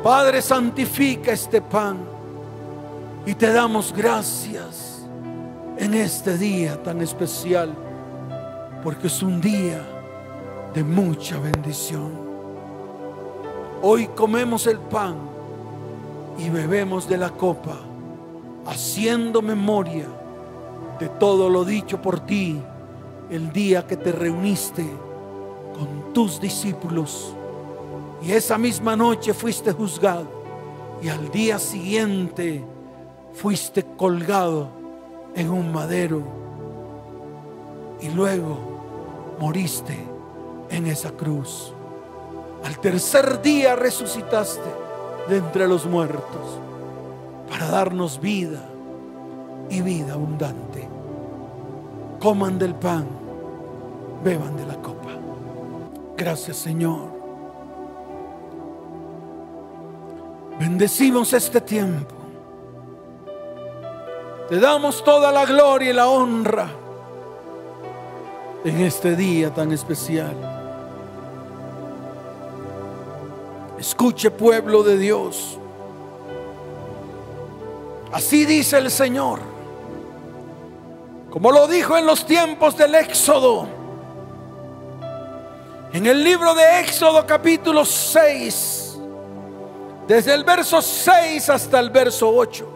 Padre, 0.02 0.42
santifica 0.42 1.32
este 1.32 1.62
pan 1.62 2.00
y 3.24 3.34
te 3.34 3.50
damos 3.50 3.94
gracias 3.96 5.06
en 5.78 5.94
este 5.94 6.36
día 6.36 6.82
tan 6.82 7.00
especial, 7.00 7.74
porque 8.84 9.06
es 9.06 9.22
un 9.22 9.40
día 9.40 9.89
de 10.74 10.84
mucha 10.84 11.38
bendición. 11.38 12.12
Hoy 13.82 14.06
comemos 14.08 14.66
el 14.66 14.78
pan 14.78 15.16
y 16.38 16.48
bebemos 16.48 17.08
de 17.08 17.18
la 17.18 17.30
copa, 17.30 17.76
haciendo 18.66 19.42
memoria 19.42 20.06
de 20.98 21.08
todo 21.08 21.48
lo 21.48 21.64
dicho 21.64 22.00
por 22.00 22.20
ti 22.20 22.60
el 23.30 23.52
día 23.52 23.86
que 23.86 23.96
te 23.96 24.12
reuniste 24.12 24.84
con 25.74 26.12
tus 26.12 26.40
discípulos 26.40 27.34
y 28.22 28.32
esa 28.32 28.58
misma 28.58 28.96
noche 28.96 29.32
fuiste 29.32 29.72
juzgado 29.72 30.26
y 31.02 31.08
al 31.08 31.30
día 31.30 31.58
siguiente 31.58 32.62
fuiste 33.32 33.84
colgado 33.96 34.68
en 35.34 35.50
un 35.50 35.72
madero 35.72 36.22
y 38.02 38.10
luego 38.10 38.58
moriste 39.40 40.09
en 40.70 40.86
esa 40.86 41.10
cruz. 41.10 41.72
Al 42.64 42.78
tercer 42.78 43.40
día 43.42 43.76
resucitaste 43.76 44.68
de 45.28 45.38
entre 45.38 45.66
los 45.66 45.86
muertos 45.86 46.58
para 47.48 47.68
darnos 47.68 48.20
vida 48.20 48.62
y 49.68 49.80
vida 49.82 50.14
abundante. 50.14 50.88
Coman 52.20 52.58
del 52.58 52.74
pan, 52.74 53.06
beban 54.22 54.56
de 54.56 54.66
la 54.66 54.76
copa. 54.76 55.10
Gracias 56.16 56.56
Señor. 56.58 57.20
Bendecimos 60.58 61.32
este 61.32 61.60
tiempo. 61.60 62.14
Te 64.50 64.60
damos 64.60 65.02
toda 65.02 65.32
la 65.32 65.46
gloria 65.46 65.90
y 65.90 65.92
la 65.94 66.08
honra 66.08 66.68
en 68.64 68.80
este 68.80 69.16
día 69.16 69.54
tan 69.54 69.72
especial. 69.72 70.59
Escuche 73.80 74.30
pueblo 74.30 74.82
de 74.82 74.98
Dios. 74.98 75.56
Así 78.12 78.44
dice 78.44 78.76
el 78.76 78.90
Señor. 78.90 79.40
Como 81.30 81.50
lo 81.50 81.66
dijo 81.66 81.96
en 81.96 82.04
los 82.04 82.26
tiempos 82.26 82.76
del 82.76 82.94
Éxodo. 82.94 83.66
En 85.94 86.06
el 86.06 86.22
libro 86.22 86.54
de 86.54 86.80
Éxodo 86.80 87.26
capítulo 87.26 87.86
6. 87.86 88.98
Desde 90.06 90.34
el 90.34 90.44
verso 90.44 90.82
6 90.82 91.48
hasta 91.48 91.80
el 91.80 91.88
verso 91.88 92.28
8. 92.28 92.68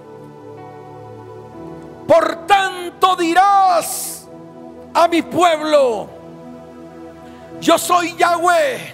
Por 2.09 2.47
tanto 2.47 3.15
dirás 3.17 4.27
a 4.95 5.07
mi 5.09 5.21
pueblo, 5.21 6.09
yo 7.61 7.77
soy 7.77 8.17
Yahweh 8.17 8.94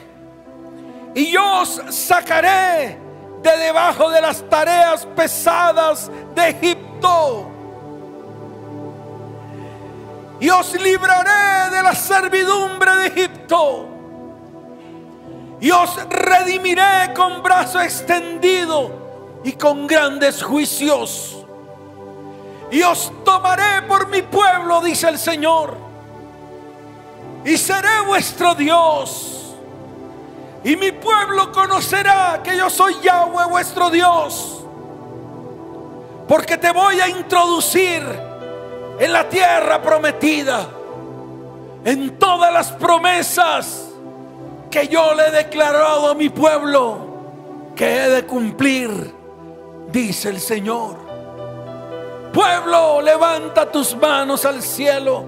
y 1.15 1.37
os 1.37 1.81
sacaré 1.91 2.99
de 3.43 3.57
debajo 3.57 4.11
de 4.11 4.21
las 4.21 4.43
tareas 4.49 5.07
pesadas 5.07 6.11
de 6.35 6.49
Egipto. 6.49 7.51
Y 10.41 10.49
os 10.49 10.73
libraré 10.81 11.71
de 11.75 11.83
la 11.83 11.95
servidumbre 11.95 12.97
de 12.97 13.07
Egipto. 13.09 13.89
Y 15.61 15.71
os 15.71 15.97
redimiré 16.09 17.13
con 17.15 17.43
brazo 17.43 17.81
extendido 17.81 19.41
y 19.45 19.53
con 19.53 19.87
grandes 19.87 20.43
juicios. 20.43 21.45
Y 22.71 22.83
os 22.83 23.13
tomaré 23.25 23.83
por 23.83 24.09
mi 24.09 24.23
pueblo, 24.23 24.81
dice 24.81 25.09
el 25.09 25.19
Señor. 25.19 25.77
Y 27.45 27.59
seré 27.59 28.01
vuestro 28.07 28.55
Dios 28.55 29.40
y 30.63 30.77
mi 30.77 30.93
pueblo 30.93 31.51
conocerá 31.53 32.41
que 32.43 32.57
yo 32.57 32.69
soy 32.69 32.97
Yahweh 33.03 33.47
vuestro 33.49 33.89
Dios. 33.89 34.65
Porque 36.29 36.59
te 36.59 36.71
voy 36.71 37.01
a 37.01 37.09
introducir 37.09 38.03
en 38.99 39.13
la 39.13 39.29
tierra 39.29 39.81
prometida. 39.81 40.69
En 41.83 42.19
todas 42.19 42.53
las 42.53 42.73
promesas 42.73 43.89
que 44.71 44.87
yo 44.87 45.15
le 45.15 45.29
he 45.29 45.31
declarado 45.31 46.11
a 46.11 46.15
mi 46.15 46.29
pueblo 46.29 46.99
que 47.75 48.05
he 48.05 48.11
de 48.11 48.27
cumplir, 48.27 49.15
dice 49.91 50.29
el 50.29 50.41
Señor. 50.41 50.97
Pueblo, 52.35 53.01
levanta 53.01 53.73
tus 53.73 53.97
manos 53.97 54.45
al 54.45 54.63
cielo. 54.63 55.25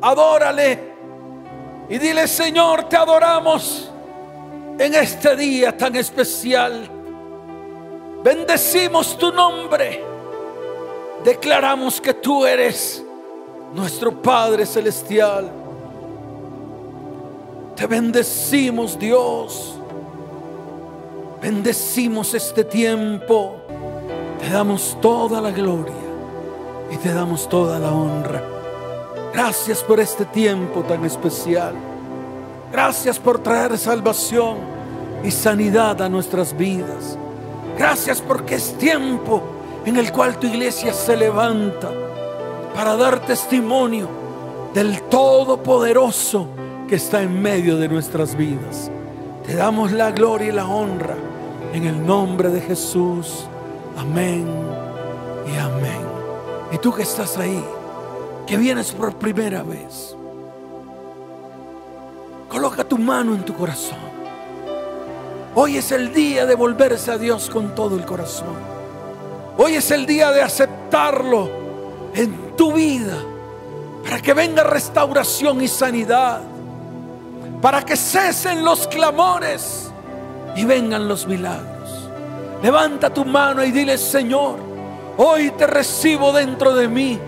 Adórale 0.00 0.89
y 1.90 1.98
dile, 1.98 2.28
Señor, 2.28 2.84
te 2.88 2.96
adoramos 2.96 3.90
en 4.78 4.94
este 4.94 5.34
día 5.34 5.76
tan 5.76 5.96
especial. 5.96 6.88
Bendecimos 8.22 9.18
tu 9.18 9.32
nombre. 9.32 10.04
Declaramos 11.24 12.00
que 12.00 12.14
tú 12.14 12.46
eres 12.46 13.04
nuestro 13.74 14.22
Padre 14.22 14.64
Celestial. 14.66 15.50
Te 17.74 17.86
bendecimos, 17.88 18.96
Dios. 18.96 19.74
Bendecimos 21.42 22.34
este 22.34 22.62
tiempo. 22.62 23.56
Te 24.38 24.48
damos 24.48 24.96
toda 25.00 25.40
la 25.40 25.50
gloria 25.50 25.92
y 26.88 26.96
te 26.98 27.12
damos 27.12 27.48
toda 27.48 27.80
la 27.80 27.90
honra. 27.90 28.59
Gracias 29.32 29.82
por 29.82 30.00
este 30.00 30.24
tiempo 30.24 30.82
tan 30.82 31.04
especial. 31.04 31.74
Gracias 32.72 33.18
por 33.18 33.38
traer 33.38 33.78
salvación 33.78 34.58
y 35.24 35.30
sanidad 35.30 36.00
a 36.02 36.08
nuestras 36.08 36.56
vidas. 36.56 37.16
Gracias 37.78 38.20
porque 38.20 38.56
es 38.56 38.76
tiempo 38.76 39.42
en 39.84 39.96
el 39.96 40.12
cual 40.12 40.38
tu 40.38 40.46
iglesia 40.46 40.92
se 40.92 41.16
levanta 41.16 41.90
para 42.74 42.96
dar 42.96 43.24
testimonio 43.24 44.08
del 44.74 45.02
Todopoderoso 45.02 46.48
que 46.88 46.96
está 46.96 47.22
en 47.22 47.40
medio 47.40 47.76
de 47.76 47.88
nuestras 47.88 48.36
vidas. 48.36 48.90
Te 49.46 49.54
damos 49.54 49.92
la 49.92 50.10
gloria 50.10 50.48
y 50.48 50.52
la 50.52 50.66
honra 50.66 51.16
en 51.72 51.84
el 51.84 52.04
nombre 52.04 52.50
de 52.50 52.60
Jesús. 52.60 53.46
Amén 53.96 54.46
y 55.46 55.58
amén. 55.58 56.00
Y 56.72 56.78
tú 56.78 56.92
que 56.92 57.02
estás 57.02 57.38
ahí 57.38 57.64
que 58.50 58.56
vienes 58.56 58.90
por 58.90 59.14
primera 59.14 59.62
vez. 59.62 60.16
Coloca 62.48 62.82
tu 62.82 62.98
mano 62.98 63.32
en 63.32 63.44
tu 63.44 63.54
corazón. 63.54 64.00
Hoy 65.54 65.76
es 65.76 65.92
el 65.92 66.12
día 66.12 66.46
de 66.46 66.56
volverse 66.56 67.12
a 67.12 67.16
Dios 67.16 67.48
con 67.48 67.76
todo 67.76 67.94
el 67.94 68.04
corazón. 68.04 68.56
Hoy 69.56 69.76
es 69.76 69.92
el 69.92 70.04
día 70.04 70.32
de 70.32 70.42
aceptarlo 70.42 71.48
en 72.12 72.56
tu 72.56 72.72
vida 72.72 73.18
para 74.02 74.20
que 74.20 74.34
venga 74.34 74.64
restauración 74.64 75.62
y 75.62 75.68
sanidad, 75.68 76.40
para 77.62 77.84
que 77.84 77.94
cesen 77.94 78.64
los 78.64 78.88
clamores 78.88 79.92
y 80.56 80.64
vengan 80.64 81.06
los 81.06 81.24
milagros. 81.24 82.10
Levanta 82.64 83.14
tu 83.14 83.24
mano 83.24 83.62
y 83.62 83.70
dile, 83.70 83.96
Señor, 83.96 84.56
hoy 85.18 85.52
te 85.52 85.68
recibo 85.68 86.32
dentro 86.32 86.74
de 86.74 86.88
mí 86.88 87.20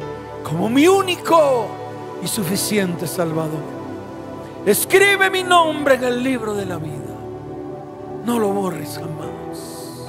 como 0.42 0.68
mi 0.68 0.86
único 0.88 1.66
y 2.22 2.28
suficiente 2.28 3.06
Salvador. 3.06 3.82
Escribe 4.64 5.28
mi 5.30 5.42
nombre 5.42 5.94
en 5.96 6.04
el 6.04 6.22
libro 6.22 6.54
de 6.54 6.66
la 6.66 6.76
vida. 6.76 7.16
No 8.24 8.38
lo 8.38 8.48
borres 8.50 8.98
jamás. 8.98 10.06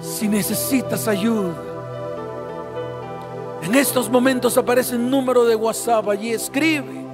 Si 0.00 0.28
necesitas 0.28 1.08
ayuda, 1.08 1.54
en 3.62 3.74
estos 3.74 4.08
momentos 4.08 4.56
aparece 4.56 4.94
un 4.94 5.10
número 5.10 5.44
de 5.44 5.56
WhatsApp 5.56 6.08
allí. 6.08 6.32
Escribe. 6.32 7.04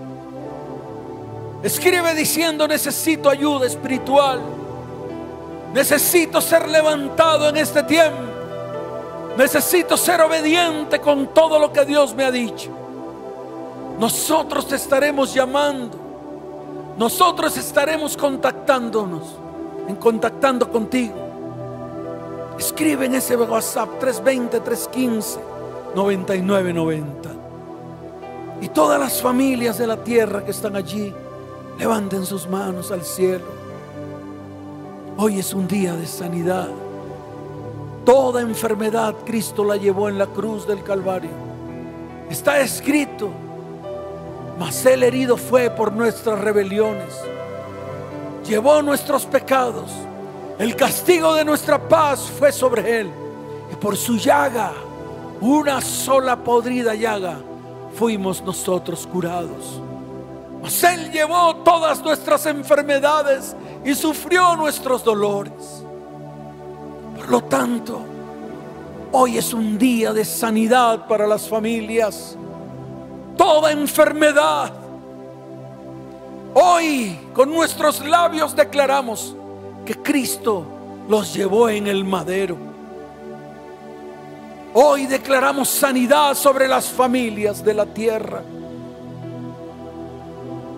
Escribe 1.62 2.14
diciendo 2.14 2.66
necesito 2.66 3.30
ayuda 3.30 3.66
espiritual. 3.66 4.40
Necesito 5.72 6.40
ser 6.40 6.68
levantado 6.68 7.48
en 7.48 7.56
este 7.56 7.82
tiempo. 7.84 8.29
Necesito 9.36 9.96
ser 9.96 10.20
obediente 10.20 11.00
con 11.00 11.28
todo 11.28 11.58
lo 11.58 11.72
que 11.72 11.84
Dios 11.84 12.14
me 12.14 12.24
ha 12.24 12.30
dicho. 12.30 12.70
Nosotros 13.98 14.66
te 14.66 14.76
estaremos 14.76 15.32
llamando. 15.32 15.98
Nosotros 16.98 17.56
estaremos 17.56 18.16
contactándonos, 18.16 19.22
en 19.88 19.96
contactando 19.96 20.70
contigo. 20.70 21.14
Escribe 22.58 23.06
en 23.06 23.14
ese 23.14 23.36
WhatsApp 23.36 23.98
320 24.00 24.60
315 24.60 25.40
9990. 25.94 27.30
Y 28.60 28.68
todas 28.68 29.00
las 29.00 29.22
familias 29.22 29.78
de 29.78 29.86
la 29.86 29.96
tierra 30.04 30.44
que 30.44 30.50
están 30.50 30.76
allí, 30.76 31.14
levanten 31.78 32.26
sus 32.26 32.46
manos 32.46 32.90
al 32.90 33.02
cielo. 33.02 33.46
Hoy 35.16 35.38
es 35.38 35.54
un 35.54 35.66
día 35.66 35.94
de 35.94 36.06
sanidad. 36.06 36.68
Toda 38.04 38.40
enfermedad 38.40 39.14
Cristo 39.24 39.64
la 39.64 39.76
llevó 39.76 40.08
en 40.08 40.18
la 40.18 40.26
cruz 40.26 40.66
del 40.66 40.82
Calvario. 40.82 41.30
Está 42.28 42.60
escrito 42.60 43.30
mas 44.60 44.84
el 44.84 45.02
herido 45.02 45.38
fue 45.38 45.70
por 45.70 45.90
nuestras 45.90 46.38
rebeliones. 46.38 47.14
Llevó 48.46 48.82
nuestros 48.82 49.24
pecados. 49.24 49.90
El 50.58 50.76
castigo 50.76 51.34
de 51.34 51.46
nuestra 51.46 51.88
paz 51.88 52.30
fue 52.38 52.52
sobre 52.52 53.00
él. 53.00 53.10
Y 53.72 53.76
por 53.76 53.96
su 53.96 54.18
llaga, 54.18 54.74
una 55.40 55.80
sola 55.80 56.36
podrida 56.36 56.94
llaga, 56.94 57.38
fuimos 57.94 58.42
nosotros 58.42 59.08
curados. 59.10 59.80
Mas 60.62 60.84
él 60.84 61.10
llevó 61.10 61.56
todas 61.64 62.02
nuestras 62.02 62.44
enfermedades 62.44 63.56
y 63.82 63.94
sufrió 63.94 64.56
nuestros 64.56 65.02
dolores. 65.02 65.79
Lo 67.30 67.42
tanto, 67.42 68.00
hoy 69.12 69.38
es 69.38 69.54
un 69.54 69.78
día 69.78 70.12
de 70.12 70.24
sanidad 70.24 71.06
para 71.06 71.28
las 71.28 71.48
familias 71.48 72.36
toda 73.36 73.70
enfermedad. 73.70 74.70
Hoy 76.52 77.18
con 77.32 77.50
nuestros 77.50 78.04
labios 78.04 78.54
declaramos 78.54 79.34
que 79.86 79.94
Cristo 79.94 80.66
los 81.08 81.32
llevó 81.32 81.68
en 81.68 81.86
el 81.86 82.04
madero. 82.04 82.58
Hoy 84.74 85.06
declaramos 85.06 85.68
sanidad 85.68 86.34
sobre 86.34 86.68
las 86.68 86.88
familias 86.88 87.64
de 87.64 87.74
la 87.74 87.86
tierra. 87.86 88.42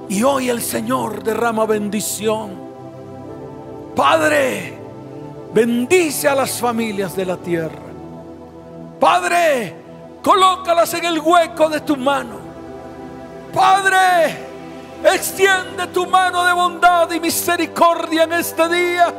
Y 0.08 0.22
hoy 0.22 0.50
el 0.50 0.60
Señor 0.60 1.24
derrama 1.24 1.64
bendición. 1.64 2.50
Padre, 3.96 4.81
bendice 5.52 6.28
a 6.28 6.34
las 6.34 6.58
familias 6.58 7.14
de 7.14 7.26
la 7.26 7.36
tierra. 7.36 7.82
Padre, 8.98 9.74
colócalas 10.22 10.94
en 10.94 11.04
el 11.04 11.20
hueco 11.20 11.68
de 11.68 11.80
tu 11.80 11.96
mano. 11.96 12.36
Padre, 13.52 14.38
extiende 15.04 15.88
tu 15.88 16.06
mano 16.06 16.44
de 16.44 16.52
bondad 16.52 17.10
y 17.10 17.20
misericordia 17.20 18.24
en 18.24 18.32
este 18.32 18.68
día. 18.68 19.14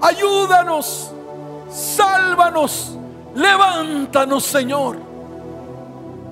Ayúdanos, 0.00 1.12
sálvanos, 1.70 2.96
levántanos, 3.34 4.44
Señor. 4.44 4.98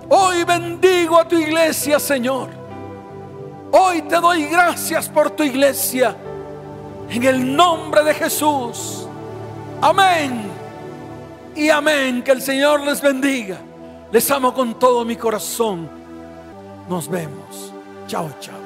Hoy 0.08 0.44
bendigo 0.44 1.18
a 1.18 1.26
tu 1.26 1.36
iglesia, 1.36 1.98
Señor. 1.98 2.50
Hoy 3.72 4.02
te 4.02 4.16
doy 4.16 4.44
gracias 4.46 5.08
por 5.08 5.30
tu 5.30 5.42
iglesia. 5.42 6.16
En 7.10 7.22
el 7.22 7.56
nombre 7.56 8.02
de 8.04 8.14
Jesús. 8.14 9.06
Amén. 9.80 10.50
Y 11.54 11.68
amén. 11.68 12.22
Que 12.22 12.32
el 12.32 12.42
Señor 12.42 12.80
les 12.80 13.00
bendiga. 13.00 13.58
Les 14.12 14.30
amo 14.30 14.52
con 14.52 14.78
todo 14.78 15.04
mi 15.04 15.16
corazón. 15.16 15.88
Nos 16.88 17.08
vemos. 17.08 17.72
Chao, 18.06 18.30
chao. 18.40 18.65